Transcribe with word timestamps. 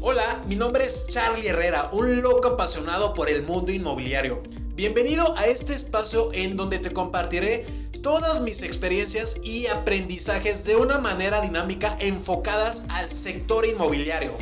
Hola, 0.00 0.42
mi 0.46 0.56
nombre 0.56 0.84
es 0.84 1.06
Charlie 1.06 1.46
Herrera, 1.46 1.90
un 1.92 2.20
loco 2.20 2.48
apasionado 2.48 3.14
por 3.14 3.30
el 3.30 3.44
mundo 3.44 3.70
inmobiliario. 3.70 4.42
Bienvenido 4.74 5.36
a 5.36 5.46
este 5.46 5.74
espacio 5.74 6.30
en 6.32 6.56
donde 6.56 6.80
te 6.80 6.92
compartiré 6.92 7.64
todas 8.02 8.40
mis 8.40 8.62
experiencias 8.62 9.40
y 9.44 9.68
aprendizajes 9.68 10.64
de 10.64 10.74
una 10.74 10.98
manera 10.98 11.40
dinámica 11.40 11.96
enfocadas 12.00 12.88
al 12.90 13.10
sector 13.10 13.64
inmobiliario. 13.64 14.36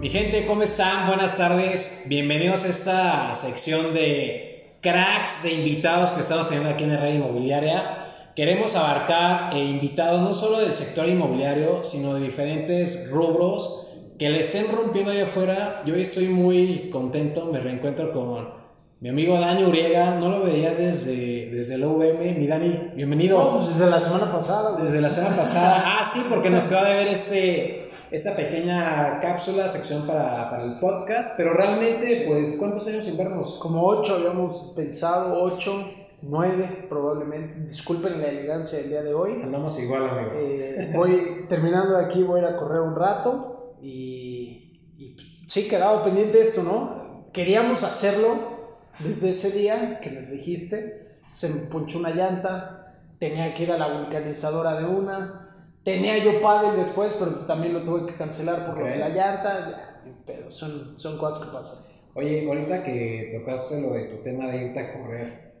Mi 0.00 0.08
gente, 0.08 0.46
¿cómo 0.46 0.62
están? 0.62 1.08
Buenas 1.08 1.36
tardes. 1.36 2.02
Bienvenidos 2.06 2.62
a 2.62 2.68
esta 2.68 3.34
sección 3.34 3.92
de 3.92 4.49
cracks 4.80 5.42
de 5.42 5.52
invitados 5.52 6.10
que 6.12 6.22
estamos 6.22 6.48
teniendo 6.48 6.70
aquí 6.70 6.84
en 6.84 6.94
la 6.94 7.00
red 7.00 7.14
inmobiliaria. 7.14 8.06
Queremos 8.34 8.76
abarcar 8.76 9.54
eh, 9.54 9.64
invitados 9.64 10.22
no 10.22 10.32
solo 10.32 10.60
del 10.60 10.72
sector 10.72 11.08
inmobiliario, 11.08 11.84
sino 11.84 12.14
de 12.14 12.22
diferentes 12.22 13.10
rubros 13.10 13.86
que 14.18 14.28
le 14.28 14.40
estén 14.40 14.66
rompiendo 14.70 15.10
allá 15.10 15.24
afuera. 15.24 15.76
Yo 15.84 15.94
hoy 15.94 16.02
estoy 16.02 16.26
muy 16.26 16.90
contento, 16.90 17.46
me 17.46 17.60
reencuentro 17.60 18.12
con 18.12 18.60
mi 19.00 19.08
amigo 19.08 19.38
Dani 19.40 19.64
Uriega, 19.64 20.16
no 20.16 20.28
lo 20.28 20.42
veía 20.42 20.74
desde, 20.74 21.48
desde 21.50 21.76
el 21.76 21.84
UVM. 21.84 22.38
Mi 22.38 22.46
Dani, 22.46 22.90
bienvenido. 22.94 23.38
No, 23.38 23.56
pues 23.56 23.70
desde 23.70 23.90
la 23.90 23.98
semana 23.98 24.30
pasada. 24.30 24.72
güey. 24.72 24.84
Desde 24.84 25.00
la 25.00 25.10
semana 25.10 25.36
pasada. 25.36 25.82
Ah, 25.86 26.04
sí, 26.04 26.22
porque 26.28 26.50
nos 26.50 26.66
quedó 26.66 26.84
de 26.84 26.92
ver 26.92 27.08
este, 27.08 27.89
esta 28.10 28.34
pequeña 28.34 29.20
cápsula, 29.20 29.68
sección 29.68 30.06
para, 30.06 30.50
para 30.50 30.64
el 30.64 30.78
podcast. 30.78 31.34
Pero 31.36 31.52
realmente, 31.52 32.24
pues, 32.26 32.56
¿cuántos 32.58 32.86
años 32.88 33.04
sin 33.04 33.16
vernos? 33.16 33.58
Como 33.60 33.86
ocho 33.86 34.16
habíamos 34.16 34.72
pensado, 34.74 35.40
ocho, 35.40 35.84
nueve 36.22 36.86
probablemente. 36.88 37.60
Disculpen 37.60 38.20
la 38.20 38.28
elegancia 38.28 38.78
del 38.78 38.88
día 38.88 39.02
de 39.02 39.14
hoy. 39.14 39.40
Andamos 39.42 39.80
igual, 39.80 40.08
amigo. 40.08 40.32
Eh, 40.34 40.92
voy 40.94 41.46
terminando 41.48 41.96
de 41.98 42.04
aquí, 42.04 42.22
voy 42.22 42.40
a 42.40 42.42
ir 42.42 42.48
a 42.48 42.56
correr 42.56 42.80
un 42.80 42.96
rato 42.96 43.76
y, 43.80 44.80
y 44.96 45.14
pues, 45.14 45.26
sí, 45.46 45.68
quedado 45.68 46.02
pendiente 46.02 46.40
esto, 46.40 46.62
¿no? 46.62 47.28
Queríamos 47.32 47.84
hacerlo 47.84 48.60
desde 48.98 49.30
ese 49.30 49.52
día 49.52 50.00
que 50.00 50.10
me 50.10 50.22
dijiste. 50.22 51.18
Se 51.32 51.48
me 51.48 51.60
ponchó 51.66 52.00
una 52.00 52.10
llanta, 52.10 52.96
tenía 53.20 53.54
que 53.54 53.62
ir 53.62 53.72
a 53.72 53.78
la 53.78 54.00
vulcanizadora 54.00 54.74
de 54.74 54.84
una. 54.84 55.49
Tenía 55.94 56.18
yo 56.18 56.40
pádel 56.40 56.76
después, 56.76 57.14
pero 57.18 57.30
también 57.46 57.72
lo 57.74 57.82
tuve 57.82 58.06
que 58.06 58.14
cancelar 58.14 58.66
por 58.66 58.78
lo 58.78 58.84
de 58.86 58.92
Ok. 58.94 58.98
la 58.98 59.08
llanta. 59.08 59.70
Ya, 59.70 60.02
pero 60.26 60.50
son, 60.50 60.98
son 60.98 61.18
cosas 61.18 61.46
que 61.48 61.52
pasan. 61.56 61.84
Oye, 62.14 62.46
ahorita 62.46 62.82
que 62.82 63.30
tocaste 63.38 63.80
lo 63.82 63.90
de 63.92 64.04
tu 64.04 64.16
tema 64.22 64.46
de 64.48 64.64
irte 64.66 64.80
a 64.80 64.92
correr, 64.92 65.54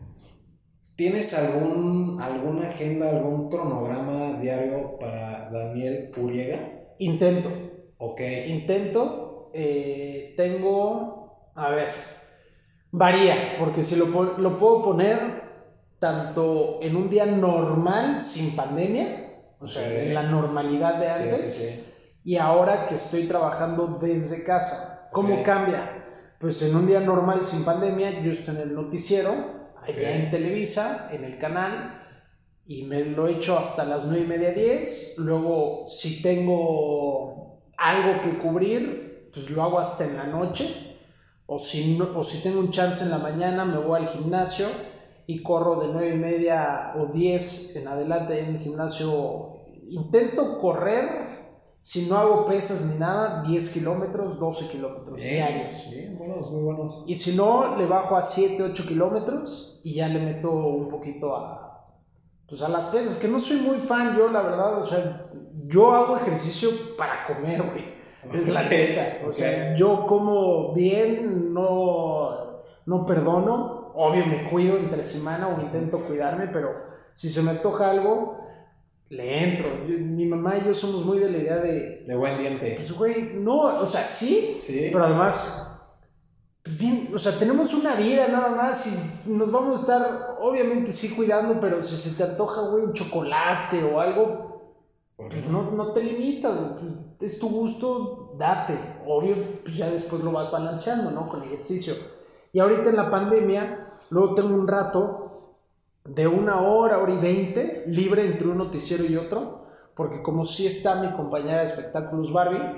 ¿tienes 0.96 1.32
algún, 1.38 2.20
alguna 2.20 2.68
agenda, 2.68 3.08
algún 3.10 3.48
cronograma 3.48 4.38
diario 4.40 4.98
para 4.98 5.48
Daniel 5.50 6.10
Uriega? 6.20 6.58
Intento. 6.98 7.48
Ok. 7.98 8.20
Intento. 8.46 9.50
eh, 9.52 10.34
tengo. 10.36 11.50
A 11.54 11.70
ver. 11.70 11.88
Varía, 12.92 13.56
porque 13.58 13.82
si 13.82 13.96
lo, 13.96 14.06
lo 14.38 14.56
puedo 14.58 14.82
poner 14.82 15.42
tanto 15.98 16.78
en 16.82 16.96
un 16.96 17.08
día 17.10 17.26
normal, 17.26 18.22
sin 18.22 18.56
pandemia, 18.56 19.29
o 19.60 19.66
sea, 19.66 19.86
Ok. 19.86 19.92
en 19.94 20.14
la 20.14 20.22
normalidad 20.22 20.94
de 20.98 21.12
Sí, 21.12 21.22
antes, 21.22 21.52
sí, 21.54 21.64
sí. 21.66 21.84
y 22.24 22.36
ahora 22.36 22.86
que 22.86 22.94
estoy 22.96 23.26
trabajando 23.28 23.98
desde 24.00 24.42
casa. 24.44 25.08
¿Cómo 25.12 25.36
Ok. 25.40 25.42
cambia? 25.44 25.96
Pues 26.40 26.62
en 26.62 26.74
un 26.74 26.86
día 26.86 27.00
normal, 27.00 27.44
sin 27.44 27.64
pandemia, 27.64 28.20
yo 28.22 28.32
estoy 28.32 28.56
en 28.56 28.62
el 28.62 28.74
noticiero, 28.74 29.30
allá 29.82 29.92
Ok. 30.08 30.14
en 30.14 30.30
Televisa, 30.30 31.08
en 31.12 31.24
el 31.24 31.38
canal, 31.38 31.96
y 32.66 32.84
me 32.84 33.04
lo 33.04 33.26
echo 33.28 33.58
hasta 33.58 33.84
las 33.84 34.04
9 34.04 34.22
y 34.24 34.26
media, 34.26 34.50
10. 34.52 35.16
Luego, 35.18 35.86
si 35.88 36.22
tengo 36.22 37.62
algo 37.76 38.20
que 38.20 38.38
cubrir, 38.38 39.30
pues 39.34 39.50
lo 39.50 39.62
hago 39.62 39.78
hasta 39.80 40.04
en 40.04 40.16
la 40.16 40.24
noche. 40.24 40.96
O 41.46 41.58
si, 41.58 41.98
no- 41.98 42.16
o 42.16 42.22
si 42.22 42.42
tengo 42.42 42.60
un 42.60 42.70
chance 42.70 43.02
en 43.04 43.10
la 43.10 43.18
mañana, 43.18 43.64
me 43.64 43.78
voy 43.78 44.00
al 44.02 44.08
gimnasio 44.08 44.66
y 45.32 45.42
corro 45.42 45.80
de 45.80 45.88
9 45.92 46.14
y 46.14 46.18
media 46.18 46.92
o 46.98 47.06
10 47.06 47.76
en 47.76 47.86
adelante 47.88 48.40
en 48.40 48.46
el 48.56 48.58
gimnasio. 48.58 49.58
Intento 49.88 50.58
correr, 50.58 51.04
si 51.78 52.08
no 52.08 52.16
hago 52.18 52.46
pesas 52.46 52.84
ni 52.86 52.98
nada, 52.98 53.42
10 53.46 53.72
kilómetros, 53.72 54.38
12 54.40 54.68
kilómetros 54.68 55.16
diarios. 55.16 55.88
Bien, 55.90 56.18
buenos, 56.18 56.50
muy 56.50 56.62
buenos. 56.62 57.04
Y 57.06 57.14
si 57.14 57.36
no, 57.36 57.76
le 57.76 57.86
bajo 57.86 58.16
a 58.16 58.22
7, 58.24 58.60
8 58.72 58.84
kilómetros 58.88 59.80
y 59.84 59.94
ya 59.94 60.08
le 60.08 60.18
meto 60.20 60.50
un 60.50 60.88
poquito 60.88 61.36
a, 61.36 61.86
pues 62.48 62.60
a 62.62 62.68
las 62.68 62.88
pesas, 62.88 63.16
que 63.18 63.28
no 63.28 63.38
soy 63.40 63.58
muy 63.58 63.78
fan 63.80 64.16
yo, 64.16 64.28
la 64.30 64.42
verdad, 64.42 64.78
o 64.80 64.84
sea, 64.84 65.30
yo 65.68 65.94
hago 65.94 66.16
ejercicio 66.16 66.70
para 66.98 67.22
comer, 67.24 67.62
güey. 67.62 67.84
Es 68.32 68.48
la 68.48 68.62
Ok, 68.62 68.70
neta. 68.70 69.18
O 69.24 69.26
ok. 69.28 69.32
sea, 69.32 69.74
yo 69.76 70.06
como 70.06 70.72
bien, 70.74 71.54
no, 71.54 72.62
no 72.84 73.06
perdono. 73.06 73.79
Obvio, 74.02 74.24
me 74.26 74.48
cuido 74.48 74.76
entre 74.78 75.02
semana 75.02 75.48
o 75.48 75.60
intento 75.60 75.98
cuidarme, 76.00 76.46
pero 76.48 76.70
si 77.14 77.28
se 77.28 77.42
me 77.42 77.50
antoja 77.50 77.90
algo, 77.90 78.38
le 79.10 79.44
entro. 79.44 79.66
Yo- 79.86 79.98
mi 79.98 80.24
mamá 80.26 80.56
y 80.56 80.66
yo 80.66 80.74
somos 80.74 81.04
muy 81.04 81.18
de 81.18 81.30
la 81.30 81.38
idea 81.38 81.56
de, 81.56 82.04
De 82.06 82.16
buen 82.16 82.38
diente. 82.38 82.74
pues, 82.76 82.92
güey, 82.92 83.34
no, 83.34 83.60
o 83.80 83.86
sea, 83.86 84.04
sí, 84.04 84.54
Sí. 84.56 84.88
pero 84.92 85.04
además, 85.04 85.66
pues 86.62 86.78
bien, 86.78 87.10
o 87.14 87.18
sea, 87.18 87.38
tenemos 87.38 87.74
una 87.74 87.94
vida 87.94 88.28
nada 88.28 88.50
más 88.50 88.86
y 88.86 89.28
nos 89.30 89.50
vamos 89.50 89.78
a 89.78 89.82
estar, 89.82 90.36
obviamente 90.40 90.92
sí 90.92 91.14
cuidando, 91.14 91.58
pero 91.60 91.82
si 91.82 91.96
se 91.96 92.16
te 92.16 92.30
antoja, 92.30 92.62
güey, 92.62 92.84
un 92.84 92.92
chocolate 92.92 93.82
o 93.82 94.00
algo, 94.00 94.48
pues 95.16 95.44
no, 95.46 95.70
no 95.72 95.92
te 95.92 96.02
limitas, 96.02 96.52
pues, 97.18 97.32
es 97.32 97.38
tu 97.38 97.48
gusto, 97.50 98.34
date. 98.38 98.78
Obvio, 99.06 99.34
pues 99.64 99.76
ya 99.76 99.90
después 99.90 100.22
lo 100.22 100.32
vas 100.32 100.50
balanceando, 100.50 101.10
¿no? 101.10 101.28
Con 101.28 101.42
ejercicio. 101.42 101.92
Y 102.52 102.58
ahorita 102.60 102.90
en 102.90 102.96
la 102.96 103.10
pandemia, 103.10 103.79
luego 104.10 104.34
tengo 104.34 104.54
un 104.54 104.68
rato 104.68 105.56
de 106.04 106.26
una 106.26 106.60
hora, 106.60 106.98
hora 106.98 107.14
y 107.14 107.18
veinte, 107.18 107.84
libre 107.86 108.24
entre 108.26 108.48
un 108.48 108.58
noticiero 108.58 109.04
y 109.04 109.16
otro, 109.16 109.66
porque 109.94 110.22
como 110.22 110.44
sí 110.44 110.66
está 110.66 110.96
mi 110.96 111.10
compañera 111.12 111.58
de 111.58 111.66
espectáculos 111.66 112.32
Barbie, 112.32 112.76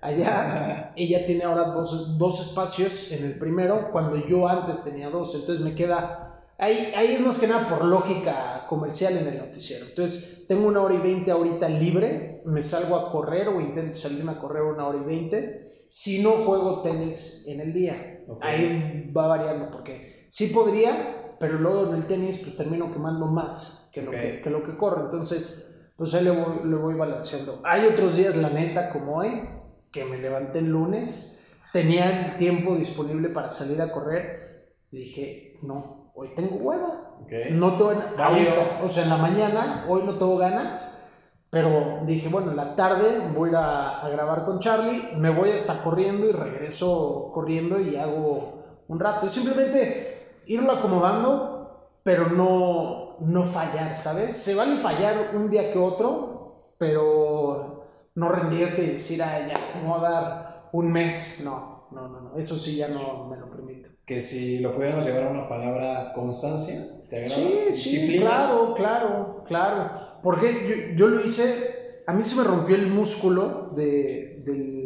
allá 0.00 0.92
ella 0.96 1.24
tiene 1.26 1.44
ahora 1.44 1.70
dos, 1.70 2.18
dos 2.18 2.40
espacios 2.40 3.10
en 3.12 3.24
el 3.24 3.38
primero, 3.38 3.90
cuando 3.92 4.16
yo 4.26 4.48
antes 4.48 4.84
tenía 4.84 5.10
dos, 5.10 5.34
entonces 5.34 5.64
me 5.64 5.74
queda... 5.74 6.30
Ahí, 6.56 6.92
ahí 6.96 7.14
es 7.14 7.20
más 7.20 7.40
que 7.40 7.48
nada 7.48 7.66
por 7.66 7.84
lógica 7.84 8.66
comercial 8.68 9.16
en 9.16 9.26
el 9.26 9.38
noticiero. 9.38 9.86
Entonces, 9.86 10.44
tengo 10.46 10.68
una 10.68 10.82
hora 10.82 10.94
y 10.94 10.98
veinte 10.98 11.32
ahorita 11.32 11.68
libre, 11.68 12.42
me 12.44 12.62
salgo 12.62 12.94
a 12.94 13.10
correr 13.10 13.48
o 13.48 13.60
intento 13.60 13.98
salirme 13.98 14.30
a 14.32 14.38
correr 14.38 14.62
una 14.62 14.86
hora 14.86 14.98
y 14.98 15.04
veinte. 15.04 15.84
Si 15.88 16.22
no 16.22 16.30
juego 16.30 16.80
tenis 16.80 17.44
en 17.48 17.60
el 17.60 17.72
día, 17.72 18.20
Ok. 18.28 18.44
ahí 18.44 19.12
va 19.14 19.26
variando, 19.26 19.68
porque 19.72 20.13
sí 20.34 20.48
podría, 20.48 21.36
pero 21.38 21.58
luego 21.60 21.86
en 21.86 21.94
el 21.94 22.06
tenis 22.08 22.38
pues 22.38 22.56
termino 22.56 22.90
quemando 22.92 23.28
más 23.28 23.88
que 23.94 24.02
lo, 24.02 24.10
Ok. 24.10 24.16
que, 24.16 24.40
que 24.40 24.50
lo 24.50 24.64
que 24.64 24.74
corro. 24.74 25.04
Entonces, 25.04 25.92
pues 25.96 26.12
ahí 26.12 26.24
le 26.24 26.32
voy, 26.32 26.68
le 26.68 26.74
voy 26.74 26.94
balanceando. 26.94 27.60
Hay 27.62 27.86
otros 27.86 28.16
días, 28.16 28.34
la 28.34 28.50
neta, 28.50 28.90
como 28.90 29.18
hoy, 29.18 29.48
que 29.92 30.04
me 30.04 30.18
levanté 30.18 30.58
el 30.58 30.70
lunes, 30.70 31.40
tenía 31.72 32.30
el 32.32 32.36
tiempo 32.36 32.74
disponible 32.74 33.28
para 33.28 33.48
salir 33.48 33.80
a 33.80 33.92
correr 33.92 34.72
y 34.90 34.98
dije, 34.98 35.58
no, 35.62 36.10
hoy 36.16 36.34
tengo 36.34 36.56
hueva. 36.56 37.14
Ok. 37.22 37.32
No 37.52 37.76
tengo 37.76 37.92
ahorita, 38.18 38.80
o 38.82 38.88
sea, 38.88 39.04
en 39.04 39.10
la 39.10 39.18
mañana, 39.18 39.84
hoy 39.88 40.02
no 40.04 40.18
tengo 40.18 40.36
ganas, 40.36 41.08
pero 41.48 42.00
dije, 42.06 42.28
bueno, 42.28 42.50
en 42.50 42.56
la 42.56 42.74
tarde 42.74 43.20
voy 43.32 43.50
a 43.54 44.02
grabar 44.10 44.44
con 44.44 44.58
Charlie, 44.58 45.14
me 45.16 45.30
voy 45.30 45.50
hasta 45.50 45.80
corriendo 45.84 46.28
y 46.28 46.32
regreso 46.32 47.30
corriendo 47.32 47.78
y 47.78 47.94
hago 47.94 48.82
un 48.88 48.98
rato. 48.98 49.28
Simplemente 49.28 50.13
irlo 50.46 50.72
acomodando, 50.72 51.98
pero 52.02 52.28
no, 52.28 53.16
no 53.20 53.44
fallar, 53.44 53.96
¿sabes? 53.96 54.36
Se 54.36 54.54
vale 54.54 54.76
fallar 54.76 55.30
un 55.34 55.48
día 55.48 55.72
que 55.72 55.78
otro, 55.78 56.74
pero 56.78 57.84
no 58.14 58.28
rendirte 58.28 58.82
y 58.82 58.86
decir, 58.90 59.22
ay, 59.22 59.48
ya, 59.48 59.54
me 59.82 59.88
voy 59.88 59.98
a 59.98 60.10
dar 60.10 60.68
un 60.72 60.92
mes. 60.92 61.42
No, 61.44 61.88
no, 61.90 62.08
no, 62.08 62.20
no, 62.20 62.36
eso 62.36 62.56
sí 62.56 62.76
ya 62.76 62.88
no 62.88 63.26
me 63.28 63.36
lo 63.36 63.50
permito. 63.50 63.90
Que 64.04 64.20
si 64.20 64.58
lo 64.58 64.74
pudiéramos 64.74 65.04
llevar 65.04 65.24
a 65.24 65.30
una 65.30 65.48
palabra 65.48 66.12
constancia, 66.12 66.76
¿te 67.08 67.24
agrada? 67.24 67.34
Sí, 67.34 67.74
sí, 67.74 68.18
claro, 68.18 68.74
claro, 68.74 69.42
claro. 69.46 69.90
Porque 70.22 70.94
yo, 70.96 70.96
yo 70.96 71.08
lo 71.08 71.24
hice, 71.24 72.02
a 72.06 72.12
mí 72.12 72.22
se 72.24 72.36
me 72.36 72.44
rompió 72.44 72.76
el 72.76 72.88
músculo 72.88 73.70
de, 73.74 74.42
del, 74.44 74.83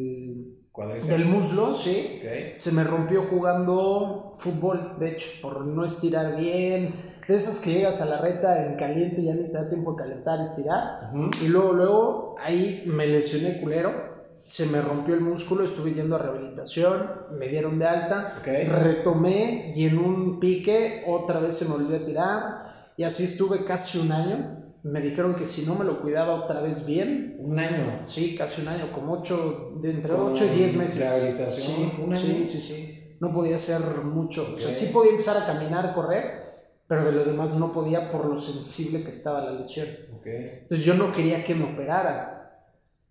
Cuádriceps. 0.78 1.08
del 1.08 1.24
muslo, 1.26 1.74
sí. 1.74 2.20
Ok. 2.22 2.56
Se 2.56 2.70
me 2.70 2.84
rompió 2.84 3.22
jugando 3.24 4.34
fútbol, 4.36 4.94
de 5.00 5.10
hecho, 5.12 5.26
por 5.42 5.64
no 5.66 5.84
estirar 5.84 6.36
bien. 6.36 6.94
De 7.26 7.34
esas 7.36 7.60
que 7.60 7.72
llegas 7.72 8.00
a 8.00 8.06
la 8.06 8.18
reta 8.22 8.64
en 8.64 8.76
caliente 8.76 9.20
y 9.20 9.24
ya 9.26 9.34
ni 9.34 9.48
te 9.48 9.52
da 9.52 9.68
tiempo 9.68 9.92
de 9.92 9.98
calentar, 9.98 10.40
estirar. 10.40 11.10
Ujú. 11.12 11.30
Y 11.44 11.48
luego, 11.48 11.72
luego, 11.72 12.36
ahí 12.40 12.84
me 12.86 13.06
lesioné 13.06 13.60
culero. 13.60 14.16
se 14.46 14.64
me 14.66 14.80
rompió 14.80 15.14
el 15.14 15.20
músculo, 15.20 15.62
estuve 15.64 15.92
yendo 15.92 16.16
a 16.16 16.20
rehabilitación, 16.20 17.06
me 17.38 17.48
dieron 17.48 17.78
de 17.78 17.86
alta, 17.86 18.36
Ok. 18.40 18.46
retomé 18.46 19.74
y 19.76 19.84
en 19.84 19.98
un 19.98 20.40
pique 20.40 21.02
otra 21.06 21.38
vez 21.40 21.58
se 21.58 21.66
me 21.66 21.72
volvió 21.72 21.96
a 21.96 21.98
tirar 21.98 22.92
y 22.96 23.02
así 23.04 23.24
estuve 23.24 23.64
casi 23.64 23.98
un 23.98 24.10
año. 24.10 24.67
Me 24.90 25.00
dijeron 25.00 25.34
que 25.34 25.46
si 25.46 25.66
no 25.66 25.74
me 25.74 25.84
lo 25.84 26.00
cuidaba 26.00 26.34
otra 26.44 26.60
vez 26.60 26.86
bien, 26.86 27.36
Un 27.40 27.58
año. 27.58 28.00
sí, 28.04 28.34
casi 28.36 28.62
un 28.62 28.68
año, 28.68 28.92
como 28.92 29.12
ocho, 29.14 29.74
de 29.80 29.90
entre 29.90 30.12
Con 30.14 30.32
8 30.32 30.44
y 30.46 30.56
10 30.58 30.76
meses. 30.76 30.98
rehabilitación, 31.00 31.66
Sí, 31.66 31.92
un 32.02 32.12
año. 32.14 32.20
sí, 32.22 32.44
sí, 32.44 32.60
sí. 32.60 33.16
No 33.20 33.32
podía 33.32 33.56
hacer 33.56 33.80
mucho. 34.04 34.52
O 34.54 34.58
sea, 34.58 34.72
sí 34.72 34.90
podía 34.92 35.10
empezar 35.10 35.36
a 35.36 35.46
caminar, 35.46 35.94
correr, 35.94 36.48
pero 36.86 37.04
de 37.04 37.12
lo 37.12 37.24
demás 37.24 37.54
no 37.54 37.72
podía 37.72 38.10
por 38.10 38.24
lo 38.26 38.38
sensible 38.38 39.02
que 39.02 39.10
estaba 39.10 39.44
la 39.44 39.50
lesión. 39.52 39.88
Ok. 40.16 40.26
Entonces 40.26 40.86
yo 40.86 40.94
no 40.94 41.12
quería 41.12 41.42
que 41.44 41.54
me 41.54 41.72
operaran. 41.72 42.38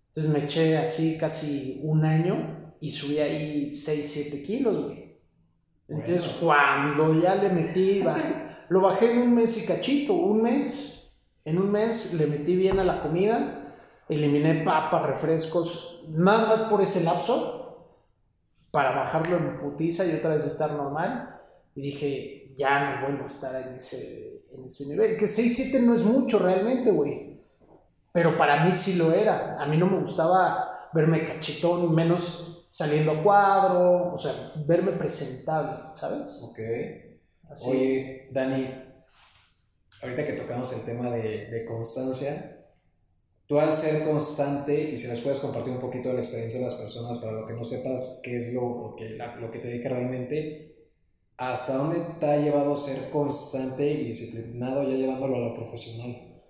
Entonces 0.08 0.32
me 0.32 0.44
eché 0.44 0.78
así 0.78 1.16
casi 1.18 1.80
un 1.84 2.04
año 2.04 2.74
y 2.80 2.90
subí 2.90 3.18
ahí 3.18 3.72
6, 3.72 4.10
7 4.10 4.42
kilos, 4.42 4.84
güey. 4.84 5.16
Entonces 5.88 6.38
Bueno. 6.40 6.40
cuando 6.40 7.22
ya 7.22 7.34
le 7.36 7.50
metí, 7.50 8.00
bajé- 8.02 8.66
lo 8.68 8.80
bajé 8.80 9.12
en 9.12 9.18
un 9.18 9.34
mes 9.34 9.62
y 9.62 9.66
cachito, 9.66 10.14
un 10.14 10.42
mes. 10.42 10.94
En 11.48 11.58
un 11.58 11.70
mes 11.70 12.12
le 12.12 12.26
metí 12.26 12.54
bien 12.56 12.78
a 12.78 12.84
la 12.84 13.00
comida, 13.00 13.64
eliminé 14.06 14.64
papas, 14.64 15.02
refrescos, 15.06 16.04
nada 16.10 16.46
más 16.46 16.60
por 16.62 16.82
ese 16.82 17.02
lapso, 17.04 17.94
para 18.70 18.94
bajarlo 18.94 19.38
en 19.38 19.58
putiza 19.58 20.04
y 20.04 20.14
otra 20.14 20.34
vez 20.34 20.44
estar 20.44 20.72
normal. 20.72 21.40
Y 21.74 21.80
dije, 21.80 22.54
ya 22.58 22.96
no 22.96 23.06
vuelvo 23.06 23.24
a 23.24 23.28
estar 23.28 23.66
en 23.66 23.76
ese, 23.76 24.42
en 24.52 24.66
ese 24.66 24.88
nivel. 24.88 25.16
Que 25.16 25.26
6, 25.26 25.70
7 25.70 25.86
no 25.86 25.94
es 25.94 26.02
mucho 26.02 26.38
realmente, 26.38 26.90
güey. 26.90 27.40
Pero 28.12 28.36
para 28.36 28.64
mí 28.64 28.72
sí 28.72 28.96
lo 28.96 29.12
era. 29.12 29.56
A 29.58 29.66
mí 29.66 29.78
no 29.78 29.86
me 29.86 30.00
gustaba 30.00 30.90
verme 30.92 31.24
cachetón, 31.24 31.94
menos 31.94 32.66
saliendo 32.68 33.12
a 33.12 33.22
cuadro, 33.22 34.12
o 34.12 34.18
sea, 34.18 34.52
verme 34.66 34.92
presentable, 34.92 35.84
¿sabes? 35.92 36.42
Ok. 36.42 36.58
Así. 37.48 37.70
Oye, 37.70 38.28
Dani, 38.32 38.87
ahorita 40.02 40.24
que 40.24 40.32
tocamos 40.34 40.72
el 40.72 40.82
tema 40.84 41.10
de, 41.10 41.46
de 41.46 41.64
constancia, 41.64 42.66
tú 43.46 43.58
al 43.60 43.72
ser 43.72 44.04
constante, 44.04 44.74
y 44.92 44.96
si 44.96 45.08
nos 45.08 45.20
puedes 45.20 45.40
compartir 45.40 45.72
un 45.72 45.80
poquito 45.80 46.08
de 46.10 46.16
la 46.16 46.20
experiencia 46.22 46.60
de 46.60 46.66
las 46.66 46.74
personas 46.76 47.18
para 47.18 47.32
lo 47.32 47.46
que 47.46 47.54
no 47.54 47.64
sepas 47.64 48.20
qué 48.22 48.36
es 48.36 48.52
lo, 48.54 48.62
lo 48.90 48.96
que, 48.96 49.10
la- 49.10 49.36
lo 49.36 49.50
que 49.50 49.58
te 49.60 49.68
dedica 49.68 49.90
realmente, 49.90 50.76
¿hasta 51.38 51.76
dónde 51.76 52.00
te 52.20 52.26
ha 52.26 52.38
llevado 52.38 52.76
ser 52.76 53.10
constante 53.10 53.90
y 53.92 54.04
disciplinado 54.04 54.84
ya 54.84 54.96
llevándolo 54.96 55.36
a 55.36 55.40
lo 55.40 55.54
profesional? 55.54 56.42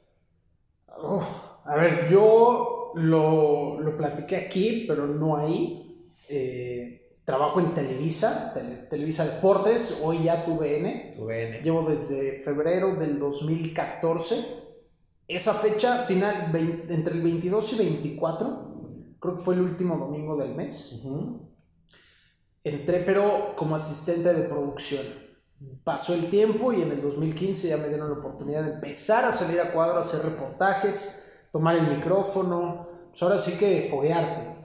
A 1.65 1.77
ver, 1.77 2.09
yo 2.11 2.93
lo, 2.95 3.81
lo 3.81 3.97
platiqué 3.97 4.37
aquí, 4.37 4.85
pero 4.89 5.07
no 5.07 5.37
ahí. 5.37 6.09
Eh, 6.29 6.97
trabajo 7.29 7.61
en 7.61 7.75
Televisa, 7.75 8.53
Tele- 8.55 8.87
Televisa 8.89 9.27
Deportes, 9.27 10.01
hoy 10.03 10.25
ya 10.25 10.47
tuve 10.47 10.79
N. 10.79 11.13
Tu 11.15 11.27
VN. 11.27 11.61
Llevo 11.63 11.83
desde 11.87 12.41
febrero 12.41 12.97
del 12.97 13.19
2014. 13.19 14.35
Esa 15.29 15.53
fecha 15.53 16.05
final, 16.05 16.51
vein- 16.51 16.87
entre 16.89 17.13
el 17.13 17.21
22 17.21 17.75
y 17.75 17.77
24, 17.77 19.17
creo 19.21 19.37
que 19.37 19.43
fue 19.43 19.57
el 19.57 19.61
último 19.61 19.99
domingo 19.99 20.39
del 20.39 20.55
mes. 20.55 21.03
Ujú. 21.05 21.51
Entré, 22.65 23.01
pero 23.01 23.55
como 23.57 23.77
asistente 23.77 24.33
de 24.33 24.49
producción. 24.49 25.03
Pasó 25.85 26.15
el 26.15 26.31
tiempo 26.31 26.73
y 26.73 26.81
en 26.81 26.93
el 26.93 27.03
2015 27.03 27.69
ya 27.69 27.77
me 27.77 27.89
dieron 27.89 28.09
la 28.11 28.21
oportunidad 28.21 28.63
de 28.65 28.73
empezar 28.73 29.27
a 29.27 29.33
salir 29.33 29.61
a 29.61 29.71
cuadro, 29.71 29.99
a 29.99 30.01
hacer 30.01 30.23
reportajes, 30.23 31.31
tomar 31.53 31.77
el 31.77 31.95
micrófono. 31.95 32.89
Pues 33.11 33.23
ahora 33.23 33.39
sí 33.39 33.59
que 33.59 33.87
foguearte. 33.91 34.57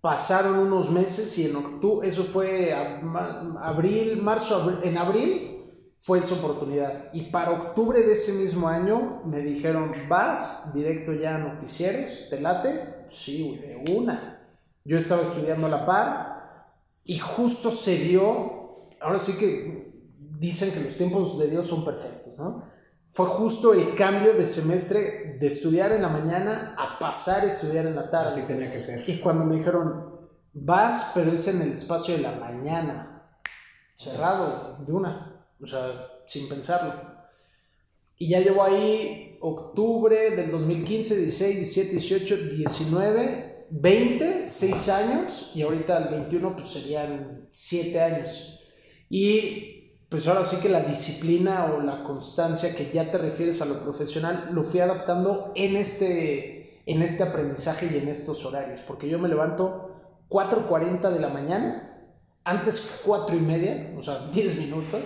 Pasaron 0.00 0.58
unos 0.58 0.90
meses 0.90 1.36
y 1.38 1.46
en 1.46 1.56
octubre, 1.56 2.08
eso 2.08 2.24
fue 2.24 2.72
abril, 2.72 4.22
marzo, 4.22 4.80
en 4.82 4.96
abril 4.96 5.50
fue 5.98 6.20
esa 6.20 6.34
oportunidad. 6.34 7.12
Y 7.12 7.30
para 7.30 7.50
octubre 7.50 8.00
de 8.00 8.14
ese 8.14 8.32
mismo 8.32 8.66
año 8.66 9.20
me 9.26 9.40
dijeron, 9.40 9.90
vas 10.08 10.72
directo 10.74 11.12
ya 11.12 11.34
a 11.34 11.38
noticieros, 11.38 12.28
¿te 12.30 12.40
late? 12.40 13.06
Sí, 13.10 13.56
de 13.58 13.92
una. 13.92 14.40
Yo 14.84 14.96
estaba 14.96 15.22
estudiando 15.22 15.66
a 15.66 15.70
la 15.70 15.84
par 15.84 16.70
y 17.04 17.18
justo 17.18 17.70
se 17.70 17.96
dio, 17.96 18.88
ahora 19.00 19.18
sí 19.18 19.36
que 19.36 19.92
dicen 20.38 20.72
que 20.72 20.80
los 20.80 20.96
tiempos 20.96 21.38
de 21.38 21.48
Dios 21.48 21.66
son 21.66 21.84
perfectos, 21.84 22.38
¿no? 22.38 22.64
Fue 23.12 23.26
justo 23.26 23.74
el 23.74 23.96
cambio 23.96 24.34
de 24.34 24.46
semestre 24.46 25.36
de 25.40 25.46
estudiar 25.48 25.90
en 25.90 26.02
la 26.02 26.08
mañana 26.08 26.76
a 26.78 26.96
pasar 26.98 27.42
a 27.42 27.46
estudiar 27.46 27.86
en 27.86 27.96
la 27.96 28.08
tarde. 28.08 28.26
Así 28.26 28.42
tenía 28.46 28.70
que 28.70 28.78
ser. 28.78 29.08
Y 29.08 29.18
cuando 29.18 29.44
me 29.44 29.56
dijeron, 29.56 30.20
vas, 30.52 31.10
pero 31.12 31.32
es 31.32 31.48
en 31.48 31.60
el 31.62 31.72
espacio 31.72 32.16
de 32.16 32.22
la 32.22 32.32
mañana, 32.32 33.28
cerrado, 33.94 34.84
de 34.84 34.92
una, 34.92 35.44
o 35.60 35.66
sea, 35.66 35.92
sin 36.24 36.48
pensarlo. 36.48 36.94
Y 38.16 38.28
ya 38.28 38.40
llevo 38.40 38.62
ahí 38.62 39.38
octubre 39.40 40.30
del 40.30 40.50
2015, 40.52 41.16
16, 41.16 41.56
17, 41.56 41.92
18, 41.92 42.36
19, 42.36 43.66
20, 43.70 44.48
6 44.48 44.88
años, 44.88 45.52
y 45.54 45.62
ahorita 45.62 45.98
el 45.98 46.08
21 46.14 46.54
pues 46.54 46.68
serían 46.68 47.46
7 47.48 48.00
años. 48.00 48.60
Y 49.08 49.79
pues 50.10 50.26
ahora 50.26 50.42
sí 50.42 50.56
que 50.56 50.68
la 50.68 50.80
disciplina 50.80 51.66
o 51.66 51.80
la 51.80 52.02
constancia 52.02 52.74
que 52.74 52.90
ya 52.90 53.12
te 53.12 53.16
refieres 53.16 53.62
a 53.62 53.64
lo 53.64 53.80
profesional, 53.80 54.50
lo 54.52 54.64
fui 54.64 54.80
adaptando 54.80 55.52
en 55.54 55.76
este, 55.76 56.82
en 56.84 57.02
este 57.02 57.22
aprendizaje 57.22 57.88
y 57.92 57.96
en 57.96 58.08
estos 58.08 58.44
horarios, 58.44 58.80
porque 58.80 59.08
yo 59.08 59.20
me 59.20 59.28
levanto 59.28 60.00
4.40 60.28 61.12
de 61.12 61.20
la 61.20 61.28
mañana, 61.28 61.96
antes 62.42 63.00
4 63.06 63.36
y 63.36 63.40
media, 63.40 63.94
o 63.96 64.02
sea, 64.02 64.26
10 64.32 64.58
minutos, 64.58 65.02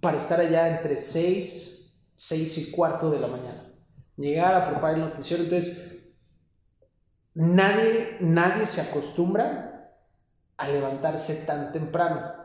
para 0.00 0.18
estar 0.18 0.38
allá 0.38 0.68
entre 0.68 0.98
6, 0.98 2.12
6 2.14 2.58
y 2.58 2.70
cuarto 2.72 3.10
de 3.10 3.20
la 3.20 3.26
mañana. 3.26 3.72
Llegar 4.18 4.54
a 4.54 4.68
preparar 4.68 4.96
el 4.96 5.00
noticiero, 5.00 5.44
entonces 5.44 6.12
nadie, 7.32 8.18
nadie 8.20 8.66
se 8.66 8.82
acostumbra 8.82 9.94
a 10.58 10.68
levantarse 10.68 11.46
tan 11.46 11.72
temprano. 11.72 12.39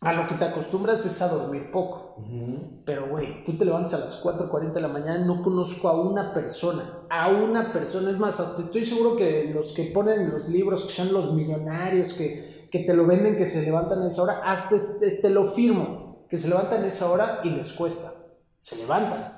A 0.00 0.12
lo 0.12 0.28
que 0.28 0.36
te 0.36 0.44
acostumbras 0.44 1.04
es 1.04 1.20
a 1.22 1.28
dormir 1.28 1.72
poco. 1.72 2.14
Ujú. 2.18 2.82
Pero, 2.84 3.08
güey, 3.08 3.42
tú 3.42 3.54
te 3.58 3.64
levantas 3.64 3.94
a 3.94 3.98
las 3.98 4.24
4.40 4.24 4.72
de 4.72 4.80
la 4.80 4.88
mañana, 4.88 5.24
no 5.24 5.42
conozco 5.42 5.88
a 5.88 6.00
una 6.00 6.32
persona, 6.32 7.00
a 7.10 7.28
una 7.28 7.72
persona. 7.72 8.10
Es 8.12 8.18
más, 8.18 8.38
hasta 8.38 8.62
estoy 8.62 8.84
seguro 8.84 9.16
que 9.16 9.50
los 9.52 9.72
que 9.72 9.84
ponen 9.84 10.30
los 10.30 10.48
libros, 10.48 10.84
que 10.84 10.92
son 10.92 11.12
los 11.12 11.32
millonarios, 11.32 12.12
que, 12.12 12.68
que 12.70 12.80
te 12.80 12.94
lo 12.94 13.06
venden, 13.06 13.36
que 13.36 13.46
se 13.46 13.62
levantan 13.62 14.02
a 14.02 14.06
esa 14.06 14.22
hora, 14.22 14.40
hasta 14.44 14.76
te, 15.20 15.30
lo 15.30 15.44
firmo, 15.44 16.26
que 16.28 16.38
se 16.38 16.48
levantan 16.48 16.84
a 16.84 16.86
esa 16.86 17.10
hora 17.10 17.40
y 17.42 17.50
les 17.50 17.72
cuesta. 17.72 18.12
Se 18.56 18.76
levantan. 18.76 19.36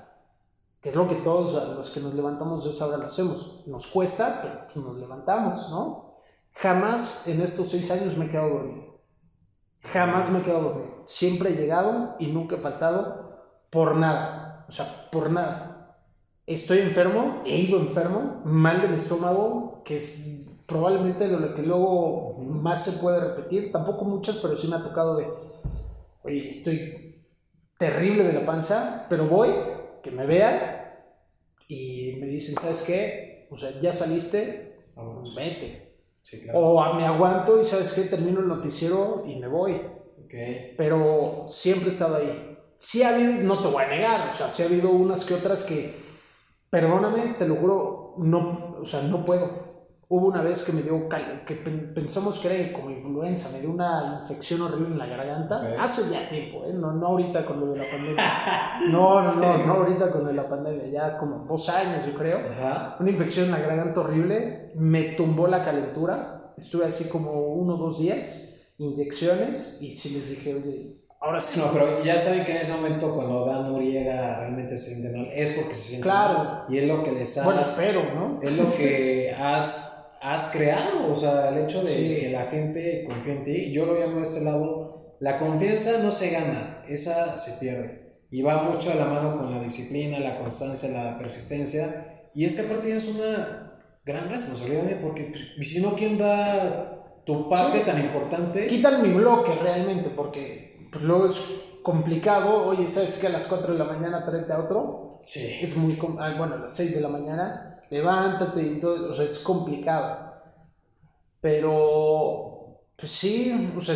Que 0.82 0.90
es 0.90 0.94
lo 0.94 1.08
que 1.08 1.16
todos 1.16 1.54
los 1.74 1.90
que 1.90 2.00
nos 2.00 2.14
levantamos 2.14 2.66
a 2.66 2.70
esa 2.70 2.86
hora 2.86 2.98
lo 2.98 3.06
hacemos. 3.06 3.64
Nos 3.66 3.86
cuesta, 3.86 4.66
pero 4.74 4.86
nos 4.86 4.98
levantamos, 4.98 5.70
¿no? 5.70 6.16
Jamás 6.52 7.26
en 7.28 7.40
estos 7.40 7.70
seis 7.70 7.90
años 7.90 8.18
me 8.18 8.26
he 8.26 8.28
quedado 8.28 8.50
dormido. 8.50 8.89
Jamás 9.82 10.30
me 10.30 10.40
he 10.40 10.42
quedado 10.42 10.62
dormido. 10.62 11.04
Siempre 11.06 11.50
he 11.50 11.56
llegado 11.56 12.16
y 12.18 12.26
nunca 12.28 12.56
he 12.56 12.60
faltado 12.60 13.40
por 13.70 13.96
nada. 13.96 14.64
O 14.68 14.72
sea, 14.72 15.08
por 15.10 15.30
nada. 15.30 15.96
Estoy 16.46 16.78
enfermo, 16.78 17.42
he 17.46 17.58
ido 17.58 17.78
enfermo, 17.78 18.42
mal 18.44 18.82
del 18.82 18.94
estómago, 18.94 19.82
que 19.84 19.98
es 19.98 20.46
probablemente 20.66 21.28
lo 21.28 21.54
que 21.54 21.62
luego 21.62 22.38
más 22.38 22.84
se 22.84 23.00
puede 23.00 23.20
repetir. 23.20 23.72
Tampoco 23.72 24.04
muchas, 24.04 24.36
pero 24.36 24.56
sí 24.56 24.68
me 24.68 24.76
ha 24.76 24.82
tocado 24.82 25.16
de, 25.16 25.28
oye, 26.22 26.48
estoy 26.48 27.24
terrible 27.78 28.24
de 28.24 28.32
la 28.32 28.44
panza, 28.44 29.06
pero 29.08 29.26
voy, 29.26 29.50
que 30.02 30.10
me 30.10 30.26
vean 30.26 30.60
y 31.68 32.16
me 32.20 32.26
dicen, 32.26 32.56
¿sabes 32.56 32.82
qué? 32.82 33.46
O 33.50 33.56
sea, 33.56 33.70
ya 33.80 33.92
saliste, 33.92 34.86
Vámonos. 34.94 35.34
vete. 35.34 35.89
Sí, 36.22 36.40
claro. 36.42 36.58
O 36.58 36.80
a- 36.82 36.94
me 36.94 37.04
aguanto 37.06 37.60
y 37.60 37.64
sabes 37.64 37.92
qué, 37.92 38.02
termino 38.02 38.40
el 38.40 38.48
noticiero 38.48 39.24
y 39.26 39.36
me 39.36 39.48
voy. 39.48 39.80
Pero 40.76 41.46
siempre 41.50 41.88
he 41.88 41.92
estado 41.92 42.16
ahí. 42.16 42.56
Sí 42.76 43.02
ha 43.02 43.14
habido, 43.14 43.32
no 43.42 43.60
te 43.60 43.68
voy 43.68 43.82
a 43.84 43.88
negar, 43.88 44.28
o 44.28 44.32
sea, 44.32 44.50
sí 44.50 44.62
ha 44.62 44.66
habido 44.66 44.90
unas 44.90 45.24
que 45.24 45.34
otras 45.34 45.64
que, 45.64 45.94
perdóname, 46.70 47.34
te 47.38 47.46
lo 47.48 47.56
juro, 47.56 48.14
no, 48.18 48.76
o 48.80 48.84
sea, 48.86 49.02
no 49.02 49.24
puedo. 49.24 49.69
Hubo 50.12 50.26
una 50.26 50.42
vez 50.42 50.64
que 50.64 50.72
me 50.72 50.82
dio, 50.82 51.08
cal- 51.08 51.44
que 51.46 51.54
pen- 51.54 51.92
pensamos 51.94 52.40
que 52.40 52.48
era 52.52 52.72
como 52.72 52.90
influenza, 52.90 53.48
me 53.52 53.60
dio 53.60 53.70
una 53.70 54.18
infección 54.22 54.60
horrible 54.62 54.88
en 54.88 54.98
la 54.98 55.06
garganta, 55.06 55.58
Ok. 55.60 55.78
hace 55.78 56.10
ya 56.12 56.28
tiempo, 56.28 56.64
¿eh? 56.66 56.72
no, 56.74 56.90
no 56.90 57.06
ahorita 57.06 57.46
con 57.46 57.60
lo 57.60 57.66
de 57.72 57.78
la 57.78 57.84
pandemia. 57.88 58.24
No, 58.90 59.20
no, 59.22 59.34
no, 59.36 59.66
no 59.66 59.72
ahorita 59.74 60.10
con 60.10 60.22
lo 60.22 60.28
de 60.28 60.34
la 60.34 60.48
pandemia, 60.48 60.88
ya 60.90 61.16
como 61.16 61.44
dos 61.46 61.68
años 61.68 62.04
yo 62.04 62.14
creo 62.14 62.40
Ajá. 62.50 62.96
una 62.98 63.08
infección 63.10 63.46
en 63.46 63.52
la 63.52 63.58
garganta 63.60 64.00
horrible, 64.00 64.72
me 64.74 65.02
tumbó 65.12 65.46
la 65.46 65.62
calentura, 65.64 66.54
estuve 66.56 66.86
así 66.86 67.08
como 67.08 67.30
uno 67.54 67.74
o 67.74 67.78
dos 67.78 68.00
días, 68.00 68.56
inyecciones, 68.78 69.78
y 69.80 69.92
sí 69.92 70.10
les 70.14 70.28
dije, 70.30 70.54
oye, 70.56 70.96
ahora 71.20 71.40
sí. 71.40 71.60
No, 71.60 71.66
pero 71.72 72.02
ya 72.02 72.18
saben 72.18 72.44
que 72.44 72.50
en 72.52 72.56
ese 72.62 72.72
momento 72.72 73.14
cuando 73.14 73.44
Dan 73.46 73.70
Noriega 73.72 74.40
realmente 74.40 74.76
se 74.76 74.94
siente 74.94 75.16
mal, 75.16 75.28
es 75.32 75.50
porque 75.50 75.74
se 75.74 75.82
siente 75.82 76.02
Claro. 76.08 76.38
mal. 76.38 76.64
Y 76.68 76.78
es 76.78 76.88
lo 76.88 77.04
que 77.04 77.12
les 77.12 77.38
has, 77.38 77.44
bueno, 77.44 77.60
espero, 77.60 78.02
¿no? 78.14 78.40
es 78.42 78.58
lo 78.58 78.64
que 78.76 79.32
has 79.38 79.98
has 80.20 80.46
creado, 80.46 81.10
o 81.10 81.14
sea, 81.14 81.48
el 81.48 81.58
hecho 81.58 81.80
de 81.82 81.86
Sí. 81.92 82.16
que 82.20 82.30
la 82.30 82.44
gente 82.44 83.04
confíe 83.06 83.32
en 83.32 83.44
ti, 83.44 83.72
yo 83.72 83.86
lo 83.86 83.94
llamo 83.98 84.16
de 84.16 84.22
este 84.22 84.42
lado, 84.42 85.16
la 85.20 85.38
confianza 85.38 86.02
no 86.02 86.10
se 86.10 86.30
gana, 86.30 86.84
esa 86.88 87.36
se 87.38 87.58
pierde. 87.58 88.00
Y 88.30 88.42
va 88.42 88.62
mucho 88.62 88.90
de 88.90 88.96
la 88.96 89.06
mano 89.06 89.36
con 89.36 89.50
la 89.50 89.60
disciplina, 89.62 90.18
la 90.20 90.38
constancia, 90.38 90.88
la 90.90 91.18
persistencia. 91.18 92.28
Y 92.34 92.44
es 92.44 92.54
que 92.54 92.60
aparte 92.62 92.84
tienes 92.84 93.08
una 93.08 93.72
gran 94.04 94.28
responsabilidad, 94.28 94.88
¿eh? 94.90 94.98
porque 95.02 95.32
pues, 95.56 95.68
si 95.68 95.82
no, 95.82 95.94
¿quién 95.94 96.16
da 96.16 97.22
tu 97.26 97.48
parte 97.48 97.78
Sí. 97.80 97.84
tan 97.84 97.98
importante? 98.00 98.66
Quitan 98.66 99.02
mi 99.02 99.12
bloque 99.12 99.52
realmente, 99.56 100.10
porque 100.10 100.88
pues, 100.92 101.02
luego 101.04 101.26
es 101.26 101.40
complicado. 101.82 102.64
Oye, 102.66 102.86
¿sabes 102.86 103.18
que 103.18 103.26
a 103.26 103.30
las 103.30 103.46
4 103.46 103.72
de 103.72 103.78
la 103.78 103.84
mañana 103.86 104.24
tráete 104.24 104.52
a 104.52 104.60
otro? 104.60 105.18
Sí. 105.24 105.58
Es 105.60 105.76
muy. 105.76 105.98
ah, 106.18 106.34
bueno, 106.38 106.54
a 106.54 106.58
las 106.58 106.74
6 106.76 106.94
de 106.94 107.00
la 107.00 107.08
mañana, 107.08 107.69
levántate 107.90 108.62
y 108.62 108.80
todo. 108.80 109.10
O 109.10 109.14
sea, 109.14 109.24
es 109.24 109.38
complicado. 109.40 110.30
Pero. 111.40 112.80
Pues 112.96 113.12
sí, 113.12 113.72
o 113.76 113.80
sea. 113.80 113.94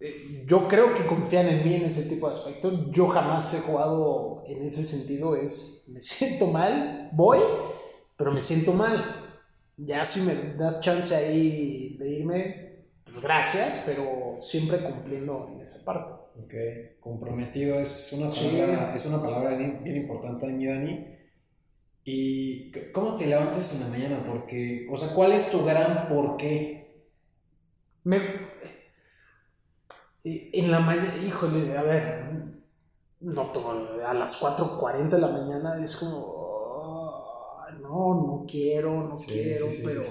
eh, 0.00 0.44
Yo 0.46 0.66
creo 0.68 0.94
que 0.94 1.06
confían 1.06 1.46
en 1.48 1.64
mí 1.64 1.74
en 1.74 1.84
ese 1.84 2.08
tipo 2.08 2.26
de 2.26 2.32
aspectos. 2.32 2.86
Yo 2.90 3.06
jamás 3.08 3.54
he 3.54 3.60
jugado 3.60 4.42
en 4.46 4.62
ese 4.62 4.82
sentido. 4.84 5.36
Es, 5.36 5.88
me 5.92 6.00
siento 6.00 6.46
mal, 6.48 7.10
voy, 7.12 7.38
pero 8.16 8.32
me 8.32 8.40
siento 8.40 8.72
mal. 8.72 9.18
Ya 9.76 10.04
si 10.04 10.20
me 10.22 10.34
das 10.56 10.80
chance 10.80 11.14
ahí 11.14 11.96
de 11.98 12.08
irme, 12.10 12.84
pues 13.04 13.20
gracias, 13.20 13.80
pero 13.86 14.36
siempre 14.40 14.82
cumpliendo 14.82 15.48
en 15.52 15.60
esa 15.60 15.84
parte. 15.84 16.12
Ok, 16.44 17.00
comprometido 17.00 17.78
es 17.80 18.12
una 18.12 18.30
Sí. 18.32 18.48
palabra, 18.60 18.94
es 18.94 19.06
una 19.06 19.20
palabra 19.22 19.54
bien, 19.56 19.82
bien 19.82 19.96
importante 19.96 20.46
en 20.46 20.58
mi 20.58 20.66
Dani. 20.66 21.06
¿Y 22.04 22.72
cómo 22.92 23.16
te 23.16 23.26
levantas 23.26 23.72
en 23.74 23.80
la 23.80 23.86
mañana? 23.88 24.24
Porque, 24.26 24.88
o 24.90 24.96
sea, 24.96 25.14
¿cuál 25.14 25.32
es 25.32 25.50
tu 25.50 25.64
gran 25.64 26.08
porqué? 26.08 27.06
Me, 28.04 28.16
eh, 30.24 30.50
en 30.52 30.70
la 30.70 30.80
mañana, 30.80 31.14
híjole, 31.24 31.76
a 31.76 31.82
ver, 31.82 32.24
no 33.20 33.46
todo, 33.52 34.04
a 34.04 34.14
las 34.14 34.36
4.40 34.36 35.16
de 35.16 35.22
la 35.22 35.28
mañana 35.28 35.82
es 35.82 35.96
como, 35.96 37.60
"Ay, 37.68 37.76
no, 37.80 38.14
no 38.14 38.44
quiero, 38.48 39.04
no 39.08 39.14
quiero, 39.14 39.66
pero 39.84 40.02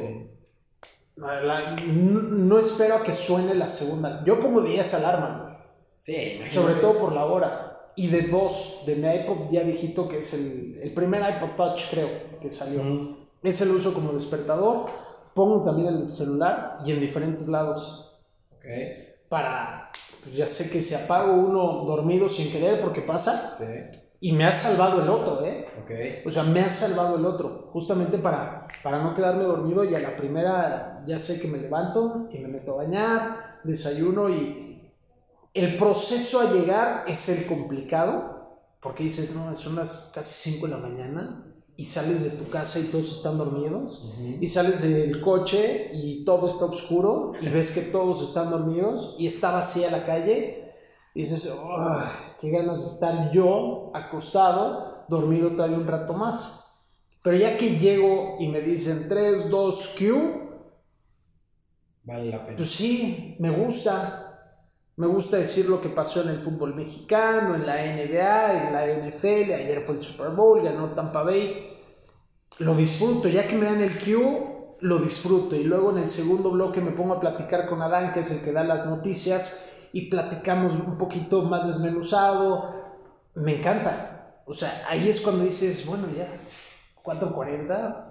la- 1.17 1.75
no, 1.75 2.21
no 2.21 2.59
espero 2.59 2.95
a 2.95 3.03
que 3.03 3.13
suene 3.13 3.53
la 3.53 3.67
segunda. 3.67 4.23
Yo 4.25 4.39
pongo 4.39 4.61
10 4.61 4.93
alarmas. 4.93 5.57
Sí, 5.97 6.13
imagínate. 6.15 6.51
sobre 6.51 6.73
todo 6.75 6.97
por 6.97 7.11
la 7.13 7.25
hora. 7.25 7.70
Y 7.95 8.07
de 8.07 8.23
dos, 8.23 8.83
de 8.85 8.95
mi 8.95 9.07
iPod 9.07 9.51
ya 9.51 9.63
viejito, 9.63 10.07
que 10.07 10.19
es 10.19 10.33
el, 10.33 10.79
el 10.81 10.93
primer 10.93 11.21
iPod 11.21 11.55
Touch, 11.55 11.89
creo, 11.89 12.09
que 12.39 12.49
salió. 12.49 12.81
Ujú. 12.81 13.17
Ese 13.43 13.65
lo 13.65 13.73
uso 13.73 13.93
como 13.93 14.13
despertador. 14.13 14.85
Pongo 15.33 15.63
también 15.63 15.87
el 15.87 16.09
celular 16.09 16.77
y 16.85 16.91
en 16.91 16.99
diferentes 16.99 17.47
lados. 17.47 18.21
Ok, 18.51 18.65
Para, 19.29 19.89
pues 20.23 20.35
ya 20.35 20.45
sé 20.45 20.69
que 20.69 20.81
si 20.81 20.93
apago 20.93 21.33
uno 21.33 21.85
dormido 21.85 22.29
sin 22.29 22.51
querer, 22.51 22.79
porque 22.79 23.01
pasa, 23.01 23.55
sí, 23.57 23.65
y 24.23 24.33
me 24.33 24.45
ha 24.45 24.53
salvado 24.53 25.01
el 25.01 25.09
otro, 25.09 25.43
¿eh? 25.43 25.65
ok. 25.81 26.27
O 26.27 26.29
sea, 26.29 26.43
me 26.43 26.59
ha 26.59 26.69
salvado 26.69 27.17
el 27.17 27.25
otro, 27.25 27.69
justamente 27.71 28.19
para, 28.19 28.67
para 28.83 29.01
no 29.01 29.15
quedarme 29.15 29.43
dormido 29.45 29.83
y 29.83 29.95
a 29.95 29.99
la 29.99 30.15
primera 30.15 31.03
ya 31.07 31.17
sé 31.17 31.41
que 31.41 31.47
me 31.47 31.57
levanto 31.57 32.27
y 32.31 32.37
me 32.37 32.47
meto 32.47 32.73
a 32.73 32.83
bañar, 32.83 33.59
desayuno 33.63 34.29
y 34.29 34.70
el 35.53 35.77
proceso 35.77 36.39
a 36.39 36.51
llegar 36.53 37.03
es 37.07 37.27
el 37.29 37.45
complicado, 37.45 38.59
porque 38.81 39.03
dices, 39.03 39.35
no, 39.35 39.55
son 39.55 39.75
las 39.75 40.11
casi 40.13 40.51
5 40.51 40.67
de 40.67 40.71
la 40.73 40.77
mañana 40.79 41.45
y 41.77 41.85
sales 41.85 42.23
de 42.23 42.31
tu 42.31 42.49
casa 42.49 42.79
y 42.79 42.83
todos 42.85 43.11
están 43.17 43.37
dormidos 43.37 44.11
y 44.39 44.47
sales 44.47 44.81
del 44.81 45.19
coche 45.21 45.89
y 45.93 46.23
todo 46.25 46.47
está 46.47 46.65
oscuro 46.65 47.33
y 47.41 47.49
ves 47.49 47.71
que 47.71 47.81
todos 47.81 48.21
están 48.27 48.49
dormidos 48.51 49.15
y 49.19 49.27
está 49.27 49.51
vacía 49.51 49.89
la 49.91 50.05
calle 50.05 50.71
y 51.13 51.21
dices, 51.21 51.51
"Ay, 51.51 52.07
qué 52.39 52.49
ganas 52.51 52.81
de 52.81 52.87
estar 52.87 53.31
yo 53.31 53.91
acostado, 53.93 55.05
dormido 55.09 55.51
todavía 55.51 55.77
un 55.77 55.87
rato 55.87 56.13
más. 56.13 56.57
Pero 57.23 57.37
ya 57.37 57.57
que 57.57 57.77
llego 57.77 58.37
y 58.39 58.47
me 58.47 58.61
dicen 58.61 59.07
3, 59.07 59.49
2, 59.49 59.95
Q, 59.97 60.39
Vale 62.03 62.31
la 62.31 62.43
pena. 62.45 62.57
pues 62.57 62.71
sí, 62.71 63.35
me 63.39 63.51
gusta. 63.51 64.20
Me 65.01 65.07
gusta 65.07 65.37
decir 65.37 65.67
lo 65.67 65.81
que 65.81 65.89
pasó 65.89 66.21
en 66.21 66.29
el 66.29 66.37
fútbol 66.37 66.75
mexicano, 66.75 67.55
en 67.55 67.65
la 67.65 67.77
NBA, 67.77 68.67
en 68.67 68.71
la 68.71 68.85
NFL. 68.85 69.51
Ayer 69.51 69.81
fue 69.81 69.95
el 69.95 70.03
Super 70.03 70.29
Bowl, 70.29 70.61
ganó 70.61 70.89
Tampa 70.91 71.23
Bay. 71.23 71.75
Lo 72.59 72.75
disfruto, 72.75 73.27
ya 73.27 73.47
que 73.47 73.55
me 73.55 73.65
dan 73.65 73.81
el 73.81 73.97
Q, 73.97 74.77
lo 74.79 74.99
disfruto. 74.99 75.55
Y 75.55 75.63
luego 75.63 75.89
en 75.89 76.03
el 76.03 76.11
segundo 76.11 76.51
bloque 76.51 76.81
me 76.81 76.91
pongo 76.91 77.15
a 77.15 77.19
platicar 77.19 77.65
con 77.65 77.81
Adán, 77.81 78.13
que 78.13 78.19
es 78.19 78.29
el 78.29 78.45
que 78.45 78.51
da 78.51 78.63
las 78.63 78.85
noticias, 78.85 79.73
y 79.91 80.07
platicamos 80.07 80.75
un 80.75 80.99
poquito 80.99 81.41
más 81.45 81.65
desmenuzado. 81.65 82.69
Me 83.33 83.57
encanta. 83.57 84.43
O 84.45 84.53
sea, 84.53 84.85
ahí 84.87 85.09
es 85.09 85.19
cuando 85.19 85.45
dices, 85.45 85.83
bueno, 85.87 86.09
ya, 86.15 86.27
4.40. 87.03 88.05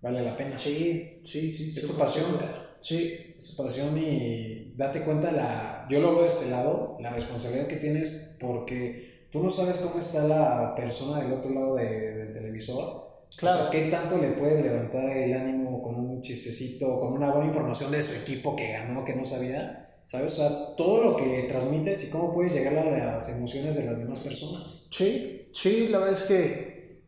Vale 0.00 0.22
la 0.24 0.36
pena. 0.36 0.58
Sí, 0.58 1.20
sí, 1.22 1.48
sí. 1.48 1.68
Es 1.68 1.86
tu 1.86 1.92
100%. 1.92 1.96
pasión, 1.96 2.36
cara. 2.40 2.71
Sí, 2.82 3.34
Es 3.38 3.54
tu 3.56 3.62
pasión 3.62 3.96
y 3.96 4.74
date 4.76 5.02
cuenta 5.02 5.30
la... 5.32 5.86
Yo 5.88 6.00
lo 6.00 6.12
veo 6.12 6.22
de 6.22 6.28
este 6.28 6.50
lado, 6.50 6.96
la 7.00 7.10
responsabilidad 7.10 7.66
que 7.68 7.76
tienes 7.76 8.36
porque 8.40 9.26
tú 9.30 9.42
no 9.42 9.48
sabes 9.50 9.78
cómo 9.78 9.98
está 10.00 10.26
la 10.26 10.74
persona 10.74 11.22
del 11.22 11.32
otro 11.32 11.50
lado 11.52 11.76
de- 11.76 12.14
del 12.16 12.32
televisor. 12.32 13.26
Claro. 13.36 13.56
O 13.56 13.62
sea, 13.62 13.70
qué 13.70 13.88
tanto 13.88 14.18
le 14.18 14.32
puedes 14.32 14.62
levantar 14.62 15.16
el 15.16 15.32
ánimo 15.32 15.80
con 15.82 15.94
un 15.94 16.20
chistecito, 16.22 16.98
con 16.98 17.12
una 17.14 17.30
buena 17.30 17.46
información 17.46 17.90
de 17.92 18.02
su 18.02 18.14
equipo 18.14 18.54
que 18.56 18.72
ganó, 18.72 19.04
que 19.04 19.14
no 19.14 19.24
sabía. 19.24 19.78
¿Sabes? 20.04 20.32
O 20.32 20.36
sea, 20.36 20.76
todo 20.76 21.02
lo 21.02 21.16
que 21.16 21.44
transmites 21.48 22.04
y 22.04 22.10
cómo 22.10 22.34
puedes 22.34 22.52
llegar 22.52 22.76
a 22.76 23.14
las 23.14 23.28
emociones 23.30 23.76
de 23.76 23.84
las 23.86 23.98
demás 24.00 24.18
personas. 24.20 24.88
Sí, 24.90 25.48
sí, 25.54 25.88
la 25.88 25.98
verdad 25.98 26.14
es 26.20 26.22
que 26.24 27.04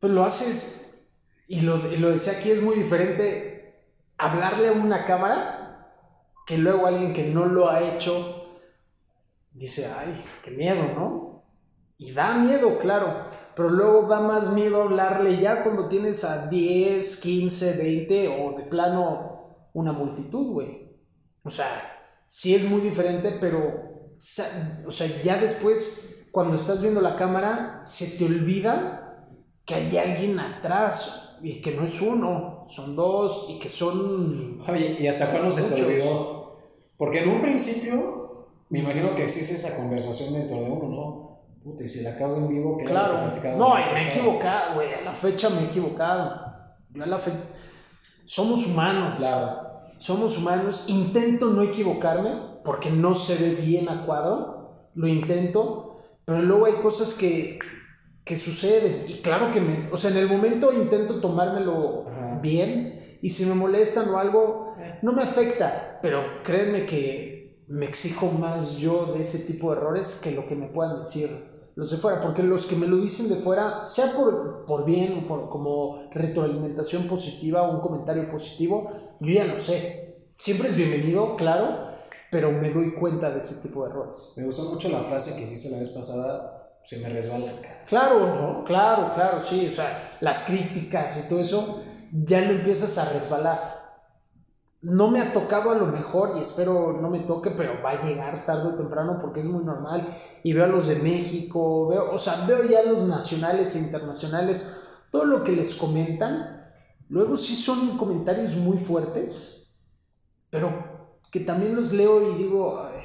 pues 0.00 0.12
lo 0.12 0.24
haces 0.24 0.94
y 1.48 1.60
lo, 1.60 1.92
y 1.92 1.96
lo 1.98 2.10
decía 2.10 2.34
aquí 2.38 2.50
es 2.50 2.62
muy 2.62 2.76
diferente 2.76 3.51
hablarle 4.18 4.68
a 4.68 4.72
una 4.72 5.04
cámara 5.04 5.62
que 6.46 6.58
luego 6.58 6.86
alguien 6.86 7.12
que 7.12 7.28
no 7.28 7.46
lo 7.46 7.70
ha 7.70 7.82
hecho 7.82 8.60
dice, 9.52 9.86
ay, 9.86 10.24
qué 10.42 10.50
miedo, 10.50 10.84
¿no? 10.94 11.44
Y 11.98 12.12
da 12.12 12.36
miedo, 12.36 12.78
claro, 12.78 13.28
pero 13.54 13.68
luego 13.68 14.08
da 14.08 14.20
más 14.20 14.52
miedo 14.52 14.82
hablarle 14.82 15.38
ya 15.38 15.62
cuando 15.62 15.88
tienes 15.88 16.24
a 16.24 16.48
10, 16.48 17.16
15, 17.16 17.76
20 17.76 18.28
o 18.28 18.56
de 18.56 18.64
plano 18.64 19.68
una 19.72 19.92
multitud, 19.92 20.52
güey. 20.52 20.90
O 21.44 21.50
sea, 21.50 21.68
sí 22.26 22.54
es 22.54 22.64
muy 22.68 22.80
diferente, 22.80 23.36
pero, 23.40 24.08
o 24.86 24.92
sea, 24.92 25.06
ya 25.22 25.36
después, 25.36 26.26
cuando 26.32 26.56
estás 26.56 26.82
viendo 26.82 27.00
la 27.00 27.14
cámara, 27.14 27.82
se 27.84 28.18
te 28.18 28.24
olvida 28.24 29.28
que 29.64 29.74
hay 29.74 29.96
alguien 29.96 30.40
atrás 30.40 31.31
y 31.42 31.60
que 31.60 31.74
no 31.74 31.84
es 31.84 32.00
uno, 32.00 32.64
son 32.68 32.94
dos 32.94 33.48
y 33.50 33.58
que 33.58 33.68
son... 33.68 34.60
Oye, 34.68 34.96
¿y 35.00 35.06
hasta 35.06 35.30
cuándo 35.30 35.50
se 35.50 35.62
te 35.62 35.82
olvidó? 35.82 36.58
Porque 36.96 37.22
en 37.22 37.30
un 37.30 37.42
principio, 37.42 38.46
me 38.68 38.78
imagino 38.78 39.14
que 39.14 39.24
existe 39.24 39.54
esa 39.54 39.76
conversación 39.76 40.34
dentro 40.34 40.56
de 40.56 40.70
uno, 40.70 40.88
¿no? 40.88 41.32
Puta, 41.62 41.84
y 41.84 41.88
si 41.88 42.02
la 42.02 42.16
cago 42.16 42.36
en 42.36 42.48
vivo, 42.48 42.76
¿qué 42.76 42.84
Claro. 42.84 43.30
No, 43.56 43.74
y 43.78 43.94
me 43.94 44.02
he 44.02 44.08
equivocado, 44.10 44.74
güey. 44.74 44.94
A 44.94 45.00
la 45.02 45.14
fecha 45.14 45.48
me 45.50 45.62
he 45.62 45.64
equivocado. 45.64 46.40
Yo 46.90 47.02
a 47.02 47.06
la 47.06 47.18
fecha... 47.18 47.38
Somos 48.24 48.66
humanos. 48.66 49.18
Claro. 49.18 49.70
Somos 49.98 50.38
humanos. 50.38 50.84
Intento 50.88 51.50
no 51.50 51.62
equivocarme 51.62 52.30
porque 52.64 52.90
no 52.90 53.14
se 53.14 53.36
ve 53.36 53.54
bien 53.60 53.88
a 53.88 54.04
cuadro. 54.06 54.90
Lo 54.94 55.06
intento. 55.06 56.02
Pero 56.24 56.42
luego 56.42 56.66
hay 56.66 56.74
cosas 56.74 57.14
que, 57.14 57.58
que 58.24 58.36
suceden. 58.36 59.04
Y 59.08 59.20
claro 59.20 59.50
que 59.50 59.60
me... 59.60 59.88
O 59.92 59.96
sea, 59.96 60.10
en 60.10 60.18
el 60.18 60.28
momento 60.28 60.72
intento 60.72 61.20
tomármelo 61.20 62.06
Ajá. 62.08 62.38
bien. 62.40 63.18
Y 63.20 63.30
si 63.30 63.46
me 63.46 63.54
molestan 63.54 64.08
o 64.08 64.18
algo, 64.18 64.74
no 65.02 65.12
me 65.12 65.22
afecta. 65.22 65.98
Pero 66.02 66.22
créanme 66.42 66.86
que 66.86 67.62
me 67.68 67.86
exijo 67.86 68.30
más 68.30 68.78
yo 68.78 69.12
de 69.14 69.20
ese 69.22 69.50
tipo 69.50 69.70
de 69.70 69.78
errores 69.78 70.20
que 70.22 70.32
lo 70.32 70.46
que 70.46 70.54
me 70.54 70.68
puedan 70.68 70.98
decir 70.98 71.52
los 71.74 71.90
de 71.90 71.96
fuera, 71.96 72.20
porque 72.20 72.42
los 72.42 72.66
que 72.66 72.76
me 72.76 72.86
lo 72.86 72.98
dicen 72.98 73.28
de 73.28 73.36
fuera, 73.36 73.86
sea 73.86 74.12
por, 74.12 74.66
por 74.66 74.84
bien, 74.84 75.26
por, 75.26 75.48
como 75.48 76.02
retroalimentación 76.10 77.08
positiva 77.08 77.62
o 77.62 77.76
un 77.76 77.80
comentario 77.80 78.30
positivo, 78.30 78.90
yo 79.20 79.32
ya 79.32 79.46
no 79.46 79.58
sé. 79.58 80.26
Siempre 80.36 80.68
es 80.68 80.76
bienvenido, 80.76 81.34
claro, 81.36 81.86
pero 82.30 82.52
me 82.52 82.70
doy 82.70 82.92
cuenta 82.92 83.30
de 83.30 83.38
ese 83.38 83.66
tipo 83.66 83.84
de 83.84 83.90
errores. 83.90 84.34
Me 84.36 84.44
gustó 84.44 84.64
mucho 84.64 84.90
la 84.90 85.00
frase 85.00 85.34
que 85.34 85.42
dijiste 85.42 85.70
la 85.70 85.78
vez 85.78 85.88
pasada, 85.90 86.51
se 86.84 86.98
me 86.98 87.08
resbala, 87.08 87.60
cara. 87.60 87.84
Claro, 87.86 88.26
¿no? 88.34 88.64
claro, 88.64 89.12
claro, 89.14 89.40
sí, 89.40 89.68
o 89.70 89.74
sea, 89.74 90.16
las 90.20 90.44
críticas 90.44 91.24
y 91.24 91.28
todo 91.28 91.40
eso, 91.40 91.82
ya 92.12 92.40
lo 92.40 92.50
empiezas 92.52 92.98
a 92.98 93.12
resbalar. 93.12 93.80
No 94.82 95.10
me 95.10 95.20
ha 95.20 95.32
tocado 95.32 95.70
a 95.70 95.76
lo 95.76 95.86
mejor 95.86 96.36
y 96.36 96.40
espero 96.40 96.98
no 97.00 97.08
me 97.08 97.20
toque, 97.20 97.52
pero 97.52 97.80
va 97.82 97.90
a 97.90 98.02
llegar 98.02 98.44
tarde 98.44 98.70
o 98.70 98.74
temprano 98.74 99.16
porque 99.20 99.40
es 99.40 99.46
muy 99.46 99.64
normal. 99.64 100.08
Y 100.42 100.52
veo 100.52 100.64
a 100.64 100.68
los 100.68 100.88
de 100.88 100.96
México, 100.96 101.86
veo, 101.86 102.12
o 102.12 102.18
sea, 102.18 102.44
veo 102.46 102.64
ya 102.64 102.80
a 102.80 102.84
los 102.84 103.02
nacionales 103.02 103.76
e 103.76 103.78
internacionales, 103.78 104.82
todo 105.10 105.24
lo 105.24 105.44
que 105.44 105.52
les 105.52 105.74
comentan, 105.76 106.72
luego 107.08 107.36
sí 107.36 107.54
son 107.54 107.96
comentarios 107.96 108.56
muy 108.56 108.76
fuertes, 108.76 109.78
pero 110.50 111.12
que 111.30 111.40
también 111.40 111.76
los 111.76 111.92
leo 111.92 112.32
y 112.32 112.34
digo, 112.34 112.82
ay, 112.84 113.04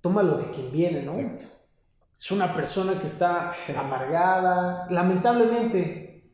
tómalo 0.00 0.38
de 0.38 0.50
quien 0.50 0.70
viene, 0.70 1.02
¿no? 1.02 1.12
Exacto. 1.12 1.61
Es 2.22 2.30
una 2.30 2.54
persona 2.54 3.00
que 3.00 3.08
está 3.08 3.50
amargada, 3.76 4.86
lamentablemente, 4.90 6.30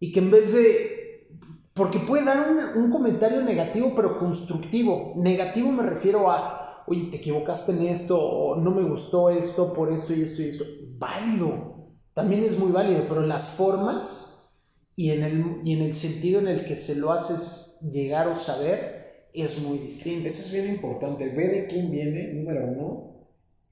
y 0.00 0.10
que 0.10 0.20
en 0.20 0.30
vez 0.30 0.54
de... 0.54 1.28
Porque 1.74 1.98
puede 1.98 2.24
dar 2.24 2.48
un, 2.48 2.84
un 2.84 2.90
comentario 2.90 3.42
negativo, 3.42 3.92
pero 3.94 4.18
constructivo. 4.18 5.12
Negativo 5.16 5.70
me 5.70 5.82
refiero 5.82 6.30
a, 6.30 6.84
oye, 6.86 7.10
te 7.10 7.18
equivocaste 7.18 7.72
en 7.72 7.82
esto, 7.82 8.18
o 8.18 8.56
no 8.56 8.70
me 8.70 8.88
gustó 8.88 9.28
esto 9.28 9.74
por 9.74 9.92
esto 9.92 10.14
y 10.14 10.22
esto 10.22 10.40
y 10.40 10.46
esto. 10.46 10.64
Válido, 10.96 11.90
también 12.14 12.42
es 12.42 12.58
muy 12.58 12.72
válido, 12.72 13.04
pero 13.06 13.20
las 13.20 13.50
formas 13.50 14.50
y 14.94 15.10
en 15.10 15.22
el, 15.22 15.60
y 15.64 15.74
en 15.74 15.82
el 15.82 15.96
sentido 15.96 16.40
en 16.40 16.48
el 16.48 16.64
que 16.64 16.76
se 16.76 16.96
lo 16.96 17.12
haces 17.12 17.78
llegar 17.82 18.28
o 18.28 18.36
saber 18.36 19.28
es 19.34 19.60
muy 19.60 19.76
distinto. 19.80 20.28
Eso 20.28 20.40
es 20.46 20.50
bien 20.50 20.74
importante. 20.76 21.28
Ve 21.28 21.48
de 21.48 21.66
quién 21.66 21.90
viene, 21.90 22.32
número 22.32 22.66
uno. 22.68 23.15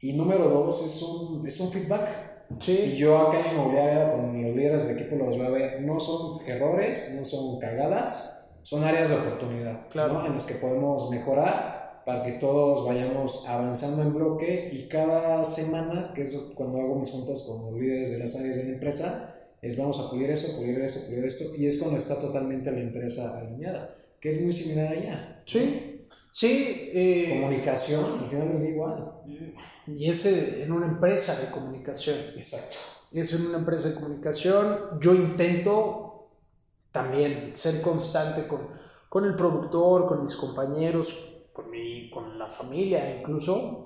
Y 0.04 0.12
número 0.12 0.50
dos, 0.50 0.84
es 0.84 1.00
un, 1.00 1.46
es 1.46 1.58
un 1.60 1.72
feedback. 1.72 2.06
Y 2.50 2.62
Sí, 2.62 2.94
yo 2.94 3.16
acá 3.16 3.38
en 3.38 3.44
la 3.46 3.52
inmobiliaria 3.54 4.12
con 4.12 4.42
los 4.42 4.54
líderes 4.54 4.86
de 4.86 5.00
equipo 5.00 5.16
los 5.16 5.34
voy 5.38 5.46
a 5.46 5.48
ver. 5.48 5.80
No 5.80 5.98
son 5.98 6.46
errores, 6.46 7.14
no 7.16 7.24
son 7.24 7.58
cagadas, 7.58 8.46
son 8.60 8.84
áreas 8.84 9.08
de 9.08 9.14
oportunidad. 9.14 9.88
Claro. 9.88 10.12
¿no? 10.12 10.26
En 10.26 10.34
las 10.34 10.44
que 10.44 10.56
podemos 10.56 11.10
mejorar 11.10 12.02
para 12.04 12.22
que 12.22 12.32
todos 12.32 12.84
vayamos 12.84 13.48
avanzando 13.48 14.02
en 14.02 14.12
bloque. 14.12 14.68
Y 14.74 14.88
cada 14.88 15.42
semana, 15.42 16.12
que 16.14 16.20
es 16.20 16.36
cuando 16.54 16.82
hago 16.82 16.96
mis 16.96 17.10
juntas 17.10 17.40
con 17.40 17.64
los 17.64 17.80
líderes 17.80 18.10
de 18.10 18.18
las 18.18 18.36
áreas 18.36 18.56
de 18.56 18.64
la 18.64 18.70
empresa, 18.74 19.34
es 19.62 19.74
vamos 19.78 19.98
a 20.00 20.10
pulir 20.10 20.28
eso, 20.28 20.54
pulir 20.58 20.78
esto, 20.80 21.00
pulir 21.06 21.24
esto. 21.24 21.44
Y 21.56 21.64
es 21.64 21.78
cuando 21.78 21.96
está 21.96 22.20
totalmente 22.20 22.70
la 22.70 22.80
empresa 22.80 23.38
alineada, 23.38 23.94
que 24.20 24.28
es 24.28 24.42
muy 24.42 24.52
similar 24.52 24.88
allá. 24.88 25.42
sí, 25.46 25.93
sí. 26.38 26.90
eh, 26.92 27.28
Comunicación, 27.40 28.04
al 28.20 28.26
final 28.26 28.58
día 28.60 28.70
igual. 28.70 29.12
y 29.86 30.10
ese 30.10 30.62
en 30.62 30.72
una 30.72 30.86
empresa 30.86 31.38
de 31.40 31.50
comunicación. 31.50 32.16
Exacto. 32.34 32.78
es 33.12 33.32
en 33.34 33.46
una 33.46 33.58
empresa 33.58 33.88
de 33.90 33.94
comunicación. 33.94 34.98
Yo 35.00 35.14
intento 35.14 36.30
también 36.90 37.54
ser 37.54 37.80
constante 37.82 38.46
con, 38.46 38.68
con 39.08 39.24
el 39.24 39.34
productor, 39.34 40.06
con 40.06 40.22
mis 40.22 40.36
compañeros, 40.36 41.16
con, 41.52 41.70
mi, 41.70 42.10
con 42.10 42.38
la 42.38 42.48
familia 42.48 43.18
incluso. 43.18 43.80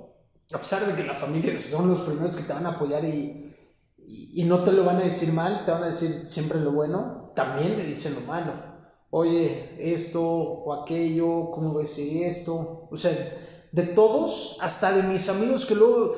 A 0.52 0.58
pesar 0.58 0.86
de 0.86 0.94
que 0.94 1.04
la 1.06 1.14
familia 1.14 1.58
son 1.58 1.90
los 1.90 2.00
primeros 2.00 2.34
que 2.36 2.44
te 2.44 2.52
van 2.54 2.66
a 2.66 2.70
apoyar 2.70 3.04
y, 3.04 3.54
y, 3.98 4.42
y 4.42 4.44
no 4.44 4.64
te 4.64 4.72
lo 4.72 4.84
van 4.84 4.96
a 4.98 5.04
decir 5.04 5.32
mal, 5.32 5.64
te 5.66 5.70
van 5.70 5.82
a 5.82 5.86
decir 5.88 6.26
siempre 6.26 6.60
lo 6.60 6.72
bueno, 6.72 7.32
también 7.34 7.76
me 7.76 7.84
dicen 7.84 8.14
lo 8.14 8.22
malo. 8.22 8.52
Oye, 9.10 9.76
esto 9.94 10.22
o 10.22 10.82
aquello, 10.82 11.50
¿cómo 11.50 11.82
si 11.84 12.22
esto? 12.22 12.88
O 12.90 12.96
sea, 12.96 13.12
de 13.72 13.82
todos, 13.82 14.58
hasta 14.60 14.92
de 14.96 15.02
mis 15.02 15.28
amigos 15.28 15.66
que 15.66 15.74
luego 15.74 16.14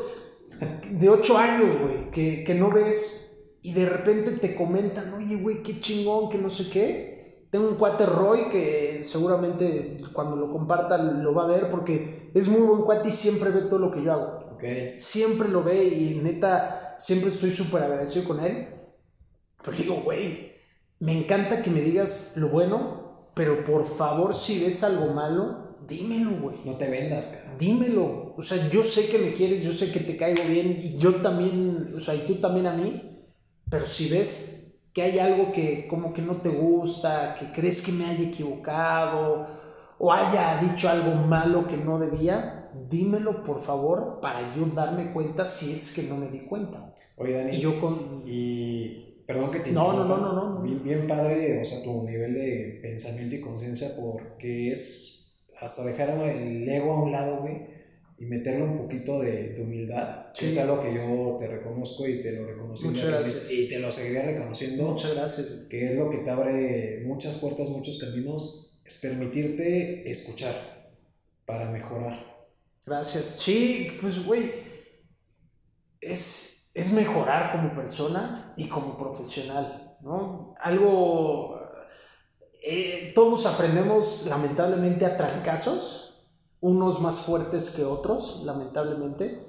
de 0.91 1.09
8 1.09 1.39
años, 1.39 1.81
güey, 1.81 2.11
que, 2.11 2.45
que 2.45 2.55
no 2.55 2.71
ves 2.71 3.57
y 3.63 3.75
de 3.75 3.87
repente 3.87 4.33
te 4.33 4.55
comentan, 4.55 5.13
oye, 5.15 5.37
güey, 5.37 5.63
qué 5.63 5.81
chingón, 5.81 6.31
que 6.31 6.39
no 6.39 6.51
sé 6.51 6.71
qué. 6.71 7.47
Tengo 7.51 7.69
un 7.69 7.75
cuate 7.77 8.07
Roy 8.07 8.49
que 8.49 9.03
seguramente 9.03 10.01
cuando 10.13 10.37
lo 10.37 10.53
comparta 10.53 10.97
lo 10.99 11.35
va 11.35 11.45
a 11.45 11.49
ver 11.49 11.69
porque 11.69 12.31
es 12.33 12.47
muy 12.49 12.61
buen 12.61 12.83
cuate 12.83 13.09
y 13.09 13.13
siempre 13.13 13.51
ve 13.51 13.63
todo 13.63 13.81
lo 13.81 13.91
que 13.91 14.03
yo 14.03 14.13
hago. 14.13 14.55
Ok. 14.55 14.65
Siempre 14.99 15.49
lo 15.49 15.65
ve 15.65 15.85
y 15.85 16.21
neta, 16.23 16.95
siempre 16.99 17.31
estoy 17.31 17.51
súper 17.51 17.83
agradecido 17.83 18.29
con 18.29 18.41
él. 18.41 18.69
Pero 19.63 19.77
digo, 19.77 20.03
güey, 20.03 20.50
me 21.01 21.19
encanta 21.19 21.63
que 21.63 21.71
me 21.71 21.81
digas 21.81 22.35
lo 22.37 22.49
bueno, 22.49 23.31
pero 23.35 23.65
por 23.65 23.87
favor, 23.87 24.35
si 24.35 24.63
ves 24.63 24.85
algo 24.85 25.13
malo, 25.15 25.79
dímelo, 25.89 26.31
güey. 26.41 26.57
No 26.65 26.77
te 26.77 26.89
vendas, 26.89 27.29
cara. 27.29 27.57
Dímelo. 27.59 28.35
O 28.37 28.43
sea, 28.43 28.69
yo 28.69 28.83
sé 28.83 29.09
que 29.09 29.19
me 29.19 29.33
quieres, 29.33 29.65
yo 29.65 29.73
sé 29.73 29.91
que 29.93 30.01
te 30.01 30.17
caigo 30.17 30.45
bien 30.45 30.79
y 30.83 30.99
yo 30.99 31.17
también, 31.17 31.95
o 31.97 32.01
sea, 32.01 32.15
y 32.15 32.21
tú 32.21 32.37
también 32.37 32.67
a 32.67 32.75
mí. 32.75 33.25
Pero 33.71 33.87
si 33.87 34.09
ves 34.09 34.79
que 34.93 35.03
hay 35.03 35.19
algo 35.19 35.53
que 35.53 35.87
como 35.89 36.13
que 36.13 36.23
no 36.23 36.41
te 36.43 36.51
gusta, 36.51 37.35
que 37.39 37.53
crees 37.53 37.83
que 37.83 37.93
me 37.93 38.07
haya 38.07 38.29
equivocado 38.29 39.47
o 39.99 40.13
haya 40.13 40.59
dicho 40.61 40.89
algo 40.89 41.15
malo 41.27 41.67
que 41.67 41.77
no 41.77 41.99
debía, 41.99 42.71
dímelo 42.89 43.43
por 43.45 43.61
favor 43.61 44.19
para 44.21 44.55
yo 44.55 44.67
darme 44.67 45.13
cuenta 45.13 45.47
si 45.47 45.73
es 45.73 45.95
que 45.95 46.03
no 46.03 46.17
me 46.17 46.29
di 46.29 46.41
cuenta. 46.41 46.95
Oye, 47.17 47.35
Dani. 47.35 47.57
Y 47.57 47.61
yo 47.61 47.81
con... 47.81 48.23
Y 48.27 49.10
perdón 49.33 49.51
que 49.53 49.61
te 49.61 49.71
No, 49.71 49.93
no, 49.93 50.05
no, 50.05 50.19
no, 50.19 50.33
no. 50.33 50.63
Bien, 50.63 50.83
bien 50.83 51.07
padre, 51.07 51.61
o 51.61 51.65
sea, 51.65 51.85
tu 51.85 52.03
nivel 52.03 52.35
de 52.35 52.81
pensamiento 52.83 53.37
y 53.37 53.41
conciencia, 53.41 53.91
porque 53.97 54.73
es 54.73 55.33
hasta 55.61 55.85
dejar 55.85 56.11
el 56.29 56.69
ego 56.69 56.93
a 56.93 57.03
un 57.05 57.13
lado, 57.13 57.43
güey, 57.43 57.59
y 58.19 58.25
meterle 58.25 58.65
un 58.65 58.77
poquito 58.77 59.21
de, 59.21 59.51
de 59.51 59.63
humildad. 59.63 60.33
que 60.33 60.41
Sí. 60.41 60.47
Es 60.47 60.59
algo 60.59 60.83
que 60.83 60.93
yo 60.93 61.37
te 61.39 61.47
reconozco 61.47 62.09
y 62.09 62.21
te 62.21 62.33
lo 62.33 62.45
reconocí. 62.45 62.89
Muchas 62.89 63.09
gracias. 63.09 63.53
Y 63.53 63.69
te 63.69 63.79
lo 63.79 63.93
seguiré 63.93 64.23
reconociendo, 64.23 64.91
Muchas 64.91 65.15
gracias. 65.15 65.47
que 65.71 65.91
es 65.91 65.95
lo 65.95 66.11
que 66.11 66.19
te 66.19 66.31
abre 66.31 67.03
muchas 67.07 67.37
puertas, 67.37 67.69
muchos 67.69 67.99
caminos, 67.99 68.81
es 68.85 68.97
permitirte 68.97 70.11
escuchar 70.11 70.91
para 71.47 71.71
mejorar. 71.71 72.49
Gracias. 72.85 73.37
Sí, 73.39 73.93
pues, 74.01 74.25
güey, 74.27 74.51
es, 76.01 76.60
es 76.75 76.93
mejorar 76.93 77.53
como 77.53 77.75
persona 77.75 78.55
y 78.57 78.69
como 78.69 78.97
profesional, 78.97 79.97
¿no? 80.01 80.55
Algo... 80.61 81.57
eh, 82.63 83.13
todos 83.15 83.47
aprendemos, 83.47 84.27
lamentablemente, 84.27 85.07
a 85.07 85.17
trancazos, 85.17 86.07
unos 86.61 87.01
más 87.01 87.21
fuertes 87.23 87.71
que 87.75 87.85
otros, 87.85 88.43
lamentablemente. 88.45 89.47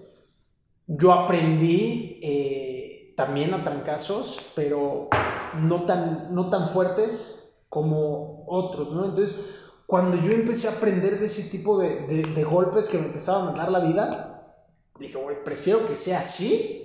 Yo 0.87 1.11
aprendí 1.13 2.19
eh, 2.23 3.13
también 3.17 3.53
a 3.53 3.63
trancazos, 3.63 4.39
pero 4.55 5.09
no 5.55 5.83
tan, 5.85 6.33
no 6.33 6.49
tan 6.49 6.67
fuertes 6.69 7.63
como 7.69 8.45
otros, 8.47 8.91
¿no? 8.93 9.05
Entonces, 9.05 9.55
cuando 9.85 10.17
yo 10.17 10.31
empecé 10.31 10.67
a 10.69 10.71
aprender 10.71 11.19
de 11.19 11.25
ese 11.25 11.49
tipo 11.49 11.77
de, 11.79 12.07
de- 12.07 12.23
de 12.33 12.43
golpes 12.43 12.89
que 12.89 12.97
me 12.97 13.07
empezaba 13.07 13.41
a 13.41 13.45
mandar 13.45 13.71
la 13.71 13.79
vida, 13.79 14.55
dije, 14.97 15.17
güey, 15.17 15.43
prefiero 15.43 15.85
que 15.85 15.95
sea 15.95 16.19
así. 16.19 16.80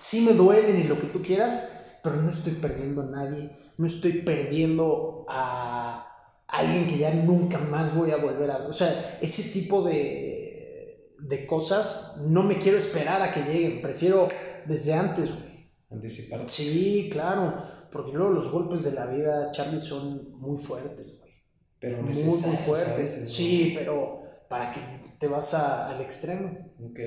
Sí 0.00 0.22
me 0.22 0.32
duelen 0.32 0.80
y 0.80 0.84
lo 0.84 0.98
que 0.98 1.06
tú 1.06 1.22
quieras, 1.22 1.84
pero 2.02 2.16
no 2.16 2.30
estoy 2.30 2.54
perdiendo 2.54 3.02
a 3.02 3.06
nadie. 3.06 3.56
No 3.78 3.86
estoy 3.86 4.22
perdiendo 4.22 5.24
a 5.28 6.06
alguien 6.48 6.88
que 6.88 6.98
ya 6.98 7.14
nunca 7.14 7.58
más 7.58 7.94
voy 7.96 8.10
a 8.10 8.16
volver 8.16 8.50
a 8.50 8.58
ver. 8.58 8.66
O 8.68 8.72
sea, 8.72 9.18
ese 9.22 9.52
tipo 9.52 9.82
de, 9.84 11.14
de 11.18 11.46
cosas 11.46 12.22
no 12.26 12.42
me 12.42 12.58
quiero 12.58 12.76
esperar 12.78 13.22
a 13.22 13.30
que 13.30 13.42
lleguen. 13.42 13.80
Prefiero 13.82 14.26
desde 14.66 14.94
antes, 14.94 15.30
güey. 15.30 15.70
Anticiparte. 15.90 16.48
Sí, 16.48 17.08
claro. 17.12 17.62
Porque 17.92 18.12
luego 18.12 18.32
los 18.32 18.50
golpes 18.50 18.84
de 18.84 18.92
la 18.92 19.06
vida, 19.06 19.50
Charlie, 19.52 19.80
son 19.80 20.32
muy 20.38 20.56
fuertes, 20.56 21.18
güey. 21.18 21.30
Pero 21.78 22.02
Muy, 22.02 22.12
muy 22.14 22.56
fuertes. 22.64 23.28
Sí, 23.34 23.74
pero 23.76 24.22
¿para 24.48 24.70
qué 24.70 24.80
te 25.18 25.26
vas 25.26 25.54
a- 25.54 25.88
al 25.88 26.00
extremo? 26.00 26.72
Ok. 26.84 26.98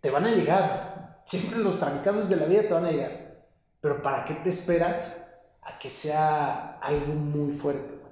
Te 0.00 0.10
van 0.10 0.24
a 0.26 0.34
llegar. 0.34 0.91
Siempre 1.24 1.58
los 1.58 1.78
trancazos 1.78 2.28
de 2.28 2.36
la 2.36 2.46
vida 2.46 2.62
te 2.62 2.74
van 2.74 2.86
a 2.86 2.90
llegar. 2.90 3.46
Pero 3.80 4.02
¿para 4.02 4.24
qué 4.24 4.34
te 4.34 4.50
esperas 4.50 5.28
a 5.62 5.78
que 5.78 5.90
sea 5.90 6.78
algo 6.80 7.14
muy 7.14 7.50
fuerte? 7.52 7.94
güey? 7.94 8.02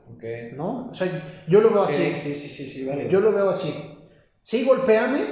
Ok. 0.49 0.55
¿No? 0.57 0.89
O 0.91 0.95
sea, 0.95 1.09
yo 1.49 1.61
lo 1.61 1.71
veo 1.71 1.87
Sí, 1.87 2.07
así. 2.11 2.15
sí, 2.15 2.35
sí, 2.35 2.49
sí, 2.49 2.67
sí, 2.67 2.87
vale. 2.87 3.09
Yo 3.09 3.21
lo 3.21 3.33
veo 3.33 3.51
así. 3.51 3.73
Sí, 4.41 4.65
golpéame, 4.65 5.25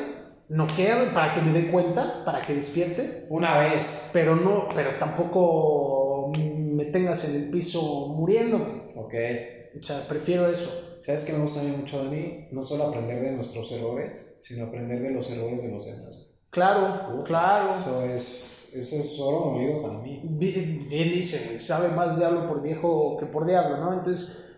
noquéame 0.49 1.07
para 1.13 1.33
que 1.33 1.41
me 1.41 1.53
dé 1.53 1.71
cuenta, 1.71 2.25
para 2.25 2.41
que 2.41 2.55
despierte. 2.55 3.27
Una 3.31 3.59
vez. 3.59 4.11
Pero 4.13 4.37
no, 4.37 4.69
pero 4.75 4.99
tampoco 4.99 6.33
me 6.37 6.85
tengas 6.87 7.29
en 7.29 7.37
el 7.45 7.51
piso 7.51 8.09
muriendo. 8.09 8.93
Ok. 8.97 9.15
O 9.79 9.83
sea, 9.83 10.07
prefiero 10.09 10.49
eso. 10.49 10.97
¿Sabes 11.01 11.25
qué 11.25 11.33
me 11.33 11.41
gusta 11.41 11.61
a 11.61 11.63
mí 11.65 11.71
mucho, 11.71 12.05
Dani? 12.05 12.49
No 12.51 12.63
solo 12.63 12.85
aprender 12.89 13.21
de 13.23 13.33
nuestros 13.33 13.71
errores, 13.73 14.37
sino 14.41 14.67
aprender 14.67 15.01
de 15.01 15.11
los 15.13 15.31
errores 15.31 15.63
de 15.63 15.71
los 15.73 15.87
demás. 15.87 16.28
Claro, 16.51 17.23
claro. 17.25 17.71
Eso 17.71 18.03
es, 18.03 18.73
eso 18.75 18.97
es 18.97 19.21
oro 19.21 19.51
molido 19.51 19.83
para 19.83 19.95
mí. 19.99 20.21
Bien, 20.25 20.87
bien 20.89 21.11
dice, 21.11 21.59
sabe 21.61 21.89
más 21.89 22.17
diablo 22.17 22.47
por 22.47 22.63
viejo 22.63 23.17
que 23.19 23.27
por 23.27 23.47
diablo, 23.47 23.79
¿no? 23.79 23.93
Entonces, 23.93 24.49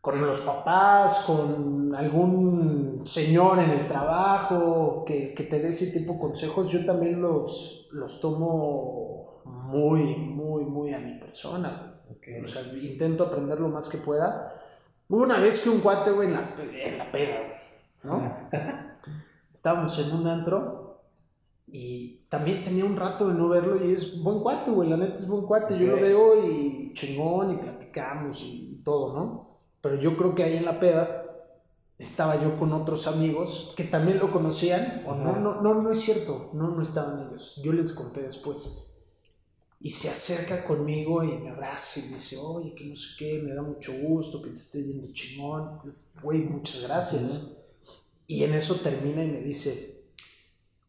con 0.00 0.20
los 0.20 0.40
papás, 0.40 1.24
con 1.26 1.94
algún 1.94 3.02
señor 3.04 3.58
en 3.58 3.70
el 3.70 3.86
trabajo 3.86 5.04
que, 5.06 5.34
que 5.34 5.44
te 5.44 5.58
dé 5.58 5.68
ese 5.68 5.98
tipo 5.98 6.14
de 6.14 6.20
consejos, 6.20 6.70
yo 6.70 6.84
también 6.86 7.20
los, 7.20 7.88
los 7.92 8.20
tomo 8.20 9.42
muy, 9.44 10.16
muy, 10.16 10.64
muy 10.64 10.94
a 10.94 10.98
mi 10.98 11.18
persona. 11.18 12.00
Ok. 12.10 12.24
güey. 12.28 12.44
O 12.44 12.46
sea, 12.48 12.62
intento 12.62 13.24
aprender 13.24 13.60
lo 13.60 13.68
más 13.68 13.88
que 13.88 13.98
pueda. 13.98 14.54
Hubo 15.08 15.22
una 15.22 15.38
vez 15.38 15.62
que 15.62 15.70
un 15.70 15.80
cuate, 15.80 16.10
güey, 16.10 16.28
en 16.28 16.34
la, 16.34 16.54
en 16.58 16.98
la 16.98 17.10
peda, 17.10 17.36
güey, 17.40 17.58
¿no? 18.04 18.48
Estábamos 19.52 19.98
en 19.98 20.14
un 20.14 20.26
antro 20.26 20.75
y 21.66 22.20
también 22.28 22.62
tenía 22.62 22.84
un 22.84 22.96
rato 22.96 23.28
de 23.28 23.34
no 23.34 23.48
verlo 23.48 23.84
y 23.84 23.92
es 23.92 24.22
buen 24.22 24.40
cuate, 24.40 24.70
güey, 24.70 24.88
la 24.88 24.96
neta 24.96 25.14
es 25.14 25.26
buen 25.26 25.46
cuate. 25.46 25.78
Yo 25.78 25.88
lo 25.88 25.96
veo 25.96 26.46
y 26.46 26.92
chingón 26.94 27.54
y 27.54 27.56
platicamos 27.56 28.40
y 28.42 28.80
todo, 28.84 29.12
¿no? 29.14 29.58
Pero 29.80 29.96
yo 29.96 30.16
creo 30.16 30.34
que 30.34 30.44
ahí 30.44 30.56
en 30.56 30.64
la 30.64 30.78
peda 30.78 31.24
estaba 31.98 32.40
yo 32.40 32.58
con 32.58 32.72
otros 32.72 33.06
amigos 33.06 33.72
que 33.76 33.84
también 33.84 34.18
lo 34.18 34.30
conocían, 34.30 35.04
o 35.06 35.14
no, 35.14 35.36
no, 35.40 35.60
no, 35.60 35.82
no 35.82 35.90
es 35.90 36.00
cierto, 36.00 36.50
no, 36.52 36.70
no 36.70 36.82
estaban 36.82 37.26
ellos, 37.26 37.60
yo 37.64 37.72
les 37.72 37.92
conté 37.92 38.22
después. 38.22 38.92
Y 39.80 39.90
se 39.90 40.08
acerca 40.08 40.64
conmigo 40.64 41.22
y 41.22 41.38
me 41.38 41.50
abraza 41.50 42.00
y 42.00 42.04
me 42.04 42.16
dice, 42.16 42.38
oye, 42.38 42.74
que 42.74 42.86
no 42.86 42.96
sé 42.96 43.14
qué, 43.18 43.42
me 43.42 43.54
da 43.54 43.62
mucho 43.62 43.92
gusto 43.92 44.40
que 44.40 44.50
te 44.50 44.56
esté 44.56 44.82
yendo 44.82 45.12
chingón, 45.12 45.94
güey, 46.22 46.44
muchas 46.44 46.84
gracias. 46.84 47.52
Y 48.26 48.42
en 48.44 48.54
eso 48.54 48.76
termina 48.76 49.22
y 49.22 49.30
me 49.30 49.40
dice, 49.40 49.95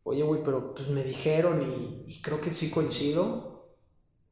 oye, 0.08 0.24
güey, 0.24 0.42
pero 0.42 0.74
pues 0.74 0.88
me 0.88 1.04
dijeron 1.04 2.06
y, 2.08 2.22
creo 2.22 2.40
que 2.40 2.52
sí 2.52 2.72
coincido 2.72 3.76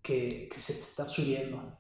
que, 0.02 0.48
que 0.50 0.58
se 0.58 0.74
te 0.74 0.80
está 0.80 1.06
subiendo. 1.06 1.78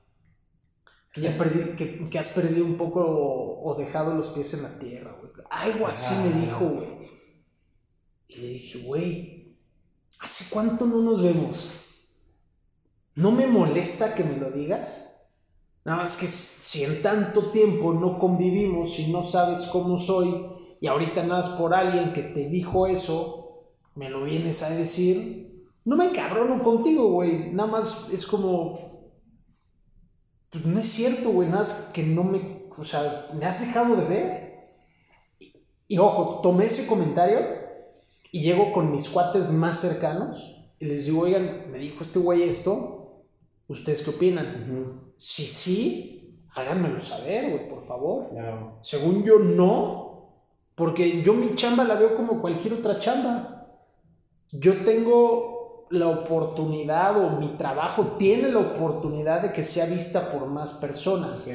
Que, 1.13 1.21
ya 1.21 1.37
perdí, 1.37 1.75
que, 1.77 2.09
que, 2.09 2.19
has 2.19 2.29
perdido 2.29 2.65
un 2.65 2.75
poco 2.75 2.99
o, 3.01 3.63
o, 3.63 3.75
dejado 3.75 4.13
los 4.13 4.27
pies 4.29 4.53
en 4.55 4.63
la 4.63 4.77
tierra, 4.77 5.15
güey. 5.19 5.31
Algo 5.49 5.87
así 5.87 6.13
me 6.15 6.41
dijo, 6.41 6.65
güey. 6.65 6.87
Y 8.27 8.35
le 8.35 8.47
dije, 8.49 8.79
güey, 8.79 9.57
¿hace 10.19 10.53
cuánto 10.53 10.85
no 10.85 11.01
nos 11.01 11.21
vemos? 11.21 11.71
¿No 13.15 13.31
me 13.31 13.47
molesta 13.47 14.13
que 14.13 14.25
me 14.25 14.37
lo 14.37 14.51
digas? 14.51 15.31
Nada 15.85 16.03
más 16.03 16.17
que 16.17 16.27
si 16.27 16.83
en 16.83 17.01
tanto 17.01 17.49
tiempo 17.51 17.93
no 17.93 18.19
convivimos 18.19 18.99
y 18.99 19.09
no 19.09 19.23
sabes 19.23 19.61
cómo 19.71 19.97
soy 19.97 20.47
y 20.81 20.87
ahorita 20.87 21.23
nada 21.23 21.57
por 21.57 21.73
alguien 21.73 22.11
que 22.11 22.23
te 22.23 22.49
dijo 22.49 22.87
eso, 22.87 23.44
me 23.95 24.09
lo 24.09 24.23
vienes 24.23 24.61
a 24.63 24.69
decir, 24.69 25.65
no 25.83 25.95
me 25.95 26.11
cabrono 26.11 26.61
contigo, 26.63 27.11
güey. 27.11 27.51
Nada 27.53 27.69
más 27.69 28.09
es 28.11 28.25
como, 28.25 29.11
pues 30.49 30.65
no 30.65 30.79
es 30.79 30.87
cierto, 30.87 31.31
güey, 31.31 31.49
nada 31.49 31.61
más 31.61 31.91
que 31.93 32.03
no 32.03 32.23
me, 32.23 32.67
o 32.77 32.83
sea, 32.83 33.27
me 33.33 33.45
has 33.45 33.65
dejado 33.65 33.95
de 33.95 34.05
ver. 34.05 34.55
Y, 35.39 35.53
y 35.87 35.97
ojo, 35.97 36.41
tomé 36.41 36.65
ese 36.65 36.87
comentario 36.87 37.39
y 38.31 38.43
llego 38.43 38.71
con 38.71 38.91
mis 38.91 39.09
cuates 39.09 39.51
más 39.51 39.79
cercanos 39.79 40.67
y 40.79 40.85
les 40.85 41.05
digo, 41.05 41.21
oigan, 41.21 41.71
me 41.71 41.79
dijo 41.79 42.03
este 42.03 42.19
güey 42.19 42.43
esto, 42.43 42.95
¿Ustedes 43.67 44.03
qué 44.03 44.11
opinan? 44.11 45.13
Si 45.17 45.43
sí, 45.43 46.39
háganmelo 46.53 46.99
saber, 46.99 47.49
güey, 47.49 47.69
por 47.69 47.85
favor. 47.85 48.29
Según 48.81 49.23
yo, 49.23 49.39
no. 49.39 50.03
Porque 50.75 51.23
yo 51.23 51.33
mi 51.33 51.55
chamba 51.55 51.83
la 51.83 51.95
veo 51.95 52.15
como 52.15 52.41
cualquier 52.41 52.75
otra 52.75 52.99
chamba. 52.99 53.54
Yo 54.51 54.83
tengo 54.83 55.87
la 55.89 56.07
oportunidad 56.07 57.23
o 57.23 57.37
mi 57.39 57.57
trabajo 57.57 58.15
tiene 58.17 58.49
la 58.49 58.59
oportunidad 58.59 59.41
de 59.41 59.51
que 59.51 59.63
sea 59.63 59.85
vista 59.85 60.31
por 60.31 60.47
más 60.47 60.75
personas. 60.75 61.47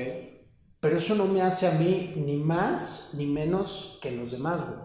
Pero 0.81 0.97
eso 0.97 1.15
no 1.15 1.27
me 1.27 1.43
hace 1.43 1.67
a 1.67 1.73
mí 1.73 2.15
ni 2.17 2.37
más 2.37 3.13
ni 3.17 3.27
menos 3.27 3.99
que 4.03 4.11
los 4.11 4.33
demás, 4.33 4.61
güey. 4.61 4.81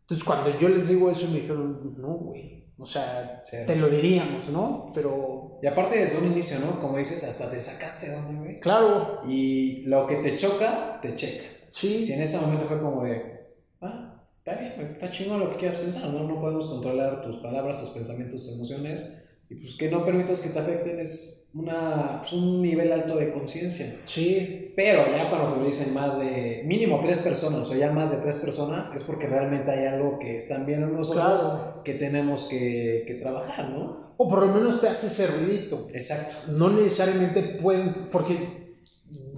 Entonces 0.00 0.24
cuando 0.24 0.58
yo 0.58 0.68
les 0.68 0.88
digo 0.88 1.10
eso 1.10 1.28
me 1.28 1.40
dijeron, 1.40 1.94
no, 1.98 2.08
güey, 2.08 2.58
o 2.78 2.86
sea, 2.86 3.42
te 3.42 3.76
lo 3.76 3.88
diríamos, 3.88 4.48
¿no? 4.50 4.86
Pero... 4.94 5.58
Y 5.62 5.66
aparte 5.66 5.98
desde 5.98 6.18
un 6.18 6.26
inicio, 6.26 6.58
¿no? 6.60 6.78
Como 6.78 6.96
dices, 6.96 7.24
hasta 7.24 7.50
te 7.50 7.58
sacaste 7.58 8.08
de 8.10 8.34
güey. 8.34 8.60
Claro. 8.60 9.20
Y 9.26 9.82
lo 9.82 10.06
que 10.06 10.16
te 10.16 10.36
choca, 10.36 11.00
te 11.02 11.14
checa. 11.14 11.44
Sí. 11.70 12.00
Si 12.02 12.12
en 12.12 12.22
ese 12.22 12.38
momento 12.38 12.66
fue 12.66 12.78
como 12.78 13.02
de, 13.02 13.52
ah, 13.82 14.17
está 14.48 14.60
bien, 14.60 14.92
está 14.92 15.10
chingón 15.10 15.40
lo 15.40 15.50
que 15.50 15.56
quieras 15.56 15.76
pensar, 15.76 16.08
¿no? 16.10 16.24
No 16.24 16.40
podemos 16.40 16.66
controlar 16.66 17.22
tus 17.22 17.36
palabras, 17.36 17.80
tus 17.80 17.90
pensamientos, 17.90 18.44
tus 18.44 18.54
emociones. 18.54 19.24
Y 19.50 19.54
pues 19.54 19.74
que 19.74 19.90
no 19.90 20.04
permitas 20.04 20.40
que 20.40 20.50
te 20.50 20.58
afecten 20.58 21.00
es 21.00 21.48
una, 21.54 22.18
pues 22.20 22.34
un 22.34 22.60
nivel 22.60 22.92
alto 22.92 23.16
de 23.16 23.32
conciencia. 23.32 23.96
Sí. 24.04 24.72
Pero 24.76 25.06
ya 25.10 25.30
cuando 25.30 25.54
te 25.54 25.60
lo 25.60 25.66
dicen 25.66 25.94
más 25.94 26.18
de 26.18 26.62
mínimo 26.64 27.00
tres 27.00 27.18
personas 27.20 27.68
o 27.70 27.74
ya 27.74 27.90
más 27.90 28.10
de 28.10 28.18
tres 28.18 28.36
personas, 28.36 28.94
es 28.94 29.02
porque 29.04 29.26
realmente 29.26 29.70
hay 29.70 29.86
algo 29.86 30.18
que 30.18 30.36
están 30.36 30.66
viendo 30.66 30.86
nosotros 30.88 31.42
que 31.84 31.94
tenemos 31.94 32.44
que, 32.44 33.04
que, 33.06 33.14
trabajar, 33.14 33.70
¿no? 33.70 34.14
O 34.18 34.28
por 34.28 34.46
lo 34.46 34.52
menos 34.52 34.80
te 34.80 34.88
hace 34.88 35.06
ese 35.06 35.26
ruidito. 35.26 35.88
Exacto. 35.94 36.52
No 36.52 36.68
necesariamente 36.70 37.42
pueden, 37.42 38.08
porque 38.12 38.76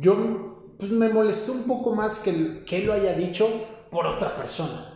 yo 0.01 0.75
pues 0.79 0.91
me 0.91 1.09
molestó 1.11 1.53
un 1.53 1.65
poco 1.65 1.95
más 1.95 2.19
que, 2.19 2.65
que 2.65 2.81
lo 2.81 2.93
haya 2.95 3.13
dicho 3.13 3.49
por 3.91 4.07
otra 4.07 4.35
persona, 4.37 4.90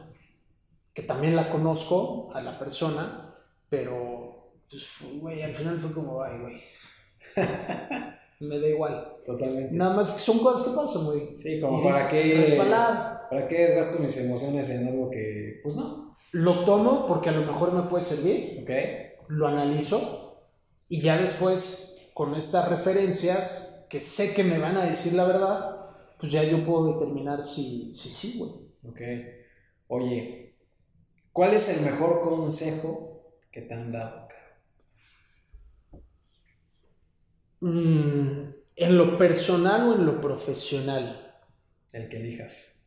que 0.94 1.02
también 1.02 1.36
la 1.36 1.50
conozco 1.50 2.30
a 2.32 2.40
la 2.40 2.58
persona, 2.58 3.34
pero 3.68 4.52
pues, 4.70 4.88
güey, 5.20 5.42
al 5.42 5.54
final 5.54 5.78
fue 5.78 5.92
como, 5.92 6.22
ay, 6.22 6.38
güey, 6.40 6.60
me 8.40 8.60
da 8.60 8.68
igual. 8.68 9.16
Totalmente. 9.26 9.74
Nada 9.74 9.94
más 9.94 10.12
que 10.12 10.18
son 10.20 10.38
cosas 10.38 10.66
que 10.66 10.76
pasan, 10.76 11.04
güey. 11.06 11.36
Sí, 11.36 11.60
como 11.60 11.82
para 11.82 12.08
qué. 12.08 12.56
¿Para 12.58 13.48
qué 13.48 13.66
desgasto 13.66 14.02
mis 14.02 14.16
emociones 14.18 14.70
en 14.70 14.86
algo 14.86 15.10
que, 15.10 15.60
pues 15.62 15.76
no? 15.76 16.14
Lo 16.32 16.64
tomo 16.64 17.06
porque 17.06 17.30
a 17.30 17.32
lo 17.32 17.46
mejor 17.46 17.72
me 17.72 17.82
puede 17.82 18.04
servir. 18.04 18.60
Ok. 18.62 18.70
Lo 19.28 19.48
analizo. 19.48 20.42
Y 20.88 21.00
ya 21.00 21.16
después, 21.16 22.08
con 22.12 22.34
estas 22.34 22.68
referencias, 22.68 23.86
que 23.88 24.00
sé 24.00 24.34
que 24.34 24.44
me 24.44 24.58
van 24.58 24.76
a 24.76 24.84
decir 24.84 25.14
la 25.14 25.24
verdad, 25.24 25.76
pues 26.20 26.30
ya 26.30 26.42
yo 26.44 26.64
puedo 26.64 26.94
determinar 26.94 27.42
si 27.42 27.92
sí, 27.92 28.10
si, 28.10 28.38
güey. 28.38 28.50
Ok. 28.86 29.00
Oye, 29.88 30.43
¿cuál 31.34 31.52
es 31.52 31.68
el 31.68 31.84
mejor 31.84 32.22
consejo 32.22 33.34
que 33.50 33.60
te 33.60 33.74
han 33.74 33.92
dado? 33.92 34.24
Mm, 37.60 38.50
¿En 38.76 38.98
lo 38.98 39.16
personal 39.16 39.88
o 39.88 39.94
en 39.94 40.04
lo 40.04 40.20
profesional? 40.20 41.40
El 41.92 42.08
que 42.08 42.18
elijas. 42.18 42.86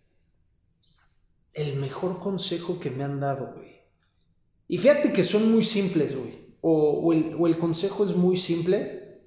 El 1.53 1.77
mejor 1.77 2.19
consejo 2.19 2.79
que 2.79 2.91
me 2.91 3.03
han 3.03 3.19
dado, 3.19 3.53
güey. 3.55 3.81
Y 4.67 4.77
fíjate 4.77 5.11
que 5.11 5.23
son 5.23 5.51
muy 5.51 5.63
simples, 5.63 6.15
güey. 6.15 6.47
O, 6.61 7.13
el, 7.13 7.57
consejo 7.57 8.05
es 8.05 8.15
muy 8.15 8.37
simple. 8.37 9.21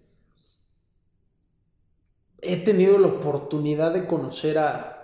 He 2.43 2.57
tenido 2.59 2.99
la 2.99 3.09
oportunidad 3.09 3.93
de 3.93 4.07
conocer 4.07 4.59
a 4.59 5.00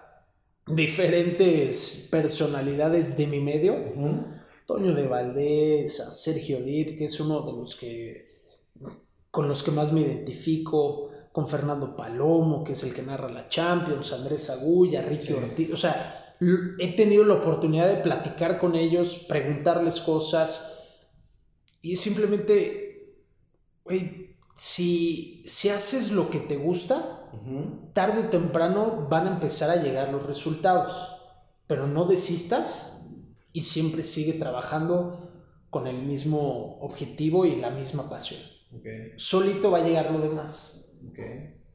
diferentes 0.66 2.08
personalidades 2.10 3.16
de 3.16 3.26
mi 3.26 3.40
medio. 3.40 3.76
Toño 4.66 4.94
de 4.94 5.06
Valdés, 5.06 6.00
a 6.00 6.10
Sergio 6.10 6.60
Dip, 6.60 6.98
que 6.98 7.04
es 7.04 7.20
uno 7.20 7.42
de 7.42 7.52
los 7.52 7.76
que 7.76 8.26
con 9.30 9.48
los 9.48 9.62
que 9.62 9.70
más 9.70 9.92
me 9.92 10.00
identifico, 10.00 11.10
con 11.30 11.46
Fernando 11.46 11.94
Palomo, 11.94 12.64
que 12.64 12.72
es 12.72 12.82
el 12.82 12.94
que 12.94 13.02
narra 13.02 13.30
la 13.30 13.50
Champions, 13.50 14.14
Andrés 14.14 14.48
Agulla, 14.48 15.02
Ricky 15.02 15.34
Ortiz, 15.34 15.70
o 15.70 15.76
sea, 15.76 16.34
he 16.78 16.96
tenido 16.96 17.22
la 17.22 17.34
oportunidad 17.34 17.86
de 17.88 18.02
platicar 18.02 18.58
con 18.58 18.74
ellos, 18.74 19.26
preguntarles 19.28 20.00
cosas 20.00 20.82
y 21.82 21.96
simplemente, 21.96 23.14
güey, 23.84 24.36
si, 24.56 25.42
si 25.44 25.68
haces 25.68 26.12
lo 26.12 26.30
que 26.30 26.38
te 26.40 26.56
gusta, 26.56 27.15
tarde 27.92 28.26
o 28.26 28.28
temprano 28.28 29.06
van 29.08 29.26
a 29.26 29.30
empezar 29.32 29.70
a 29.70 29.82
llegar 29.82 30.12
los 30.12 30.26
resultados, 30.26 31.16
pero 31.66 31.86
no 31.86 32.04
desistas 32.06 33.02
y 33.52 33.62
siempre 33.62 34.02
sigue 34.02 34.34
trabajando 34.34 35.30
con 35.70 35.86
el 35.86 36.02
mismo 36.02 36.78
objetivo 36.80 37.46
y 37.46 37.56
la 37.56 37.70
misma 37.70 38.08
pasión. 38.08 38.40
Solito 39.16 39.70
va 39.70 39.78
a 39.78 39.82
llegar 39.82 40.10
lo 40.10 40.20
demás. 40.20 40.84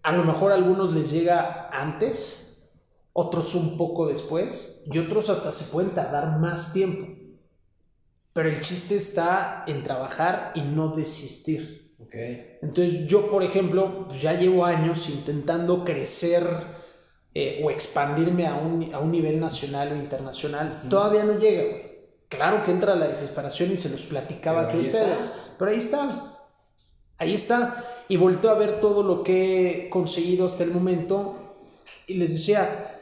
A 0.03 0.11
lo 0.11 0.23
mejor 0.23 0.51
a 0.51 0.55
algunos 0.55 0.93
les 0.93 1.11
llega 1.11 1.69
antes, 1.69 2.69
otros 3.13 3.55
un 3.55 3.77
poco 3.77 4.07
después, 4.07 4.83
y 4.91 4.97
otros 4.99 5.29
hasta 5.29 5.51
se 5.51 5.71
pueden 5.71 5.91
tardar 5.91 6.39
más 6.39 6.73
tiempo. 6.73 7.07
Pero 8.33 8.49
el 8.49 8.61
chiste 8.61 8.95
está 8.95 9.63
en 9.67 9.83
trabajar 9.83 10.51
y 10.55 10.61
no 10.61 10.95
desistir. 10.95 11.80
Entonces 12.61 13.07
yo, 13.07 13.29
por 13.29 13.43
ejemplo, 13.43 14.07
pues 14.07 14.21
ya 14.21 14.33
llevo 14.33 14.65
años 14.65 15.09
intentando 15.09 15.83
crecer 15.83 16.43
eh, 17.33 17.61
o 17.63 17.71
expandirme 17.71 18.47
a 18.47 18.55
un, 18.55 18.93
a 18.93 18.99
un, 18.99 19.11
nivel 19.11 19.39
nacional 19.39 19.93
o 19.93 19.95
internacional. 19.95 20.83
Todavía 20.89 21.23
no 21.23 21.37
llega, 21.37 21.89
Claro 22.27 22.63
que 22.63 22.71
entra 22.71 22.95
la 22.95 23.07
desesperación 23.07 23.73
y 23.73 23.77
se 23.77 23.89
los 23.89 24.01
platicaba 24.03 24.61
aquí 24.61 24.77
a 24.77 24.81
ustedes. 24.81 25.51
Pero 25.57 25.71
ahí 25.71 25.77
está 25.77 26.31
ahí 27.21 27.35
está. 27.35 27.85
Y 28.09 28.17
volteo 28.17 28.49
a 28.49 28.55
ver 28.55 28.79
todo 28.79 29.03
lo 29.03 29.23
que 29.23 29.85
he 29.85 29.89
conseguido 29.89 30.45
hasta 30.45 30.63
el 30.63 30.71
momento 30.71 31.55
y 32.07 32.15
les 32.15 32.33
decía, 32.33 32.99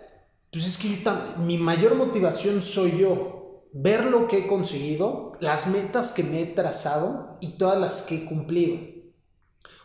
pues 0.51 0.65
es 0.65 0.77
que 0.77 1.01
mi 1.37 1.57
mayor 1.57 1.95
motivación 1.95 2.61
soy 2.61 2.99
yo, 2.99 3.38
ver 3.73 4.05
lo 4.05 4.27
que 4.27 4.39
he 4.39 4.47
conseguido, 4.47 5.33
las 5.39 5.67
metas 5.67 6.11
que 6.11 6.23
me 6.23 6.41
he 6.41 6.45
trazado 6.45 7.37
y 7.41 7.57
todas 7.57 7.79
las 7.79 8.01
que 8.03 8.15
he 8.15 8.25
cumplido. 8.25 8.77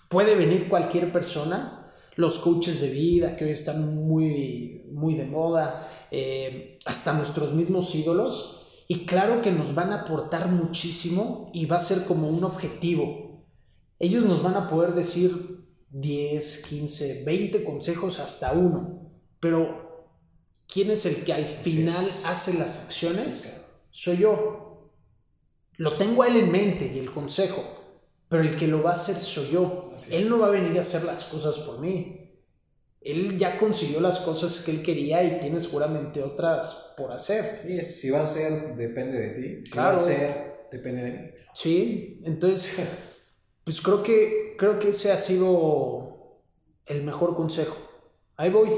Puede 0.08 0.34
venir 0.34 0.68
cualquier 0.68 1.12
persona, 1.12 1.92
los 2.16 2.38
coaches 2.38 2.80
de 2.80 2.90
vida 2.90 3.36
que 3.36 3.44
hoy 3.44 3.50
están 3.50 3.94
muy, 4.06 4.86
muy 4.92 5.14
de 5.14 5.26
moda, 5.26 5.88
eh, 6.10 6.78
hasta 6.86 7.12
nuestros 7.12 7.52
mismos 7.52 7.94
ídolos, 7.94 8.66
y 8.86 9.06
claro 9.06 9.42
que 9.42 9.50
nos 9.50 9.74
van 9.74 9.92
a 9.92 10.02
aportar 10.02 10.48
muchísimo 10.48 11.50
y 11.52 11.66
va 11.66 11.78
a 11.78 11.80
ser 11.80 12.04
como 12.04 12.28
un 12.28 12.44
objetivo 12.44 13.24
ellos 13.98 14.24
nos 14.24 14.42
van 14.42 14.54
a 14.56 14.68
poder 14.68 14.94
decir, 14.94 15.64
10, 15.90 16.64
15, 16.66 17.24
20 17.24 17.64
consejos 17.64 18.18
hasta 18.18 18.52
uno. 18.52 19.10
Pero, 19.40 20.08
¿quién 20.66 20.90
es 20.90 21.06
el 21.06 21.24
que 21.24 21.32
al 21.32 21.46
final 21.46 22.04
hace 22.26 22.54
las 22.54 22.84
acciones? 22.84 23.53
Soy 23.96 24.16
yo. 24.16 24.90
Lo 25.76 25.96
tengo 25.96 26.24
a 26.24 26.26
él 26.28 26.36
en 26.38 26.50
mente 26.50 26.84
y 26.92 26.98
el 26.98 27.12
consejo, 27.12 27.62
pero 28.28 28.42
el 28.42 28.56
que 28.56 28.66
lo 28.66 28.82
va 28.82 28.90
a 28.90 28.94
hacer 28.94 29.14
soy 29.14 29.50
yo. 29.52 29.92
Así 29.94 30.12
él 30.12 30.24
es. 30.24 30.30
no 30.30 30.40
va 30.40 30.48
a 30.48 30.50
venir 30.50 30.76
a 30.78 30.80
hacer 30.80 31.04
las 31.04 31.22
cosas 31.24 31.58
por 31.60 31.78
mí. 31.78 32.20
Él 33.00 33.38
ya 33.38 33.56
consiguió 33.56 34.00
las 34.00 34.18
cosas 34.18 34.64
que 34.64 34.72
él 34.72 34.82
quería 34.82 35.22
y 35.22 35.38
tiene 35.38 35.60
seguramente 35.60 36.24
otras 36.24 36.92
por 36.96 37.12
hacer. 37.12 37.60
Sí, 37.62 37.82
si 37.82 38.10
va 38.10 38.22
a 38.22 38.26
ser, 38.26 38.74
depende 38.74 39.16
de 39.16 39.30
ti. 39.30 39.64
Si 39.66 39.70
Claro. 39.72 39.88
va 39.90 39.94
a 39.94 39.96
ser, 40.04 40.66
depende 40.72 41.02
de 41.04 41.10
mí. 41.12 41.28
Sí, 41.52 42.20
entonces, 42.24 42.76
pues 43.62 43.80
creo 43.80 44.02
que, 44.02 44.56
creo 44.58 44.80
que 44.80 44.88
ese 44.88 45.12
ha 45.12 45.18
sido 45.18 46.40
el 46.86 47.04
mejor 47.04 47.36
consejo. 47.36 47.76
Ahí 48.36 48.50
voy, 48.50 48.70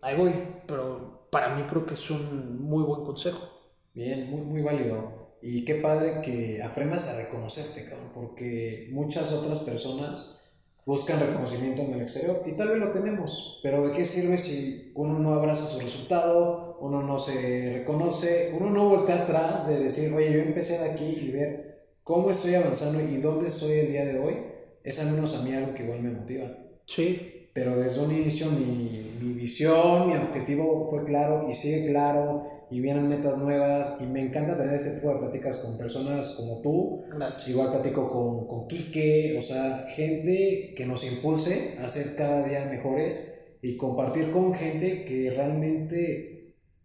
ahí 0.00 0.16
voy, 0.16 0.32
pero 0.68 1.26
para 1.32 1.56
mí 1.56 1.64
creo 1.68 1.84
que 1.86 1.94
es 1.94 2.10
un 2.10 2.62
muy 2.62 2.84
buen 2.84 3.02
consejo. 3.02 3.59
Bien, 3.94 4.30
muy, 4.30 4.42
muy 4.42 4.62
válido. 4.62 5.36
Y 5.42 5.64
qué 5.64 5.76
padre 5.76 6.20
que 6.22 6.62
aprendas 6.62 7.08
a 7.08 7.16
reconocerte, 7.16 7.84
cabrón, 7.84 8.10
porque 8.14 8.88
muchas 8.92 9.32
otras 9.32 9.60
personas 9.60 10.38
buscan 10.86 11.20
reconocimiento 11.20 11.82
en 11.82 11.94
el 11.94 12.02
exterior 12.02 12.42
y 12.46 12.52
tal 12.52 12.68
vez 12.68 12.78
lo 12.78 12.90
tenemos, 12.90 13.60
pero 13.62 13.86
¿de 13.86 13.92
qué 13.92 14.04
sirve 14.04 14.36
si 14.36 14.92
uno 14.94 15.18
no 15.18 15.34
abraza 15.34 15.64
su 15.64 15.78
resultado, 15.78 16.78
uno 16.80 17.02
no 17.02 17.18
se 17.18 17.72
reconoce, 17.72 18.52
uno 18.58 18.70
no 18.70 18.88
voltea 18.88 19.22
atrás 19.22 19.68
de 19.68 19.78
decir, 19.78 20.12
oye, 20.12 20.32
yo 20.32 20.40
empecé 20.40 20.78
de 20.78 20.90
aquí 20.90 21.04
y 21.04 21.30
ver 21.30 21.94
cómo 22.02 22.30
estoy 22.30 22.54
avanzando 22.54 23.00
y 23.00 23.18
dónde 23.18 23.46
estoy 23.46 23.78
el 23.78 23.92
día 23.92 24.04
de 24.04 24.18
hoy? 24.18 24.36
Es 24.82 24.98
al 24.98 25.12
menos 25.12 25.34
a 25.34 25.42
mí 25.42 25.52
algo 25.52 25.74
que 25.74 25.84
igual 25.84 26.02
me 26.02 26.10
motiva. 26.10 26.56
Sí, 26.86 27.50
pero 27.52 27.76
desde 27.78 28.00
un 28.00 28.12
inicio 28.12 28.46
mi, 28.50 29.16
mi 29.20 29.32
visión, 29.34 30.08
mi 30.08 30.14
objetivo 30.14 30.88
fue 30.90 31.04
claro 31.04 31.48
y 31.48 31.54
sigue 31.54 31.86
claro 31.86 32.59
y 32.70 32.80
vienen 32.80 33.08
metas 33.08 33.36
nuevas 33.36 33.96
y 34.00 34.04
me 34.04 34.20
encanta 34.20 34.56
tener 34.56 34.74
este 34.74 34.96
tipo 34.96 35.12
de 35.12 35.18
pláticas 35.18 35.58
con 35.58 35.76
personas 35.76 36.30
como 36.30 36.60
tú. 36.60 37.04
gracias. 37.10 37.48
Igual 37.48 37.70
platico 37.72 38.08
con, 38.08 38.46
con 38.46 38.68
Quique, 38.68 39.36
o 39.36 39.40
sea, 39.40 39.86
gente 39.88 40.72
que 40.76 40.86
nos 40.86 41.04
impulse 41.04 41.78
a 41.82 41.88
ser 41.88 42.14
cada 42.14 42.46
día 42.46 42.66
mejores 42.66 43.56
y 43.62 43.76
compartir 43.76 44.30
con 44.30 44.54
gente 44.54 45.04
que 45.04 45.30
realmente 45.30 46.30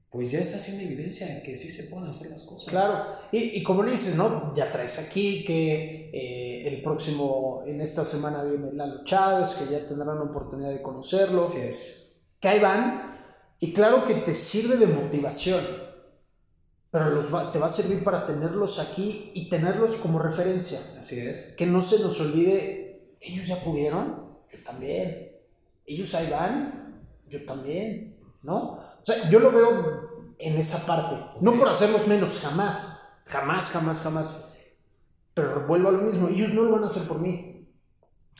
pues 0.09 0.31
ya 0.31 0.39
está 0.39 0.55
haciendo 0.55 0.83
evidencia 0.83 1.27
de 1.27 1.41
que 1.43 1.53
sí 1.55 1.67
se 1.67 1.83
pueden 1.83 2.07
hacer 2.07 2.31
las 2.31 2.43
cosas. 2.43 2.69
Claro, 2.69 3.03
y, 3.33 3.57
y 3.57 3.63
como 3.63 3.83
lo 3.83 3.91
dices, 3.91 4.15
¿no? 4.15 4.55
Ya 4.55 4.71
traes 4.71 4.97
aquí 4.97 5.43
que 5.43 6.09
eh, 6.13 6.67
el 6.69 6.81
próximo, 6.81 7.63
en 7.67 7.81
esta 7.81 8.05
semana 8.05 8.41
viene 8.41 8.71
Lalo 8.71 9.03
Chávez, 9.03 9.49
que 9.55 9.73
ya 9.73 9.85
tendrán 9.85 10.15
la 10.15 10.23
oportunidad 10.23 10.69
de 10.69 10.81
conocerlo. 10.81 11.41
Así 11.41 11.57
es. 11.59 12.25
que 12.39 12.47
ahí 12.47 12.61
van 12.61 13.14
y 13.59 13.73
claro 13.73 14.03
que 14.05 14.15
te 14.15 14.33
sirve 14.35 14.77
de 14.77 14.87
motivación, 14.87 15.63
pero 16.91 17.09
los 17.09 17.33
va- 17.33 17.51
te 17.51 17.59
va 17.59 17.65
a 17.65 17.69
servir 17.69 18.03
para 18.03 18.25
tenerlos 18.25 18.79
aquí 18.79 19.31
y 19.33 19.49
tenerlos 19.49 19.97
como 19.97 20.19
referencia. 20.19 20.79
Así 20.97 21.19
es. 21.19 21.53
Que 21.57 21.65
no 21.65 21.81
se 21.81 21.99
nos 21.99 22.19
olvide, 22.21 23.15
ellos 23.19 23.47
ya 23.47 23.57
pudieron, 23.61 24.37
yo 24.51 24.63
también. 24.63 25.31
Ellos 25.85 26.13
ahí 26.15 26.29
van, 26.29 27.03
yo 27.27 27.43
también, 27.45 28.17
¿no? 28.43 28.73
O 28.73 28.99
sea, 29.03 29.29
yo 29.29 29.39
lo 29.39 29.51
veo 29.51 30.33
en 30.37 30.57
esa 30.57 30.85
parte, 30.85 31.37
no 31.41 31.57
por 31.57 31.69
hacerlos 31.69 32.07
menos, 32.07 32.39
jamás, 32.39 33.19
jamás, 33.25 33.69
jamás, 33.71 34.01
jamás. 34.01 34.57
Pero 35.33 35.65
vuelvo 35.67 35.89
a 35.89 35.91
lo 35.91 36.01
mismo, 36.01 36.27
ellos 36.29 36.53
no 36.53 36.63
lo 36.63 36.71
van 36.71 36.83
a 36.83 36.87
hacer 36.87 37.07
por 37.07 37.19
mí. 37.19 37.67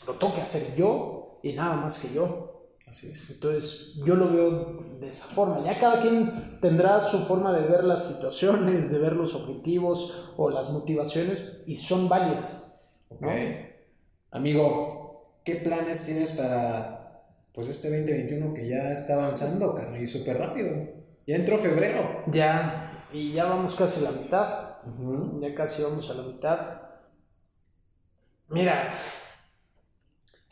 Lo 0.08 0.18
tengo 0.18 0.34
que 0.34 0.42
hacer 0.42 0.76
yo 0.76 1.40
y 1.44 1.54
nada 1.54 1.76
más 1.76 2.00
que 2.00 2.14
yo. 2.14 2.55
Así 2.88 3.10
es. 3.10 3.30
Entonces, 3.32 3.94
yo 4.06 4.16
lo 4.16 4.32
veo 4.32 4.86
de 5.00 5.08
esa 5.08 5.26
forma. 5.26 5.64
Ya 5.64 5.80
cada 5.80 6.02
quien 6.02 6.60
tendrá 6.62 7.02
su 7.02 7.20
forma 7.26 7.52
de 7.52 7.68
ver 7.68 7.84
las 7.84 8.08
situaciones, 8.08 8.92
de 8.92 9.00
ver 9.00 9.14
los 9.14 9.34
objetivos 9.34 10.32
o 10.38 10.50
las 10.50 10.70
motivaciones 10.70 11.64
y 11.66 11.78
son 11.78 12.08
válidas. 12.08 12.80
Ok. 13.10 13.22
¿no? 13.22 13.30
Amigo, 14.32 15.40
¿qué 15.44 15.56
planes 15.56 16.06
tienes 16.06 16.32
para 16.34 17.24
pues 17.54 17.70
este 17.70 17.90
2021 17.90 18.54
que 18.54 18.68
ya 18.68 18.92
está 18.92 19.14
avanzando, 19.14 19.74
carnal? 19.74 20.02
Y 20.02 20.06
súper 20.06 20.38
rápido. 20.38 20.70
Ya 21.26 21.38
entró 21.38 21.58
febrero. 21.58 22.24
Ya, 22.28 23.08
y 23.12 23.34
ya 23.34 23.46
vamos 23.46 23.76
casi 23.76 24.06
a 24.06 24.12
la 24.12 24.20
mitad. 24.20 24.78
Ujú. 24.86 25.40
Ya 25.42 25.56
casi 25.56 25.82
vamos 25.82 26.10
a 26.10 26.14
la 26.14 26.24
mitad. 26.24 26.82
Mira, 28.50 28.90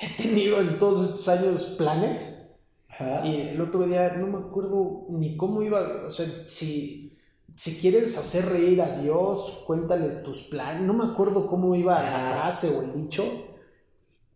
he 0.05 0.23
tenido 0.23 0.59
en 0.59 0.77
todos 0.77 1.09
estos 1.09 1.27
años 1.27 1.63
planes. 1.77 2.51
Ajá. 2.89 3.25
Y 3.25 3.49
el 3.49 3.61
otro 3.61 3.83
día 3.83 4.13
no 4.17 4.27
me 4.27 4.45
acuerdo 4.45 5.05
ni 5.09 5.35
cómo 5.35 5.63
iba, 5.63 6.05
o 6.05 6.11
sea, 6.11 6.27
si, 6.45 7.17
si 7.55 7.79
quieres 7.79 8.17
hacer 8.17 8.45
reír 8.45 8.81
a 8.81 8.97
Dios, 8.99 9.63
cuéntales 9.65 10.23
tus 10.23 10.43
planes. 10.43 10.83
No 10.83 10.93
me 10.93 11.11
acuerdo 11.11 11.47
cómo 11.47 11.75
iba 11.75 12.01
la 12.01 12.29
Ajá. 12.29 12.41
frase 12.41 12.69
o 12.69 12.83
el 12.83 12.93
dicho. 12.93 13.23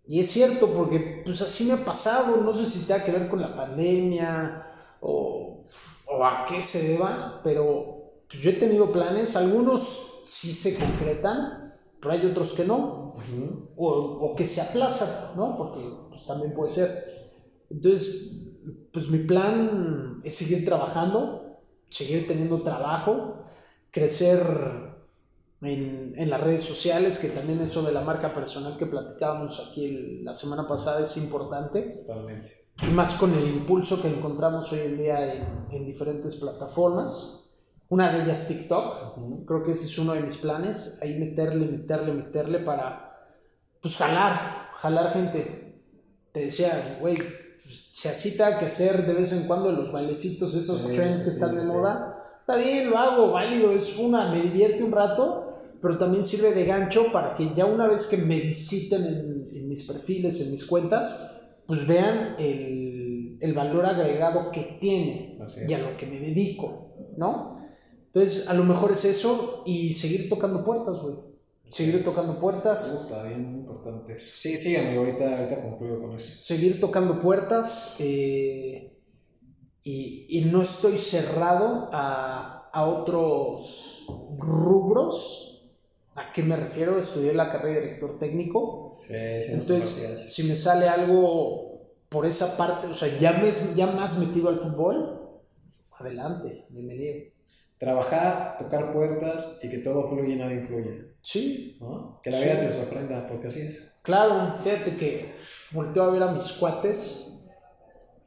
Y 0.05 0.21
es 0.21 0.31
cierto, 0.31 0.71
porque 0.71 1.21
pues 1.25 1.41
así 1.41 1.65
me 1.65 1.73
ha 1.73 1.85
pasado, 1.85 2.37
no 2.37 2.53
sé 2.53 2.65
si 2.65 2.87
tenga 2.87 3.03
que 3.03 3.11
ver 3.11 3.27
con 3.27 3.41
la 3.41 3.55
pandemia 3.55 4.65
o, 5.01 5.65
o 6.07 6.25
a 6.25 6.45
qué 6.45 6.63
se 6.63 6.93
deba, 6.93 7.41
pero 7.43 8.13
pues, 8.29 8.41
yo 8.41 8.51
he 8.51 8.53
tenido 8.53 8.91
planes, 8.91 9.35
algunos 9.35 10.21
sí 10.23 10.53
se 10.53 10.77
concretan, 10.79 11.73
pero 11.99 12.13
hay 12.13 12.25
otros 12.25 12.53
que 12.53 12.63
no 12.63 13.06
Ujú. 13.17 13.69
o, 13.75 13.87
o 14.31 14.35
que 14.35 14.45
se 14.47 14.61
aplazan, 14.61 15.35
¿no? 15.35 15.57
Porque 15.57 15.79
pues, 16.09 16.25
también 16.25 16.53
puede 16.53 16.69
ser. 16.69 16.89
Entonces, 17.69 18.33
pues 18.93 19.09
mi 19.09 19.19
plan 19.19 20.21
es 20.23 20.35
seguir 20.35 20.63
trabajando, 20.65 21.59
seguir 21.89 22.27
teniendo 22.27 22.61
trabajo, 22.61 23.43
crecer 23.91 24.41
en, 25.61 26.13
en 26.17 26.29
las 26.29 26.41
redes 26.41 26.63
sociales, 26.63 27.17
que 27.19 27.29
también 27.29 27.59
eso 27.61 27.81
de 27.81 27.91
la 27.91 28.01
marca 28.01 28.29
personal 28.33 28.77
que 28.77 28.85
platicábamos 28.85 29.59
aquí 29.69 29.85
el- 29.85 30.23
la 30.25 30.33
semana 30.33 30.67
pasada 30.67 31.01
es 31.03 31.17
importante, 31.17 32.03
Totalmente. 32.05 32.51
y 32.83 32.91
más 32.91 33.13
con 33.13 33.33
el 33.33 33.47
impulso 33.47 34.01
que 34.01 34.07
encontramos 34.07 34.71
hoy 34.71 34.79
en 34.81 34.97
día 34.97 35.33
en, 35.33 35.47
en 35.71 35.85
diferentes 35.85 36.35
plataformas. 36.35 37.43
Una 37.89 38.11
de 38.11 38.23
ellas 38.23 38.47
TikTok, 38.49 39.17
Ujú. 39.17 39.45
Creo 39.45 39.63
que 39.63 39.71
ese 39.71 39.85
es 39.85 39.97
uno 39.97 40.11
de 40.13 40.19
mis 40.21 40.35
planes, 40.37 40.99
ahí 41.01 41.17
meterle, 41.17 41.65
meterle, 41.67 42.13
meterle 42.13 42.59
para, 42.59 43.06
pues, 43.81 43.95
jalar, 43.95 44.69
jalar 44.75 45.11
gente. 45.11 45.81
Te 46.31 46.45
decía, 46.45 46.97
güey, 46.99 47.15
pues, 47.15 47.89
si 47.91 48.07
así 48.07 48.31
te 48.31 48.43
que 48.59 48.65
hacer 48.65 49.05
de 49.05 49.13
vez 49.13 49.33
en 49.33 49.47
cuando 49.47 49.71
los 49.71 49.91
bailecitos, 49.91 50.53
esos 50.53 50.81
Sí, 50.81 50.91
trends 50.93 51.17
sí, 51.17 51.23
que 51.23 51.29
están 51.29 51.51
sí, 51.51 51.57
de 51.57 51.65
moda, 51.65 52.23
está 52.39 52.55
bien, 52.55 52.89
lo 52.89 52.97
hago, 52.97 53.31
válido, 53.31 53.71
es 53.71 53.97
una, 53.97 54.31
me 54.31 54.39
divierte 54.41 54.83
un 54.83 54.91
rato, 54.91 55.45
pero 55.81 55.97
también 55.97 56.25
sirve 56.25 56.53
de 56.53 56.65
gancho 56.65 57.11
para 57.11 57.33
que 57.33 57.53
ya 57.53 57.65
una 57.65 57.87
vez 57.87 58.07
que 58.07 58.17
me 58.17 58.39
visiten 58.39 59.05
en, 59.05 59.47
en 59.53 59.67
mis 59.67 59.83
perfiles, 59.83 60.39
en 60.41 60.51
mis 60.51 60.65
cuentas, 60.65 61.35
pues 61.65 61.85
vean 61.85 62.35
el, 62.39 63.37
el 63.39 63.53
valor 63.53 63.85
agregado 63.85 64.51
que 64.51 64.77
tiene 64.79 65.37
y 65.67 65.73
a 65.73 65.77
lo 65.79 65.97
que 65.97 66.05
me 66.05 66.19
dedico, 66.19 66.95
¿no? 67.17 67.57
Entonces, 68.07 68.47
a 68.47 68.53
lo 68.53 68.63
mejor 68.63 68.93
es 68.93 69.05
eso 69.05 69.63
y 69.65 69.93
seguir 69.93 70.29
tocando 70.29 70.63
puertas, 70.63 70.97
güey. 70.97 71.15
Seguir 71.69 72.03
tocando 72.03 72.39
puertas, 72.39 73.03
Puta, 73.03 73.23
bien 73.23 73.59
importante 73.59 74.13
eso. 74.13 74.31
Sí, 74.37 74.57
sí, 74.57 74.75
amigo, 74.75 75.01
ahorita, 75.01 75.37
ahorita 75.39 75.61
concluyo 75.61 76.01
con 76.01 76.13
eso. 76.13 76.41
seguir 76.43 76.79
tocando 76.79 77.19
puertas 77.19 77.95
eh, 77.99 78.97
y, 79.83 80.25
y 80.29 80.45
no 80.45 80.61
estoy 80.61 80.97
cerrado 80.97 81.89
a, 81.91 82.69
a 82.71 82.85
otros 82.85 84.05
rubros. 84.37 85.43
¿A 86.15 86.31
qué 86.33 86.41
me 86.41 86.55
refiero? 86.55 86.97
Estudié 86.97 87.33
la 87.33 87.51
carrera 87.51 87.75
de 87.75 87.81
director 87.85 88.17
técnico. 88.17 88.95
Sí, 88.99 89.13
sí, 89.41 89.51
Entonces, 89.53 90.33
si 90.33 90.43
me 90.43 90.55
sale 90.55 90.87
algo 90.89 91.81
por 92.09 92.25
esa 92.25 92.57
parte, 92.57 92.87
o 92.87 92.93
sea, 92.93 93.19
ya, 93.19 93.33
me, 93.33 93.51
ya 93.75 93.87
más 93.87 94.17
metido 94.17 94.49
al 94.49 94.59
fútbol, 94.59 95.21
adelante, 95.91 96.65
bienvenido. 96.69 97.31
Trabajar, 97.77 98.57
tocar 98.57 98.91
puertas 98.91 99.59
y 99.63 99.69
que 99.69 99.77
todo 99.79 100.07
fluya 100.09 100.33
y 100.33 100.37
nada 100.37 100.53
influya. 100.53 100.91
Sí, 101.21 101.77
¿no? 101.79 102.19
Que 102.23 102.31
la 102.31 102.37
Sí. 102.37 102.43
vida 102.45 102.59
te 102.59 102.69
sorprenda, 102.69 103.27
porque 103.27 103.47
así 103.47 103.61
es. 103.61 103.99
Claro, 104.03 104.55
fíjate 104.63 104.95
que 104.97 105.35
volteo 105.71 106.03
a 106.03 106.11
ver 106.11 106.23
a 106.23 106.31
mis 106.31 106.51
cuates 106.53 107.45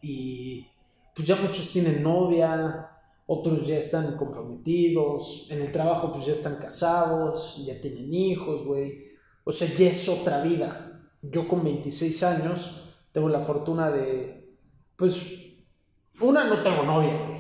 y 0.03 0.67
pues 1.15 1.27
ya 1.27 1.37
muchos 1.37 1.71
tienen 1.73 2.03
novia, 2.03 2.89
otros 3.27 3.67
ya 3.67 3.77
están 3.77 4.17
comprometidos, 4.17 5.47
en 5.51 5.63
el 5.63 5.73
trabajo 5.73 6.13
pues 6.13 6.27
ya 6.27 6.33
están 6.33 6.57
casados, 6.57 7.63
ya 7.65 7.81
tienen 7.81 8.13
hijos, 8.13 8.65
güey. 8.65 9.05
O 9.45 9.53
sea, 9.53 9.69
ya 9.77 9.89
es 9.89 10.09
otra 10.09 10.43
vida. 10.43 11.09
Yo 11.23 11.49
con 11.49 11.65
26 11.65 12.23
años 12.23 12.93
tengo 13.13 13.29
la 13.29 13.41
fortuna 13.41 13.91
de, 13.91 14.55
pues, 14.97 15.17
una, 16.21 16.45
no 16.45 16.63
tengo 16.63 16.83
novia, 16.83 17.27
güey. 17.27 17.39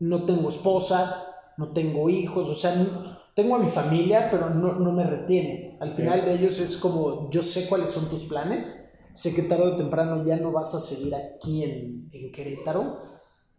No 0.00 0.24
tengo 0.24 0.48
esposa, 0.48 1.26
no 1.56 1.72
tengo 1.72 2.10
hijos, 2.10 2.48
o 2.48 2.54
sea, 2.54 2.74
no- 2.74 3.18
tengo 3.34 3.54
a 3.54 3.58
mi 3.58 3.68
familia, 3.68 4.28
pero 4.30 4.50
no, 4.50 4.74
no 4.74 4.92
me 4.92 5.04
retiene. 5.04 5.74
Al 5.80 5.92
final 5.92 6.24
de 6.24 6.34
ellos 6.34 6.58
es 6.58 6.76
como, 6.76 7.30
yo 7.30 7.42
sé 7.42 7.68
cuáles 7.68 7.90
son 7.90 8.08
tus 8.10 8.24
planes 8.24 8.86
sé 9.12 9.34
que 9.34 9.42
tarde 9.42 9.64
o 9.72 9.76
temprano 9.76 10.24
ya 10.24 10.36
no 10.36 10.52
vas 10.52 10.74
a 10.74 10.80
seguir 10.80 11.12
aquí 11.14 11.64
en, 11.64 12.08
en 12.12 12.32
Querétaro. 12.32 12.98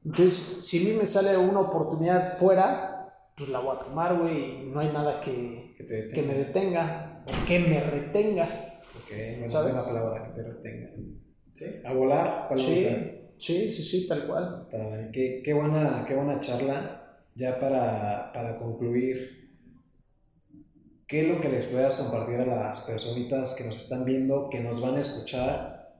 Entonces, 0.03 0.63
si 0.65 0.81
a 0.81 0.89
mí 0.89 0.97
me 0.97 1.05
sale 1.05 1.37
una 1.37 1.59
oportunidad 1.59 2.37
fuera, 2.37 3.13
pues 3.35 3.49
la 3.49 3.59
voy 3.59 3.75
a 3.75 3.79
tomar, 3.81 4.17
güey, 4.17 4.63
y 4.63 4.69
no 4.73 4.79
hay 4.79 4.91
nada 4.91 5.19
que, 5.21 5.75
Que 5.77 5.83
detenga. 5.83 6.13
que 6.13 6.21
me 6.23 6.33
detenga 6.35 7.23
o 7.27 7.45
que 7.45 7.59
me 7.59 7.79
retenga. 7.83 8.43
Ok, 8.97 9.09
buena, 9.37 9.49
¿Sabes? 9.49 9.73
buena 9.73 9.87
palabra 9.87 10.23
que 10.23 10.41
te 10.41 10.43
retenga. 10.47 10.89
Sí, 11.53 11.65
a 11.85 11.93
volar, 11.93 12.47
palomita. 12.47 12.89
Sí, 12.89 13.20
sí, 13.41 13.69
sí, 13.69 13.83
sí, 13.83 14.07
tal 14.07 14.25
cual. 14.27 14.67
Qué, 15.11 15.41
qué 15.43 15.53
buena, 15.53 16.05
qué 16.07 16.15
buena 16.15 16.39
charla. 16.39 16.97
Ya 17.35 17.59
para, 17.59 18.31
para 18.33 18.57
concluir, 18.57 19.49
¿qué 21.07 21.21
es 21.21 21.27
lo 21.27 21.39
que 21.41 21.49
les 21.49 21.65
puedas 21.65 21.95
compartir 21.95 22.39
a 22.39 22.45
las 22.45 22.81
personitas 22.81 23.55
que 23.55 23.65
nos 23.65 23.77
están 23.83 24.05
viendo, 24.05 24.49
que 24.49 24.59
nos 24.59 24.81
van 24.81 24.95
a 24.97 25.01
escuchar, 25.01 25.95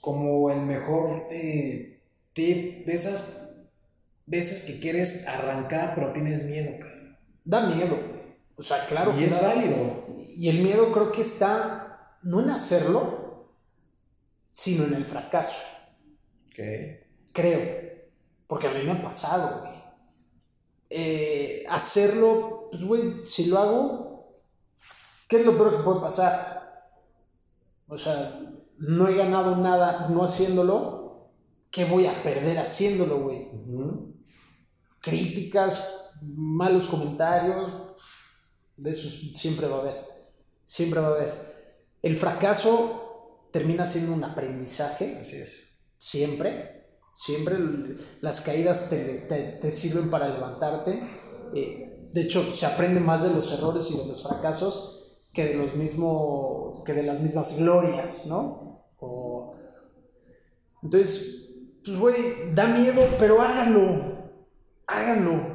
como 0.00 0.50
el 0.50 0.60
mejor 0.62 1.24
eh, 1.30 2.00
tip 2.32 2.86
de 2.86 2.94
esas 2.94 3.48
veces 4.26 4.62
que 4.62 4.80
quieres 4.80 5.26
arrancar 5.28 5.94
pero 5.94 6.12
tienes 6.12 6.44
miedo? 6.44 6.72
Da 7.44 7.66
miedo. 7.66 7.98
O 8.56 8.62
sea, 8.62 8.86
claro 8.86 9.14
y 9.16 9.18
que 9.18 9.26
es 9.26 9.40
da- 9.40 9.48
válido. 9.54 10.06
Y 10.36 10.48
el 10.48 10.62
miedo 10.62 10.92
creo 10.92 11.12
que 11.12 11.22
está 11.22 12.18
no 12.22 12.40
en 12.42 12.50
hacerlo, 12.50 13.48
sino 14.50 14.84
en 14.84 14.94
el 14.94 15.04
fracaso. 15.04 15.60
Creo. 16.52 17.92
Porque 18.46 18.68
a 18.68 18.72
mí 18.72 18.82
me 18.84 18.92
ha 18.92 19.02
pasado, 19.02 19.60
güey. 19.60 19.82
Eh, 20.90 21.64
hacerlo, 21.68 22.68
pues, 22.70 22.84
güey, 22.84 23.24
si 23.24 23.46
lo 23.46 23.58
hago, 23.58 24.42
¿qué 25.26 25.40
es 25.40 25.46
lo 25.46 25.56
peor 25.56 25.78
que 25.78 25.82
puede 25.82 26.00
pasar? 26.00 26.92
O 27.88 27.96
sea, 27.96 28.40
no 28.78 29.08
he 29.08 29.14
ganado 29.14 29.56
nada 29.56 30.08
no 30.08 30.22
haciéndolo. 30.24 31.30
¿Qué 31.70 31.86
voy 31.86 32.04
a 32.04 32.22
perder 32.22 32.58
haciéndolo, 32.58 33.20
güey? 33.20 33.48
Críticas, 35.00 36.10
malos 36.20 36.86
comentarios, 36.86 37.72
de 38.76 38.90
eso 38.90 39.08
siempre 39.32 39.66
va 39.66 39.78
a 39.78 39.80
haber, 39.80 39.96
siempre 40.64 41.00
va 41.00 41.08
a 41.08 41.10
haber. 41.12 41.84
El 42.02 42.16
fracaso 42.16 43.48
termina 43.52 43.86
siendo 43.86 44.12
un 44.12 44.24
aprendizaje, 44.24 45.16
Así 45.18 45.36
es. 45.36 45.71
Siempre, 46.06 46.84
siempre 47.12 47.56
las 48.20 48.40
caídas 48.40 48.90
te, 48.90 49.18
te- 49.28 49.58
te 49.60 49.70
sirven 49.70 50.10
para 50.10 50.28
levantarte. 50.28 51.00
Eh, 51.54 52.08
de 52.12 52.20
hecho, 52.22 52.42
se 52.52 52.66
aprende 52.66 52.98
más 53.00 53.22
de 53.22 53.30
los 53.30 53.52
errores 53.56 53.88
y 53.92 53.96
de 53.98 54.06
los 54.06 54.22
fracasos 54.22 54.98
que 55.32 55.44
de 55.46 55.54
los 55.54 55.76
mismos, 55.76 56.82
que 56.84 56.92
de 56.92 57.04
las 57.04 57.20
mismas 57.20 57.56
glorias, 57.56 58.26
¿no? 58.26 58.82
O- 58.98 59.54
entonces, 60.82 61.54
pues, 61.84 61.98
güey, 61.98 62.52
da 62.54 62.66
miedo, 62.66 63.02
pero 63.18 63.40
háganlo. 63.40 64.30
Háganlo. 64.88 65.52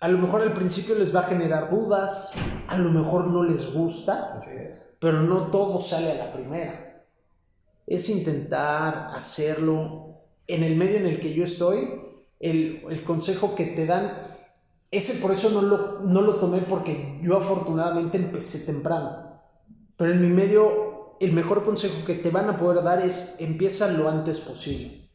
A 0.00 0.08
lo 0.08 0.18
mejor 0.18 0.42
al 0.42 0.52
principio 0.52 0.94
les 0.96 1.14
va 1.16 1.20
a 1.20 1.24
generar 1.24 1.70
dudas, 1.70 2.32
a 2.68 2.76
lo 2.78 2.90
mejor 2.90 3.26
no 3.28 3.42
les 3.42 3.72
gusta, 3.72 4.34
Así 4.34 4.50
es. 4.54 4.94
pero 5.00 5.22
no 5.22 5.50
todo 5.50 5.80
sale 5.80 6.12
a 6.12 6.26
la 6.26 6.30
primera. 6.30 6.87
Es 7.88 8.08
intentar 8.08 9.10
hacerlo. 9.14 10.04
En 10.46 10.62
el 10.62 10.76
medio 10.76 10.98
en 10.98 11.06
el 11.06 11.20
que 11.20 11.34
yo 11.34 11.44
estoy, 11.44 11.88
el, 12.40 12.82
el 12.88 13.04
consejo 13.04 13.54
que 13.54 13.66
te 13.66 13.86
dan, 13.86 14.28
ese 14.90 15.20
por 15.20 15.32
eso 15.32 15.50
no 15.50 15.62
lo, 15.62 16.00
no 16.00 16.22
lo 16.22 16.36
tomé 16.36 16.62
porque 16.62 17.18
yo 17.22 17.36
afortunadamente 17.36 18.16
empecé 18.16 18.70
temprano. 18.70 19.42
Pero 19.96 20.12
en 20.12 20.22
mi 20.22 20.28
medio, 20.28 21.16
el 21.20 21.32
mejor 21.32 21.64
consejo 21.64 22.04
que 22.06 22.14
te 22.14 22.30
van 22.30 22.48
a 22.48 22.56
poder 22.56 22.82
dar 22.82 23.04
es 23.04 23.36
empieza 23.40 23.90
lo 23.90 24.08
antes 24.08 24.40
posible. 24.40 25.10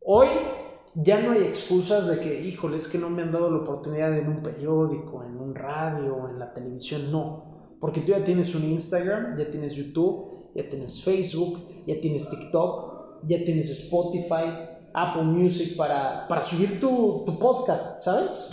Hoy 0.00 0.28
ya 0.94 1.20
no 1.20 1.32
hay 1.32 1.42
excusas 1.42 2.08
de 2.08 2.20
que, 2.20 2.42
híjole, 2.42 2.76
es 2.76 2.88
que 2.88 2.98
no 2.98 3.10
me 3.10 3.22
han 3.22 3.32
dado 3.32 3.50
la 3.50 3.58
oportunidad 3.58 4.16
en 4.16 4.28
un 4.28 4.42
periódico, 4.42 5.22
en 5.24 5.38
un 5.38 5.54
radio, 5.54 6.28
en 6.28 6.38
la 6.38 6.52
televisión, 6.52 7.12
no. 7.12 7.76
Porque 7.80 8.00
tú 8.00 8.12
ya 8.12 8.24
tienes 8.24 8.54
un 8.54 8.64
Instagram, 8.64 9.36
ya 9.36 9.50
tienes 9.50 9.74
YouTube, 9.74 10.37
ya 10.54 10.68
tienes 10.68 11.02
Facebook, 11.02 11.60
ya 11.86 12.00
tienes 12.00 12.28
TikTok, 12.28 13.24
ya 13.26 13.44
tienes 13.44 13.70
Spotify, 13.70 14.68
Apple 14.92 15.22
Music 15.22 15.76
para, 15.76 16.26
para 16.28 16.42
subir 16.42 16.80
tu, 16.80 17.22
tu 17.24 17.38
podcast, 17.38 17.98
¿sabes? 17.98 18.50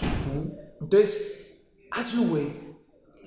Entonces, 0.80 1.58
hazlo, 1.92 2.30
güey. 2.30 2.66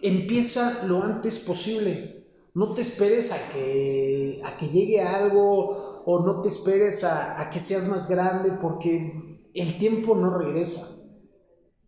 Empieza 0.03 0.85
lo 0.85 1.03
antes 1.03 1.39
posible. 1.39 2.27
No 2.55 2.75
te 2.75 2.83
esperes 2.83 3.33
a 3.33 3.49
que, 3.53 4.41
a 4.45 4.57
que 4.57 4.69
llegue 4.69 5.01
algo 5.01 6.03
o 6.05 6.21
no 6.25 6.41
te 6.41 6.49
esperes 6.49 7.05
a, 7.05 7.41
a 7.41 7.51
que 7.51 7.61
seas 7.61 7.89
más 7.89 8.09
grande 8.09 8.53
porque 8.53 9.51
el 9.55 9.79
tiempo 9.79 10.15
no 10.15 10.37
regresa. 10.37 10.95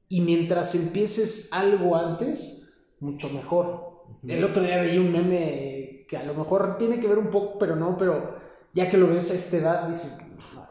Y 0.08 0.22
mientras 0.22 0.74
empieces 0.74 1.48
algo 1.52 1.96
antes, 1.96 2.68
mucho 2.98 3.30
mejor. 3.30 3.90
El 4.26 4.44
otro 4.44 4.62
día 4.62 4.80
veía 4.80 5.00
un 5.00 5.12
meme 5.12 5.89
que 6.10 6.16
a 6.16 6.24
lo 6.24 6.34
mejor 6.34 6.76
tiene 6.76 6.98
que 6.98 7.06
ver 7.06 7.18
un 7.18 7.30
poco, 7.30 7.56
pero 7.56 7.76
no, 7.76 7.96
pero 7.96 8.34
ya 8.74 8.90
que 8.90 8.96
lo 8.98 9.06
ves 9.06 9.30
a 9.30 9.34
esta 9.34 9.56
edad, 9.58 9.88
dices, 9.88 10.18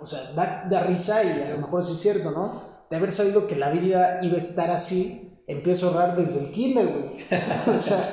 o 0.01 0.05
sea, 0.05 0.33
da, 0.33 0.65
da 0.69 0.83
risa 0.83 1.23
y 1.23 1.29
a 1.43 1.51
lo 1.55 1.61
mejor 1.61 1.85
sí 1.85 1.93
es 1.93 1.99
cierto, 1.99 2.31
¿no? 2.31 2.61
De 2.89 2.97
haber 2.97 3.13
sabido 3.13 3.47
que 3.47 3.55
la 3.55 3.69
vida 3.69 4.19
iba 4.21 4.35
a 4.35 4.39
estar 4.39 4.69
así, 4.69 5.39
empiezo 5.47 5.87
a 5.87 5.91
ahorrar 5.91 6.17
desde 6.17 6.41
el 6.45 6.51
kinder, 6.51 6.87
güey. 6.87 7.05
o 7.77 7.79
sea, 7.79 8.03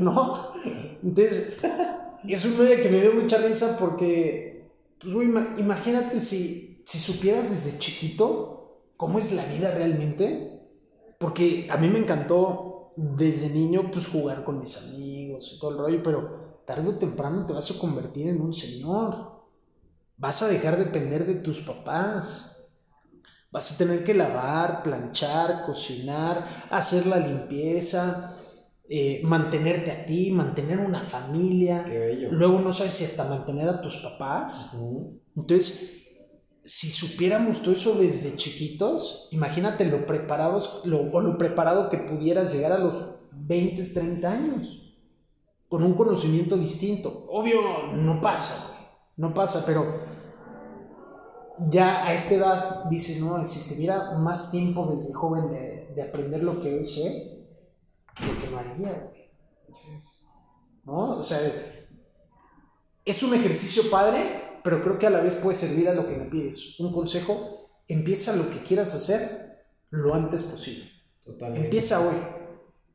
¿no? 0.00 0.48
Entonces, 1.04 1.56
es 2.26 2.44
un 2.44 2.58
meme 2.58 2.80
que 2.80 2.88
me 2.88 3.00
dio 3.00 3.14
mucha 3.14 3.38
risa 3.38 3.76
porque, 3.78 4.68
pues, 5.00 5.14
güey, 5.14 5.28
ima- 5.28 5.54
imagínate 5.58 6.20
si, 6.20 6.82
si 6.84 6.98
supieras 6.98 7.50
desde 7.50 7.78
chiquito 7.78 8.80
cómo 8.96 9.20
es 9.20 9.30
la 9.32 9.44
vida 9.46 9.70
realmente. 9.70 10.60
Porque 11.18 11.68
a 11.70 11.76
mí 11.76 11.86
me 11.88 12.00
encantó 12.00 12.90
desde 12.96 13.50
niño, 13.50 13.90
pues, 13.92 14.08
jugar 14.08 14.42
con 14.42 14.58
mis 14.58 14.76
amigos 14.88 15.52
y 15.54 15.60
todo 15.60 15.70
el 15.70 15.78
rollo, 15.78 16.02
pero 16.02 16.41
tarde 16.64 16.88
o 16.88 16.98
temprano 16.98 17.46
te 17.46 17.52
vas 17.52 17.70
a 17.70 17.78
convertir 17.78 18.28
en 18.28 18.40
un 18.40 18.52
señor. 18.52 19.42
Vas 20.16 20.42
a 20.42 20.48
dejar 20.48 20.78
de 20.78 20.84
depender 20.84 21.26
de 21.26 21.36
tus 21.36 21.60
papás. 21.60 22.56
Vas 23.50 23.72
a 23.72 23.76
tener 23.76 24.02
que 24.04 24.14
lavar, 24.14 24.82
planchar, 24.82 25.66
cocinar, 25.66 26.46
hacer 26.70 27.06
la 27.06 27.18
limpieza, 27.18 28.34
eh, 28.88 29.20
mantenerte 29.24 29.90
a 29.90 30.06
ti, 30.06 30.30
mantener 30.30 30.78
una 30.78 31.02
familia. 31.02 31.84
Qué 31.84 31.98
bello. 31.98 32.28
Luego 32.30 32.60
no 32.60 32.72
sabes 32.72 32.94
si 32.94 33.04
hasta 33.04 33.24
mantener 33.24 33.68
a 33.68 33.82
tus 33.82 33.96
papás. 33.98 34.76
Entonces, 35.36 36.02
si 36.64 36.90
supiéramos 36.90 37.60
todo 37.62 37.74
eso 37.74 37.94
desde 37.96 38.36
chiquitos, 38.36 39.28
imagínate 39.32 39.84
lo 39.84 40.06
preparados 40.06 40.82
lo, 40.84 41.10
o 41.10 41.20
lo 41.20 41.36
preparado 41.36 41.90
que 41.90 41.98
pudieras 41.98 42.54
llegar 42.54 42.72
a 42.72 42.78
los 42.78 43.16
20, 43.32 43.82
30 43.82 44.30
años 44.30 44.81
con 45.72 45.82
un 45.82 45.94
conocimiento 45.94 46.58
distinto. 46.58 47.24
Obvio, 47.30 47.62
no 47.94 48.20
pasa, 48.20 48.68
güey, 48.68 48.86
no 49.16 49.32
pasa, 49.32 49.64
pero 49.64 50.02
ya 51.70 52.06
a 52.06 52.12
esta 52.12 52.34
edad 52.34 52.84
dices, 52.90 53.22
no, 53.22 53.42
si 53.42 53.66
tuviera 53.66 54.18
más 54.18 54.50
tiempo 54.50 54.86
desde 54.94 55.14
joven 55.14 55.48
de, 55.48 55.94
de 55.94 56.02
aprender 56.02 56.42
lo 56.42 56.60
que 56.60 56.74
hoy 56.74 56.84
sé, 56.84 57.46
lo 58.20 58.38
que 58.38 58.50
no 58.50 58.58
haría, 58.58 59.08
güey. 59.12 59.30
¿no? 60.84 61.16
O 61.16 61.22
sea, 61.22 61.40
es 63.06 63.22
un 63.22 63.32
ejercicio 63.32 63.84
padre, 63.90 64.60
pero 64.62 64.82
creo 64.82 64.98
que 64.98 65.06
a 65.06 65.10
la 65.10 65.22
vez 65.22 65.36
puede 65.36 65.56
servir 65.56 65.88
a 65.88 65.94
lo 65.94 66.06
que 66.06 66.16
me 66.16 66.26
pides. 66.26 66.78
Un 66.80 66.92
consejo, 66.92 67.70
empieza 67.88 68.36
lo 68.36 68.50
que 68.50 68.62
quieras 68.62 68.92
hacer 68.92 69.64
lo 69.88 70.14
antes 70.14 70.42
posible. 70.42 70.84
Totalmente. 71.24 71.64
Empieza 71.64 72.06
hoy, 72.06 72.16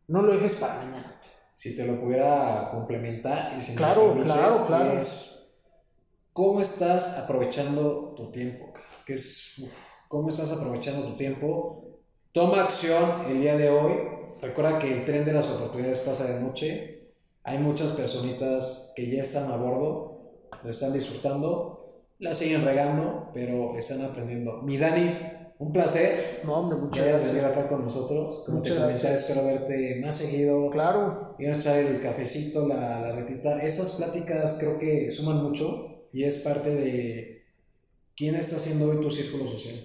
no 0.10 0.22
lo 0.22 0.34
dejes 0.34 0.54
para 0.54 0.76
mañana. 0.76 1.17
Si 1.58 1.76
te 1.76 1.88
lo 1.88 2.00
pudiera 2.00 2.70
complementar 2.70 3.56
y 3.58 3.60
si 3.60 3.72
me 3.72 3.78
Claro, 3.78 4.14
permites, 4.14 4.26
claro, 4.26 4.66
claro. 4.68 5.00
es 5.00 5.60
cómo 6.32 6.62
estás 6.62 7.18
aprovechando 7.18 8.14
tu 8.16 8.30
tiempo, 8.30 8.72
que 9.04 9.14
es 9.14 9.58
uf, 9.58 9.72
cómo 10.08 10.30
estás 10.30 10.52
aprovechando 10.52 11.08
tu 11.08 11.16
tiempo. 11.16 12.00
Toma 12.32 12.62
acción 12.62 13.24
el 13.28 13.42
día 13.42 13.58
de 13.58 13.70
hoy. 13.72 13.94
Recuerda 14.40 14.78
que 14.78 14.94
el 15.00 15.04
tren 15.04 15.26
de 15.26 15.34
las 15.34 15.50
oportunidades 15.50 16.02
pasa 16.02 16.26
de 16.32 16.40
noche. 16.40 17.10
Hay 17.44 17.58
muchas 17.58 17.90
personitas 17.94 18.94
que 18.96 19.10
ya 19.10 19.24
están 19.24 19.50
a 19.52 19.58
bordo, 19.58 20.34
lo 20.64 20.70
están 20.70 20.94
disfrutando, 20.94 22.04
la 22.20 22.36
siguen 22.36 22.66
regando, 22.66 23.32
pero 23.34 23.76
están 23.76 24.06
aprendiendo. 24.06 24.62
Mi 24.62 24.78
Dani, 24.78 25.12
un 25.60 25.72
placer 25.72 26.42
No, 26.44 26.56
hombre, 26.60 26.78
muchas 26.78 27.06
gracias. 27.06 27.32
venido 27.34 27.48
acá 27.50 27.68
con 27.68 27.84
nosotros. 27.84 28.44
Como 28.46 28.58
Muchas 28.60 28.76
te 28.76 28.80
comenté, 28.82 29.02
gracias. 29.04 29.22
espero 29.30 29.46
verte 29.46 30.00
más 30.04 30.16
seguido. 30.16 30.70
Claro, 30.70 31.36
Ir 31.40 31.50
a 31.50 31.56
echar 31.56 31.78
el 31.80 32.00
cafecito, 32.00 32.68
la, 32.68 33.00
la 33.02 33.12
retita. 33.14 33.60
Esas 33.60 33.92
pláticas 33.92 34.58
creo 34.60 34.78
que 34.80 35.10
suman 35.10 35.44
mucho 35.44 36.08
y 36.14 36.24
es 36.24 36.38
parte 36.38 36.70
de 36.74 37.44
quién 38.16 38.36
está 38.36 38.56
haciendo 38.58 38.90
hoy 38.90 39.00
tu 39.02 39.10
círculo 39.12 39.46
social. 39.48 39.76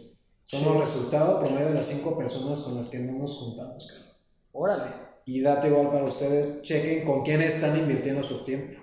Somos 0.44 0.72
Sí. 0.74 0.80
resultado 0.80 1.38
promedio 1.40 1.68
de 1.68 1.74
las 1.74 1.86
cinco 1.86 2.16
personas 2.18 2.60
con 2.60 2.76
las 2.76 2.90
que 2.90 2.98
no 2.98 3.18
nos 3.18 3.36
juntamos, 3.38 3.86
cabrón. 3.86 4.12
órale. 4.52 4.90
Y 5.24 5.40
date 5.40 5.68
igual 5.68 5.90
para 5.90 6.04
ustedes, 6.04 6.62
chequen 6.62 7.04
con 7.04 7.22
quién 7.22 7.40
están 7.42 7.78
invirtiendo 7.78 8.22
su 8.24 8.42
tiempo. 8.44 8.76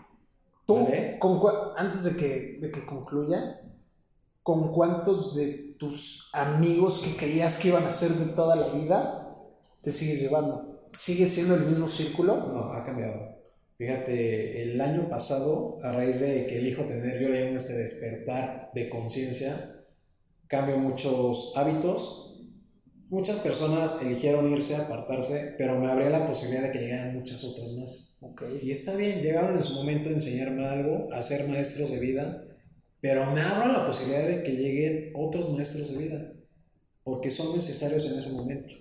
Tú, 0.66 0.86
¿Vale? 0.86 1.18
con 1.20 1.40
antes 1.76 2.04
de 2.06 2.16
que, 2.16 2.58
de 2.62 2.72
que 2.72 2.86
concluya, 2.86 3.60
¿con 4.50 4.72
cuántos 4.72 5.36
de 5.36 5.76
tus 5.78 6.28
amigos 6.34 7.02
que 7.06 7.16
creías 7.16 7.60
que 7.60 7.68
iban 7.68 7.84
a 7.84 7.91
ser 7.91 8.10
de 8.10 8.34
toda 8.34 8.56
la 8.56 8.70
vida 8.70 9.38
te 9.84 9.91
sigues 9.91 10.20
llevando? 10.20 10.82
¿Sigue 10.91 11.30
siendo 11.30 11.54
el 11.54 11.66
mismo 11.66 11.88
círculo? 11.88 12.36
No, 12.47 12.74
ha 12.74 12.84
cambiado. 12.84 13.38
Fíjate, 13.78 14.64
el 14.64 14.82
año 14.82 15.08
pasado, 15.08 15.78
a 15.84 15.91
raíz 15.91 16.20
de 16.20 16.47
que 16.47 16.58
elijo 16.58 16.82
tener, 16.86 17.22
yo 17.22 17.30
le 17.30 17.45
llamo 17.45 17.58
este 17.58 17.74
despertar 17.74 18.72
de 18.74 18.89
conciencia, 18.89 19.86
cambio 20.47 20.80
muchos 20.80 21.54
hábitos. 21.56 22.26
Muchas 23.10 23.38
personas 23.38 24.00
eligieron 24.02 24.52
irse, 24.52 24.78
apartarse, 24.78 25.54
pero 25.60 25.80
me 25.80 25.91
abría 25.91 26.10
la 26.10 26.26
posibilidad 26.26 26.64
de 26.64 26.72
que 26.72 26.80
llegaran 26.80 27.14
muchas 27.14 27.43
otras 27.43 27.72
más. 27.74 28.18
Ok. 28.22 28.45
Y 28.64 28.72
está 28.72 28.95
bien, 28.95 29.22
llegaron 29.22 29.56
en 29.56 29.64
su 29.64 29.76
momento 29.76 30.10
a 30.10 30.14
enseñarme 30.14 30.66
algo, 30.66 31.14
a 31.14 31.22
ser 31.22 31.47
maestros 31.47 31.91
de 31.91 32.00
vida, 32.00 32.49
pero 33.02 33.32
me 33.32 33.41
abro 33.41 33.72
la 33.72 33.86
posibilidad 33.86 34.28
de 34.28 34.43
que 34.43 34.52
lleguen 34.52 35.12
otros 35.16 35.50
maestros 35.52 35.91
de 35.91 35.97
vida, 35.97 36.34
porque 37.04 37.32
son 37.32 37.56
necesarios 37.56 38.06
en 38.12 38.18
ese 38.18 38.32
momento, 38.32 38.74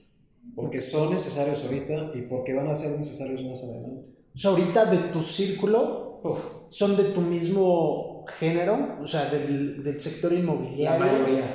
porque 0.55 0.81
son 0.81 1.13
necesarios 1.13 1.65
ahorita 1.65 2.11
y 2.15 2.23
porque 2.23 2.55
van 2.55 2.69
a 2.69 2.75
ser 2.75 2.97
necesarios 2.97 3.43
más 3.45 3.63
adelante. 3.65 4.11
O 4.35 4.39
sea, 4.39 4.51
ahorita 4.53 4.87
de 4.87 4.99
tu 5.13 5.23
círculo 5.23 6.21
Uf, 6.23 6.41
son 6.69 6.97
de 6.97 7.05
tu 7.05 7.21
mismo 7.21 8.25
género, 8.39 8.99
o 9.03 9.07
sea, 9.07 9.27
del, 9.31 9.83
del 9.83 10.01
sector 10.01 10.33
la 10.33 10.39
inmobiliario. 10.41 10.99
mayoría, 10.99 11.47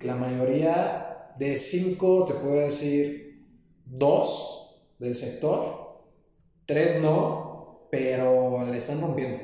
la 0.00 0.16
mayoría 0.16 1.32
de 1.38 1.56
cinco, 1.56 2.24
te 2.26 2.34
puedo 2.34 2.60
decir, 2.60 3.44
dos 3.84 4.78
del 4.98 5.14
sector, 5.14 6.04
tres 6.66 7.00
no, 7.02 7.88
pero 7.90 8.66
le 8.66 8.78
están 8.78 9.00
rompiendo. 9.00 9.38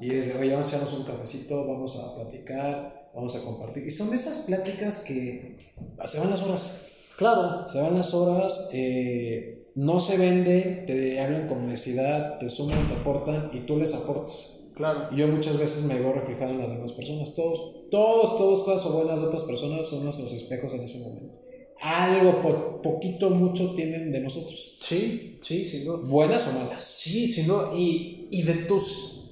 Y 0.00 0.08
desde 0.08 0.38
oye, 0.38 0.50
vamos 0.50 0.66
a 0.66 0.68
echarnos 0.76 0.92
un 0.98 1.04
cafecito, 1.04 1.66
vamos 1.66 1.96
a 1.98 2.14
platicar, 2.16 3.10
vamos 3.14 3.34
a 3.36 3.40
compartir. 3.40 3.84
Y 3.86 3.90
son 3.90 4.10
de 4.10 4.16
esas 4.16 4.38
pláticas 4.38 4.98
que 4.98 5.72
se 6.04 6.18
van 6.18 6.30
las 6.30 6.42
horas. 6.42 6.88
Claro. 7.16 7.68
Se 7.68 7.80
van 7.80 7.94
las 7.94 8.12
horas, 8.12 8.68
eh, 8.72 9.68
no 9.76 10.00
se 10.00 10.16
venden, 10.18 10.84
te 10.86 11.20
hablan 11.20 11.46
con 11.46 11.66
necesidad, 11.68 12.38
te 12.38 12.48
suman, 12.50 12.88
te 12.88 12.94
aportan 12.94 13.50
y 13.52 13.60
tú 13.60 13.76
les 13.76 13.94
aportas. 13.94 14.62
Claro. 14.74 15.08
Y 15.12 15.16
yo 15.18 15.28
muchas 15.28 15.56
veces 15.58 15.84
me 15.84 15.94
veo 15.94 16.12
reflejado 16.12 16.50
en 16.50 16.58
las 16.58 16.70
demás 16.70 16.90
personas. 16.92 17.32
Todos, 17.36 17.88
todos, 17.90 18.36
todos 18.36 18.62
cosas 18.62 18.92
buenas 18.92 19.20
de 19.20 19.26
otras 19.26 19.44
personas 19.44 19.86
son 19.86 20.02
nuestros 20.02 20.32
espejos 20.32 20.74
en 20.74 20.80
ese 20.82 20.98
momento. 20.98 21.40
Algo, 21.80 22.42
po- 22.42 22.82
poquito, 22.82 23.30
mucho 23.30 23.74
tienen 23.74 24.10
de 24.10 24.20
nosotros. 24.20 24.76
Sí, 24.80 25.38
sí, 25.42 25.64
sin 25.64 25.84
duda. 25.84 25.98
Buenas 26.04 26.48
o 26.48 26.52
malas. 26.58 26.82
Sí, 26.82 27.28
sin 27.28 27.46
duda. 27.46 27.70
Y, 27.76 28.26
y 28.32 28.42
de 28.42 28.54
tus 28.64 29.23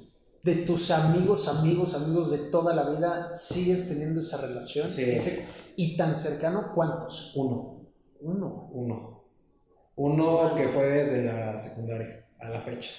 de 0.42 0.56
tus 0.56 0.90
amigos, 0.90 1.48
amigos, 1.48 1.94
amigos 1.94 2.30
de 2.32 2.38
toda 2.50 2.74
la 2.74 2.90
vida, 2.90 3.32
¿sigues 3.34 3.88
teniendo 3.88 4.20
esa 4.20 4.38
relación? 4.38 4.88
Sí. 4.88 5.02
Ese- 5.04 5.46
y 5.76 5.96
tan 5.96 6.16
cercano, 6.16 6.70
¿cuántos? 6.74 7.32
Uno, 7.36 7.80
Uno. 8.20 8.68
uno. 8.72 9.22
Uno 9.94 10.54
que 10.54 10.68
fue 10.68 10.84
desde 10.86 11.24
la 11.24 11.56
secundaria 11.58 12.26
a 12.40 12.48
la 12.48 12.60
fecha. 12.60 12.90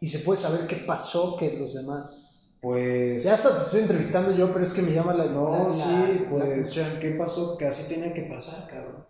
Y 0.00 0.08
se 0.08 0.20
puede 0.20 0.40
saber 0.40 0.66
qué 0.66 0.76
pasó 0.76 1.36
que 1.36 1.52
los 1.58 1.74
demás. 1.74 2.58
Pues... 2.60 3.24
Ya 3.24 3.34
hasta 3.34 3.56
te 3.56 3.64
estoy 3.64 3.80
entrevistando 3.80 4.32
yo, 4.32 4.52
pero 4.52 4.64
es 4.64 4.72
que 4.74 4.82
me 4.82 4.92
llama 4.92 5.14
la 5.14 5.26
No, 5.26 5.64
la- 5.64 5.70
sí, 5.70 5.80
la- 5.90 6.22
la 6.24 6.30
pues, 6.30 6.42
atención. 6.44 6.86
¿qué 7.00 7.10
pasó? 7.12 7.56
Que 7.56 7.66
así 7.66 7.88
tenía 7.88 8.12
que 8.12 8.22
pasar, 8.22 8.66
cabrón. 8.68 9.06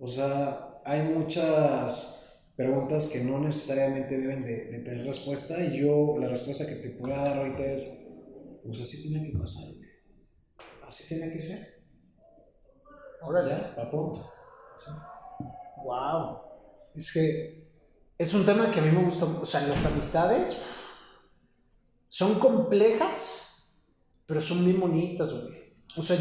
O 0.00 0.06
sea, 0.06 0.80
hay 0.84 1.02
muchas 1.02 2.17
preguntas 2.58 3.06
que 3.06 3.22
no 3.22 3.38
necesariamente 3.38 4.18
deben 4.18 4.44
de, 4.44 4.64
de 4.64 4.80
tener 4.80 5.06
respuesta 5.06 5.62
y 5.62 5.78
yo 5.78 6.16
la 6.18 6.26
respuesta 6.26 6.66
que 6.66 6.74
te 6.74 6.90
puedo 6.90 7.14
dar 7.14 7.38
ahorita 7.38 7.64
es, 7.64 8.04
pues 8.64 8.80
así 8.80 9.00
tiene 9.00 9.24
que 9.24 9.38
pasar. 9.38 9.62
Así 10.84 11.06
tiene 11.06 11.32
que 11.32 11.38
ser. 11.38 11.60
Órale. 13.22 13.50
Ya, 13.50 13.80
a 13.80 13.88
punto. 13.88 14.28
Sí. 14.76 14.90
Wow. 15.84 16.38
Es 16.96 17.12
que 17.12 17.70
es 18.18 18.34
un 18.34 18.44
tema 18.44 18.72
que 18.72 18.80
a 18.80 18.82
mí 18.82 18.90
me 18.90 19.04
gusta. 19.04 19.26
O 19.26 19.46
sea, 19.46 19.60
las 19.60 19.86
amistades 19.86 20.60
son 22.08 22.40
complejas, 22.40 23.70
pero 24.26 24.40
son 24.40 24.64
bien 24.64 24.80
bonitas, 24.80 25.32
güey. 25.32 25.76
O 25.96 26.02
sea, 26.02 26.16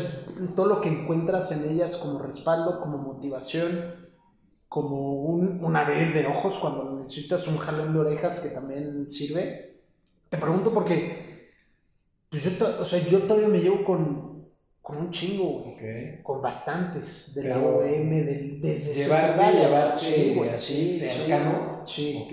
todo 0.56 0.68
lo 0.68 0.82
que 0.82 0.90
encuentras 0.90 1.52
en 1.52 1.72
ellas 1.72 1.98
como 1.98 2.20
respaldo, 2.20 2.80
como 2.80 3.00
motivación, 3.00 4.08
como 4.68 5.24
un, 5.38 5.64
un 5.64 5.76
abrir 5.76 6.14
de 6.14 6.26
ojos 6.26 6.58
cuando 6.60 7.00
necesitas 7.00 7.48
un 7.48 7.58
jalón 7.58 7.94
de 7.94 8.00
orejas 8.00 8.40
que 8.40 8.50
también 8.50 9.10
sirve. 9.10 9.78
Te 10.30 10.38
pregunto 10.38 10.74
porque, 10.74 11.52
pues 12.30 12.44
yo, 12.44 12.68
o 12.82 12.86
sea, 12.86 13.00
yo 13.08 13.24
todavía 13.24 13.48
me 13.48 13.60
llevo 13.60 13.84
con, 13.86 14.46
con 14.82 14.98
un 14.98 15.12
chingo, 15.12 15.60
güey. 15.60 16.22
Con 16.24 16.42
bastantes, 16.42 17.34
de 17.36 17.50
la 17.50 17.58
OM, 17.60 18.10
del, 18.10 18.60
desde 18.62 18.94
llevarte, 18.94 19.28
secundaria. 19.28 19.68
llevarte 19.68 20.00
Sí, 20.00 20.34
güey, 20.36 20.50
así 20.50 20.84
sí, 20.84 21.08
cercano. 21.08 21.82
Sí, 21.86 22.26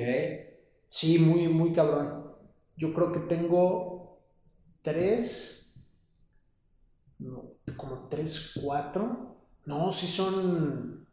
sí, 0.88 1.18
muy, 1.18 1.48
muy 1.48 1.72
cabrón. 1.72 2.24
Yo 2.76 2.92
creo 2.92 3.12
que 3.12 3.20
tengo 3.20 4.18
tres, 4.82 5.72
no, 7.18 7.44
como 7.76 8.08
tres, 8.08 8.58
cuatro. 8.62 9.36
No, 9.66 9.92
sí 9.92 10.06
son... 10.06 11.03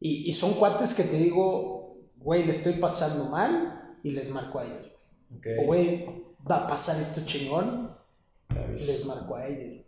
Y, 0.00 0.28
y 0.28 0.32
son 0.32 0.54
cuates 0.54 0.94
que 0.94 1.04
te 1.04 1.16
digo, 1.16 1.96
güey, 2.16 2.44
le 2.44 2.52
estoy 2.52 2.74
pasando 2.74 3.30
mal 3.30 3.98
y 4.02 4.10
les 4.10 4.30
marco 4.30 4.58
a 4.58 4.66
ellos. 4.66 4.92
Ok. 5.36 5.46
O, 5.62 5.66
güey, 5.66 6.06
va 6.48 6.64
a 6.64 6.66
pasar 6.66 7.00
esto 7.00 7.22
chingón 7.24 7.96
les 8.70 9.04
marco 9.06 9.36
a 9.36 9.46
ellos. 9.46 9.84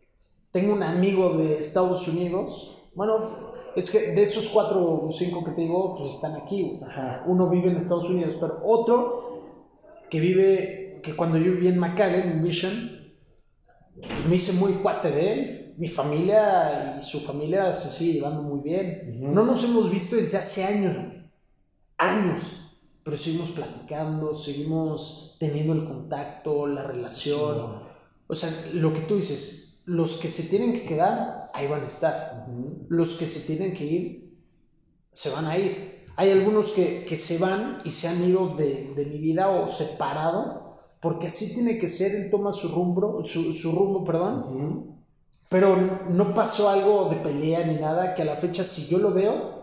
Tengo 0.52 0.72
un 0.72 0.82
amigo 0.82 1.36
de 1.36 1.58
Estados 1.58 2.08
Unidos. 2.08 2.82
Bueno, 2.94 3.52
es 3.76 3.90
que 3.90 4.12
de 4.12 4.22
esos 4.22 4.48
cuatro 4.48 5.06
o 5.06 5.12
cinco 5.12 5.44
que 5.44 5.52
te 5.52 5.62
digo, 5.62 5.96
pues 5.96 6.14
están 6.14 6.36
aquí. 6.36 6.80
Ajá. 6.82 7.24
Uno 7.26 7.48
vive 7.48 7.70
en 7.70 7.76
Estados 7.76 8.08
Unidos, 8.08 8.36
pero 8.40 8.60
otro 8.64 9.44
que 10.10 10.20
vive, 10.20 11.00
que 11.02 11.14
cuando 11.14 11.38
yo 11.38 11.52
viví 11.52 11.68
en 11.68 11.78
McAllen, 11.78 12.30
en 12.30 12.42
Mission, 12.42 13.12
pues 14.00 14.26
me 14.28 14.36
hice 14.36 14.52
muy 14.54 14.72
cuate 14.74 15.10
de 15.10 15.32
él. 15.32 15.57
Mi 15.78 15.86
familia 15.86 16.96
y 16.98 17.02
su 17.04 17.20
familia 17.20 17.72
se 17.72 17.88
sigue 17.88 18.14
llevando 18.14 18.42
muy 18.42 18.60
bien. 18.60 19.14
Ujú. 19.22 19.32
No 19.32 19.44
nos 19.44 19.62
hemos 19.62 19.88
visto 19.88 20.16
desde 20.16 20.38
hace 20.38 20.64
años, 20.64 20.96
güey. 20.96 21.30
Años. 21.98 22.42
Pero 23.04 23.16
seguimos 23.16 23.52
platicando, 23.52 24.34
seguimos 24.34 25.36
teniendo 25.38 25.72
el 25.74 25.84
contacto, 25.84 26.66
la 26.66 26.82
relación. 26.82 27.84
O 28.26 28.34
sea, 28.34 28.50
lo 28.74 28.92
que 28.92 29.02
tú 29.02 29.16
dices, 29.16 29.82
los 29.84 30.16
que 30.18 30.28
se 30.28 30.48
tienen 30.48 30.72
que 30.72 30.84
quedar, 30.84 31.52
ahí 31.54 31.68
van 31.68 31.84
a 31.84 31.86
estar. 31.86 32.46
Ujú. 32.48 32.86
Los 32.88 33.14
que 33.14 33.26
se 33.26 33.46
tienen 33.46 33.72
que 33.72 33.84
ir, 33.84 34.36
se 35.12 35.30
van 35.30 35.46
a 35.46 35.56
ir. 35.56 36.06
Hay 36.16 36.32
algunos 36.32 36.72
que, 36.72 37.04
que 37.04 37.16
se 37.16 37.38
van 37.38 37.82
y 37.84 37.92
se 37.92 38.08
han 38.08 38.28
ido 38.28 38.56
de, 38.56 38.92
de 38.96 39.06
mi 39.06 39.18
vida 39.18 39.48
o 39.48 39.68
separado, 39.68 40.80
porque 41.00 41.28
así 41.28 41.54
tiene 41.54 41.78
que 41.78 41.88
ser, 41.88 42.16
él 42.16 42.30
toma 42.30 42.50
su 42.50 42.66
rumbo, 42.68 43.24
su, 43.24 43.52
su 43.52 43.70
rumbo, 43.70 44.02
perdón, 44.02 44.40
Ujú. 44.40 44.97
Pero 45.48 45.76
no 46.08 46.34
pasó 46.34 46.68
algo 46.68 47.08
de 47.08 47.16
pelea 47.16 47.66
ni 47.66 47.76
nada, 47.76 48.14
que 48.14 48.22
a 48.22 48.26
la 48.26 48.36
fecha 48.36 48.64
si 48.64 48.86
yo 48.86 48.98
lo 48.98 49.12
veo 49.12 49.58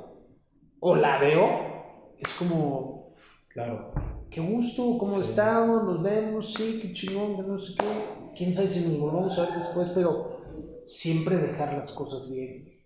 o 0.79 0.95
la 0.95 1.19
veo, 1.19 2.15
es 2.17 2.33
como, 2.33 3.13
Claro. 3.49 3.91
qué 4.29 4.41
gusto, 4.41 4.97
¿cómo 4.97 5.15
Sí. 5.21 5.29
estamos? 5.29 5.83
Nos 5.83 6.01
vemos, 6.01 6.53
sí, 6.53 6.79
qué 6.81 6.93
chingón, 6.93 7.36
que 7.36 7.43
no 7.43 7.57
sé 7.57 7.73
qué. 7.77 8.31
Quién 8.36 8.53
sabe 8.53 8.67
si 8.67 8.86
nos 8.88 8.99
volvamos 8.99 9.38
a 9.39 9.43
ver 9.45 9.53
después, 9.55 9.89
pero 9.89 10.41
siempre 10.83 11.38
dejar 11.38 11.73
las 11.73 11.91
cosas 11.91 12.29
bien. 12.31 12.79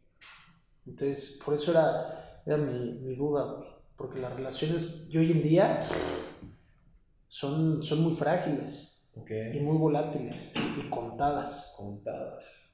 Entonces, 0.86 1.40
por 1.44 1.54
eso 1.56 1.72
era, 1.72 2.42
era 2.46 2.58
mi, 2.58 2.94
mi 3.02 3.16
duda, 3.16 3.54
güey. 3.54 3.68
Porque 3.98 4.20
las 4.20 4.34
relaciones 4.34 5.10
de 5.10 5.20
hoy 5.20 5.32
en 5.32 5.44
día 5.44 5.82
son, 7.28 7.84
son 7.84 8.02
muy 8.04 8.14
frágiles 8.16 9.10
Ok. 9.16 9.32
y 9.54 9.60
muy 9.60 9.78
volátiles 9.78 10.54
y 10.78 10.90
contadas. 10.90 11.74
Contadas. 11.78 12.69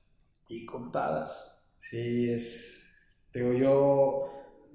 Y 0.47 0.65
contadas. 0.65 1.63
Sí, 1.77 2.29
es. 2.29 2.83
Digo, 3.33 3.53
yo 3.53 4.29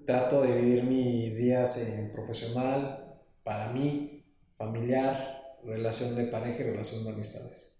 trato 0.04 0.42
de 0.42 0.60
vivir 0.60 0.84
mis 0.84 1.38
días 1.38 1.78
en 1.78 2.12
profesional, 2.12 3.20
para 3.42 3.72
mí, 3.72 4.24
familiar, 4.56 5.56
relación 5.64 6.14
de 6.16 6.24
pareja 6.24 6.62
y 6.62 6.70
relación 6.70 7.04
de 7.04 7.10
amistades. 7.10 7.76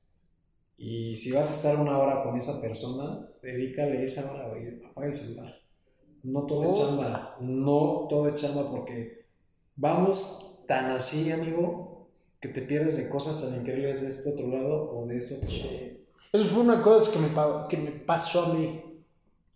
Y 0.77 1.17
si 1.17 1.33
vas 1.33 1.51
a 1.51 1.55
estar 1.55 1.77
una 1.77 1.99
hora 1.99 2.23
con 2.23 2.37
esa 2.37 2.61
persona, 2.61 3.29
dedícale 3.43 4.03
esa 4.03 4.33
hora, 4.33 4.49
güey, 4.49 4.83
apaga 4.85 5.09
el 5.09 5.15
celular. 5.15 5.55
No 6.23 6.47
todo 6.47 6.63
es 6.65 6.69
Oh. 6.71 6.87
chamba, 6.87 7.37
no 7.41 8.07
todo 8.09 8.29
es 8.29 8.41
chamba 8.41 8.71
porque 8.71 9.27
vamos 9.77 10.63
tan 10.67 10.91
así, 10.91 11.31
amigo, 11.33 12.09
que 12.41 12.49
te 12.49 12.63
pierdes 12.63 12.97
de 12.97 13.09
cosas 13.09 13.43
tan 13.43 13.61
increíbles 13.61 14.01
de 14.03 14.09
este 14.09 14.31
otro 14.31 14.49
lado 14.49 14.91
o 14.97 15.07
de 15.07 15.19
este 15.19 15.37
otro 15.37 15.49
lado. 15.49 16.00
Eso 16.33 16.45
fue 16.45 16.63
una 16.63 16.83
cosa 16.83 17.13
que 17.13 17.19
me, 17.19 17.29
que 17.69 17.77
me 17.77 17.99
pasó 18.01 18.47
a 18.47 18.55
mí. 18.55 18.83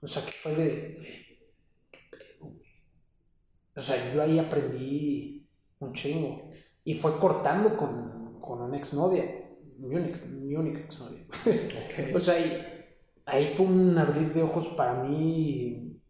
O 0.00 0.06
sea, 0.06 0.24
que 0.24 0.32
fue 0.32 0.54
de... 0.54 0.98
¿qué 1.90 1.98
pedo, 2.10 2.50
güey? 2.50 2.70
O 3.76 3.80
sea, 3.80 4.12
yo 4.12 4.22
ahí 4.22 4.38
aprendí 4.38 5.48
un 5.78 5.92
chingo. 5.92 6.50
Y 6.84 6.94
fue 6.94 7.18
cortando 7.18 7.76
con, 7.76 8.40
con 8.40 8.60
una 8.60 8.76
exnovia. 8.76 9.24
mi 9.78 9.94
única, 9.94 10.20
mi 10.26 10.54
única 10.56 10.80
exnovia. 10.80 11.24
o 12.14 12.20
sea, 12.20 12.34
ahí, 12.34 12.62
ahí 13.24 13.46
fue 13.56 13.66
un 13.66 13.96
abrir 13.96 14.34
de 14.34 14.42
ojos 14.42 14.68
para 14.76 15.02
mí 15.02 16.00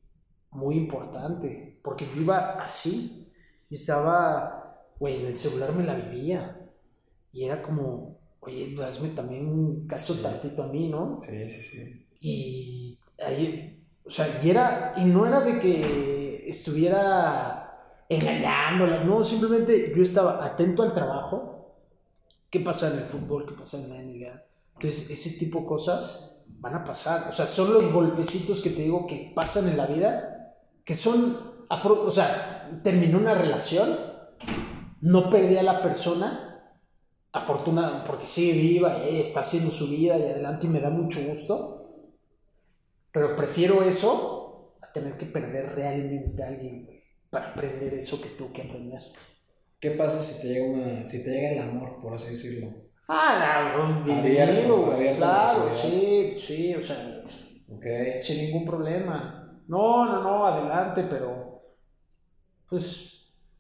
muy 0.51 0.77
importante, 0.77 1.81
porque 1.83 2.07
yo 2.07 2.23
iba 2.23 2.63
así 2.63 3.33
y 3.69 3.75
estaba, 3.75 4.87
güey, 4.99 5.21
en 5.21 5.27
el 5.27 5.39
celular 5.39 5.75
me 5.75 5.85
la 5.85 5.95
vivía. 5.95 6.61
Y 7.33 7.45
era 7.45 7.61
como, 7.63 8.14
oye, 8.45 8.77
hazme 8.83 9.11
también 9.11 9.87
caso 9.87 10.15
tantito 10.15 10.63
a 10.63 10.69
mí, 10.69 10.89
¿no? 10.89 11.19
Sí, 11.21 11.49
sí, 11.49 11.61
sí. 11.61 12.07
Y 12.21 12.99
ahí, 13.25 13.85
o 14.05 14.11
sea, 14.11 14.41
y 14.43 14.51
era, 14.51 14.95
y 14.97 15.05
no 15.05 15.27
era 15.27 15.41
de 15.41 15.59
que 15.59 16.45
estuviera 16.49 17.65
engañándola, 18.09 19.03
no, 19.05 19.25
simplemente 19.25 19.93
yo 19.95 20.03
estaba 20.03 20.45
atento 20.45 20.83
al 20.83 20.93
trabajo, 20.93 21.77
qué 22.51 22.61
pasa 22.61 22.93
en 22.93 22.99
el 22.99 23.05
fútbol, 23.05 23.47
qué 23.47 23.55
pasa 23.55 23.79
en 23.79 23.91
la 23.91 23.97
NBA. 23.97 24.43
Entonces, 24.75 25.11
ese 25.11 25.39
tipo 25.39 25.61
de 25.61 25.67
cosas 25.67 26.45
van 26.61 26.75
a 26.75 26.85
pasar, 26.85 27.29
o 27.29 27.33
sea, 27.33 27.47
son 27.47 27.73
los 27.73 27.93
golpecitos 27.93 28.61
que 28.61 28.71
te 28.71 28.83
digo 28.83 29.07
que 29.07 29.33
pasan 29.35 29.69
en 29.69 29.77
la 29.77 29.87
vida, 29.87 30.55
que 30.85 30.95
son, 30.95 31.39
o 31.69 32.11
sea, 32.11 32.81
terminó 32.83 33.19
una 33.19 33.35
relación, 33.35 33.99
no 35.01 35.31
perdí 35.31 35.57
a 35.57 35.63
la 35.63 35.83
persona, 35.83 36.54
afortunada, 37.35 38.05
porque 38.05 38.27
sigue 38.27 38.53
viva 38.53 39.01
y 39.09 39.21
está 39.21 39.41
haciendo 39.41 39.73
su 39.73 39.89
vida 39.89 40.17
y 40.17 40.23
adelante 40.23 40.67
y 40.67 40.71
me 40.71 40.81
da 40.81 40.89
mucho 40.89 41.21
gusto. 41.21 41.81
Pero 43.13 43.35
prefiero 43.35 43.83
eso 43.83 44.77
a 44.81 44.93
tener 44.93 45.19
que 45.19 45.27
perder 45.27 45.75
realmente 45.75 46.43
a 46.43 46.49
alguien, 46.49 46.89
para 47.31 47.51
aprender 47.51 47.93
eso 47.95 48.21
que 48.21 48.29
tengo 48.31 48.53
que 48.53 48.63
aprender. 48.63 49.03
¿Qué 49.81 49.91
pasa 49.91 50.21
si 50.21 50.41
te 50.41 50.55
llega, 50.55 50.67
una, 50.67 51.05
si 51.05 51.25
te 51.25 51.31
llega 51.31 51.51
el 51.51 51.69
amor, 51.69 52.01
por 52.01 52.15
así 52.15 52.31
decirlo? 52.31 52.73
Ah, 53.09 54.03
bienvenido, 54.05 54.97
claro, 55.17 55.69
sí, 55.71 56.37
sí, 56.39 56.75
o 56.75 56.83
sea, 56.83 57.23
okay. 57.69 58.23
sin 58.23 58.47
ningún 58.47 58.65
problema. 58.65 59.61
No, 59.67 60.07
no, 60.07 60.23
no, 60.23 60.47
adelante, 60.47 61.05
pero 61.11 61.63
pues 62.69 63.14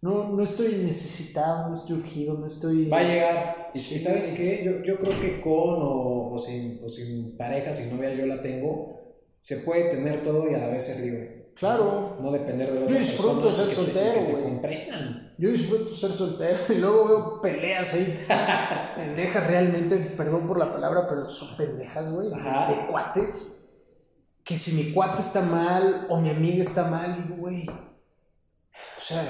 no, 0.04 0.28
no 0.28 0.44
estoy 0.44 0.76
necesitado, 0.84 1.70
no 1.70 1.74
estoy 1.74 1.96
urgido, 1.96 2.34
no 2.34 2.46
estoy... 2.46 2.90
Va 2.90 2.98
a 2.98 3.02
llegar. 3.04 3.70
Y, 3.72 3.80
sabes 3.80 4.34
qué, 4.36 4.60
yo, 4.62 4.82
yo, 4.82 4.98
creo 4.98 5.18
que 5.18 5.40
con 5.40 5.78
o, 5.80 6.36
sin, 6.36 6.78
o 6.84 6.90
sin 6.90 7.38
pareja, 7.38 7.72
sin 7.72 7.96
novia, 7.96 8.12
yo 8.12 8.26
la 8.26 8.42
tengo, 8.42 9.00
se 9.40 9.60
puede 9.60 9.88
tener 9.88 10.22
todo 10.22 10.50
y 10.50 10.52
a 10.52 10.58
la 10.58 10.68
vez 10.68 10.84
ser 10.84 11.00
libre. 11.00 11.52
Claro. 11.54 12.18
No 12.20 12.30
depender 12.30 12.70
de 12.70 12.80
la 12.80 12.86
Yo 12.86 12.98
disfruto 12.98 13.50
ser 13.50 13.72
soltero, 13.72 14.24
güey. 14.30 14.42
comprendan. 14.42 15.34
Yo 15.38 15.48
disfruto 15.48 15.94
ser 15.94 16.10
soltero 16.10 16.58
y 16.68 16.74
luego 16.74 17.08
veo 17.08 17.40
peleas 17.40 17.94
ahí. 17.94 18.26
pendejas 18.96 19.46
realmente, 19.46 19.96
perdón 19.96 20.46
por 20.46 20.58
la 20.58 20.70
palabra, 20.70 21.08
pero 21.08 21.30
son 21.30 21.56
pendejas, 21.56 22.12
güey. 22.12 22.28
De 22.28 22.86
cuates. 22.90 23.70
Que 24.44 24.58
si 24.58 24.72
mi 24.72 24.92
cuate 24.92 25.22
está 25.22 25.40
mal 25.40 26.08
o 26.10 26.20
mi 26.20 26.28
amiga 26.28 26.62
está 26.62 26.90
mal, 26.90 27.16
digo, 27.16 27.36
güey. 27.40 27.66
O 27.66 29.00
sea, 29.00 29.24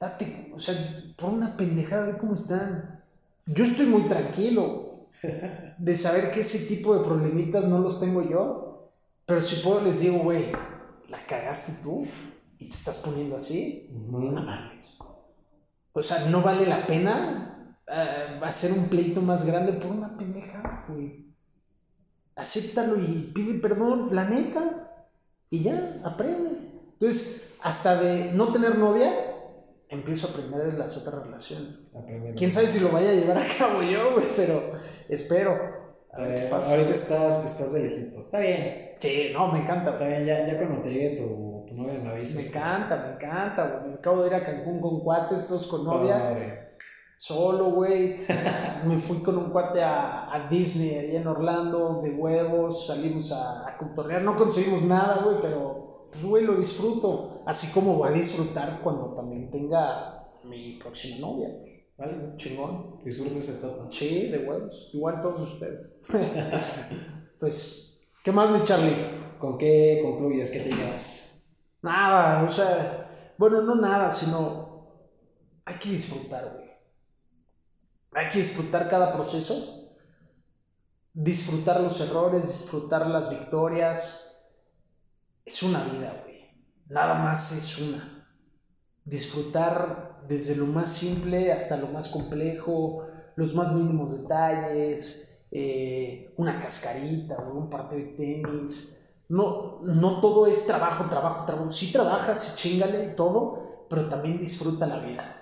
date, 0.00 0.50
o 0.54 0.58
sea, 0.58 0.74
por 1.16 1.30
una 1.30 1.56
pendejada, 1.56 2.06
ve 2.06 2.18
cómo 2.18 2.34
están. 2.34 3.04
Yo 3.44 3.64
estoy 3.64 3.86
muy 3.86 4.08
tranquilo 4.08 5.08
de 5.78 5.98
saber 5.98 6.32
que 6.32 6.40
ese 6.40 6.66
tipo 6.66 6.96
de 6.96 7.04
problemitas 7.04 7.64
no 7.64 7.78
los 7.78 8.00
tengo 8.00 8.28
yo, 8.28 8.90
pero 9.26 9.42
si 9.42 9.56
puedo 9.56 9.82
les 9.82 10.00
digo, 10.00 10.20
güey, 10.20 10.46
la 11.08 11.24
cagaste 11.26 11.82
tú 11.82 12.06
y 12.58 12.68
te 12.68 12.74
estás 12.74 12.98
poniendo 12.98 13.36
así, 13.36 13.90
no 14.08 14.18
mames. 14.18 14.98
O 15.92 16.02
sea, 16.02 16.26
no 16.26 16.40
vale 16.40 16.66
la 16.66 16.86
pena 16.86 17.76
uh, 17.88 18.44
hacer 18.44 18.72
un 18.72 18.88
pleito 18.88 19.20
más 19.20 19.44
grande 19.44 19.72
por 19.72 19.90
una 19.90 20.16
pendejada, 20.16 20.86
güey. 20.88 21.26
Acéptalo 22.36 22.98
y 22.98 23.32
pide 23.34 23.54
perdón, 23.54 24.08
la 24.12 24.24
neta, 24.24 25.06
y 25.50 25.62
ya, 25.62 26.00
aprende. 26.04 26.50
Entonces, 26.92 27.52
hasta 27.60 28.00
de 28.00 28.32
no 28.32 28.52
tener 28.52 28.78
novia, 28.78 29.29
empiezo 29.90 30.28
a 30.28 30.30
aprender 30.30 30.72
de 30.72 30.78
las 30.78 30.96
otras 30.96 31.22
relaciones. 31.22 31.74
Quién 32.36 32.52
sabe 32.52 32.68
si 32.68 32.80
lo 32.80 32.90
vaya 32.90 33.10
a 33.10 33.14
llevar 33.14 33.38
a 33.38 33.46
cabo 33.58 33.82
yo, 33.82 34.14
güey, 34.14 34.26
pero 34.36 34.72
espero. 35.08 35.80
Ahorita 36.12 36.90
estás, 36.90 37.44
estás 37.44 37.72
de. 37.72 38.12
Está 38.18 38.40
bien. 38.40 38.92
Sí, 38.98 39.30
no, 39.32 39.52
me 39.52 39.60
encanta. 39.60 39.90
Está 39.90 40.06
bien, 40.06 40.24
ya, 40.24 40.44
ya 40.44 40.56
cuando 40.56 40.80
te 40.80 40.90
llegue 40.90 41.16
tu, 41.16 41.64
tu 41.66 41.74
novia 41.76 42.00
me 42.00 42.10
avisas. 42.10 42.36
Me 42.36 42.42
encanta, 42.48 42.96
me 42.96 43.14
encanta, 43.14 43.66
güey. 43.66 43.90
Me 43.90 43.94
acabo 43.94 44.22
de 44.22 44.28
ir 44.28 44.34
a 44.34 44.42
Cancún 44.42 44.80
con 44.80 45.00
cuates, 45.00 45.46
todos 45.46 45.66
con 45.66 45.84
novia. 45.84 46.68
Solo, 47.16 47.66
güey. 47.72 48.16
me 48.86 48.98
fui 48.98 49.18
con 49.18 49.38
un 49.38 49.50
cuate 49.50 49.82
a, 49.82 50.34
a, 50.34 50.48
Disney, 50.48 50.98
allá 50.98 51.20
en 51.20 51.26
Orlando, 51.26 52.00
de 52.02 52.10
huevos. 52.10 52.86
Salimos 52.86 53.30
a, 53.30 53.68
a 53.68 54.20
No 54.20 54.34
conseguimos 54.34 54.82
nada, 54.82 55.22
güey, 55.22 55.36
pero 55.40 55.89
pues, 56.10 56.24
güey, 56.24 56.44
lo 56.44 56.56
disfruto. 56.56 57.42
Así 57.46 57.72
como 57.72 57.96
voy 57.96 58.08
a 58.08 58.12
disfrutar 58.12 58.80
cuando 58.82 59.14
también 59.14 59.50
tenga 59.50 60.28
mi 60.44 60.78
próxima 60.78 61.18
novia, 61.18 61.48
güey. 61.48 61.70
Vale, 61.96 62.34
chingón. 62.36 62.98
Disfruta 63.04 63.38
esa 63.38 63.58
etapa. 63.58 63.86
Sí, 63.90 64.28
de 64.28 64.38
huevos. 64.38 64.90
Igual 64.92 65.20
todos 65.20 65.52
ustedes. 65.52 66.02
pues, 67.38 68.00
¿qué 68.24 68.32
más, 68.32 68.50
mi 68.50 68.64
Charlie? 68.64 69.36
¿Con 69.38 69.58
qué 69.58 70.00
concluyes? 70.02 70.50
¿Qué 70.50 70.60
te 70.60 70.72
llevas? 70.72 71.42
Nada, 71.82 72.42
o 72.42 72.50
sea, 72.50 73.34
bueno, 73.38 73.62
no 73.62 73.74
nada, 73.74 74.12
sino 74.12 74.70
hay 75.64 75.76
que 75.78 75.90
disfrutar, 75.90 76.52
güey. 76.54 76.70
Hay 78.12 78.28
que 78.28 78.40
disfrutar 78.40 78.88
cada 78.88 79.12
proceso, 79.12 79.88
disfrutar 81.12 81.80
los 81.80 82.00
errores, 82.00 82.42
disfrutar 82.42 83.06
las 83.06 83.30
victorias, 83.30 84.29
es 85.50 85.62
una 85.64 85.82
vida, 85.82 86.22
güey. 86.22 86.38
Nada 86.88 87.14
más 87.14 87.52
es 87.52 87.78
una. 87.78 88.24
Disfrutar 89.04 90.22
desde 90.28 90.54
lo 90.54 90.66
más 90.66 90.92
simple 90.92 91.52
hasta 91.52 91.76
lo 91.76 91.88
más 91.88 92.08
complejo, 92.08 93.06
los 93.34 93.54
más 93.54 93.72
mínimos 93.72 94.16
detalles, 94.16 95.48
eh, 95.50 96.32
una 96.36 96.60
cascarita, 96.60 97.36
o 97.36 97.58
un 97.58 97.68
partido 97.68 98.00
de 98.00 98.12
tenis. 98.12 98.96
No, 99.28 99.80
no 99.82 100.20
todo 100.20 100.46
es 100.46 100.66
trabajo, 100.66 101.10
trabajo, 101.10 101.46
trabajo. 101.46 101.72
Sí 101.72 101.90
trabajas, 101.92 102.44
sí 102.44 102.52
chingale 102.56 103.12
y 103.12 103.16
todo, 103.16 103.86
pero 103.88 104.08
también 104.08 104.38
disfruta 104.38 104.86
la 104.86 105.00
vida. 105.00 105.36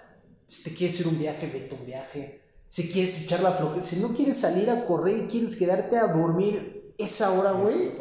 Si 0.46 0.64
te 0.64 0.74
quieres 0.74 0.98
ir 1.00 1.08
un 1.08 1.18
viaje, 1.18 1.50
vete 1.52 1.74
un 1.74 1.84
viaje. 1.84 2.42
Si 2.66 2.90
quieres 2.90 3.22
echar 3.22 3.40
la 3.40 3.52
flojera, 3.52 3.82
si 3.82 4.00
no 4.00 4.08
quieres 4.08 4.38
salir 4.38 4.70
a 4.70 4.86
correr 4.86 5.24
y 5.24 5.26
quieres 5.26 5.56
quedarte 5.56 5.98
a 5.98 6.06
dormir 6.06 6.94
esa 6.96 7.32
hora, 7.32 7.52
güey, 7.52 7.96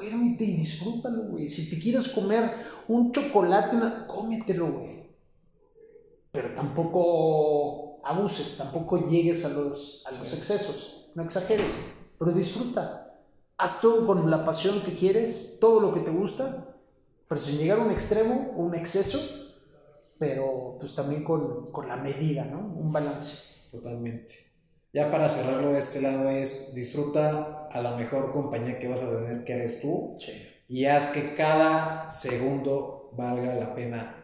duérmete 0.00 0.44
y 0.44 0.56
disfrútalo, 0.56 1.24
güey. 1.24 1.48
Si 1.48 1.68
te 1.68 1.78
quieres 1.78 2.08
comer 2.08 2.54
un 2.88 3.12
chocolate, 3.12 3.76
una... 3.76 4.06
cómetelo, 4.06 4.72
güey. 4.72 5.10
Pero 6.32 6.54
tampoco 6.54 8.00
abuses, 8.04 8.56
tampoco 8.56 9.08
llegues 9.08 9.44
a 9.44 9.50
los, 9.50 10.04
a 10.06 10.12
los 10.12 10.32
excesos, 10.32 11.10
no 11.14 11.22
exageres, 11.22 11.72
pero 12.18 12.32
disfruta. 12.32 13.14
Haz 13.58 13.80
todo 13.80 14.06
con 14.06 14.30
la 14.30 14.44
pasión 14.44 14.80
que 14.80 14.94
quieres, 14.94 15.58
todo 15.60 15.80
lo 15.80 15.92
que 15.92 16.00
te 16.00 16.10
gusta, 16.10 16.74
pero 17.28 17.40
sin 17.40 17.58
llegar 17.58 17.80
a 17.80 17.82
un 17.82 17.90
extremo, 17.90 18.52
un 18.56 18.74
exceso, 18.74 19.18
pero 20.18 20.76
pues 20.78 20.94
también 20.94 21.24
con, 21.24 21.70
con 21.70 21.88
la 21.88 21.96
medida, 21.96 22.44
¿no? 22.44 22.58
Un 22.58 22.92
balance. 22.92 23.44
Totalmente. 23.70 24.49
Ya 24.92 25.10
para 25.10 25.28
cerrarlo 25.28 25.72
de 25.72 25.78
este 25.78 26.00
lado 26.00 26.28
es 26.30 26.74
disfruta 26.74 27.68
a 27.70 27.80
la 27.80 27.96
mejor 27.96 28.32
compañía 28.32 28.78
que 28.78 28.88
vas 28.88 29.02
a 29.04 29.10
tener, 29.10 29.44
que 29.44 29.52
eres 29.52 29.80
tú. 29.80 30.10
Y 30.68 30.84
haz 30.86 31.08
que 31.08 31.34
cada 31.34 32.10
segundo 32.10 33.12
valga 33.16 33.54
la 33.54 33.74
pena. 33.74 34.16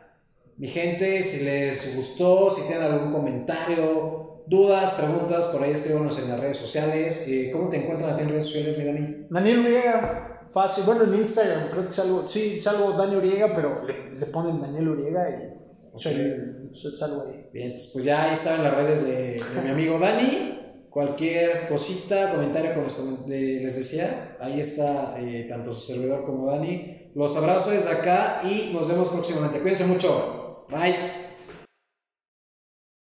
Mi 0.56 0.68
gente, 0.68 1.22
si 1.22 1.44
les 1.44 1.94
gustó, 1.94 2.50
si 2.50 2.62
tienen 2.62 2.84
algún 2.84 3.12
comentario, 3.12 4.42
dudas, 4.46 4.92
preguntas, 4.92 5.46
por 5.46 5.62
ahí 5.62 5.72
escríbanos 5.72 6.18
en 6.18 6.30
las 6.30 6.40
redes 6.40 6.56
sociales. 6.56 7.26
Eh, 7.28 7.50
¿Cómo 7.52 7.68
te 7.68 7.76
encuentran 7.76 8.10
a 8.10 8.16
ti 8.16 8.22
en 8.22 8.30
redes 8.30 8.46
sociales, 8.46 8.76
mi 8.76 8.84
Dani? 8.84 9.26
Daniel 9.30 9.60
Uriega, 9.60 10.48
fácil. 10.50 10.84
Bueno, 10.84 11.04
en 11.04 11.14
Instagram 11.14 11.68
creo 11.70 11.86
que 11.86 11.92
salgo, 11.92 12.26
sí, 12.26 12.60
salgo 12.60 12.92
Daniel 12.92 13.18
Uriega, 13.18 13.52
pero 13.54 13.84
le, 13.84 14.26
ponen 14.26 14.60
Daniel 14.60 14.88
Uriega 14.88 15.30
y 15.30 15.96
salgo 15.96 17.22
ahí. 17.28 17.48
Bien, 17.52 17.72
pues 17.92 18.04
ya 18.04 18.24
ahí 18.24 18.34
están 18.34 18.64
las 18.64 18.74
redes 18.74 19.04
de, 19.04 19.34
de 19.34 19.62
mi 19.62 19.70
amigo 19.70 19.98
Dani. 19.98 20.55
Cualquier 20.96 21.68
cosita, 21.68 22.30
comentario, 22.30 22.72
como 22.72 22.86
les, 23.26 23.76
decía, 23.76 24.34
ahí 24.40 24.62
está 24.62 25.20
eh, 25.20 25.44
tanto 25.46 25.70
su 25.70 25.92
servidor 25.92 26.24
como 26.24 26.46
Dani. 26.46 27.10
Los 27.14 27.36
abrazo 27.36 27.72
desde 27.72 27.90
acá 27.90 28.40
y 28.42 28.70
nos 28.72 28.88
vemos 28.88 29.10
próximamente. 29.10 29.58
Cuídense 29.58 29.84
mucho. 29.84 30.64
Bye. 30.70 31.25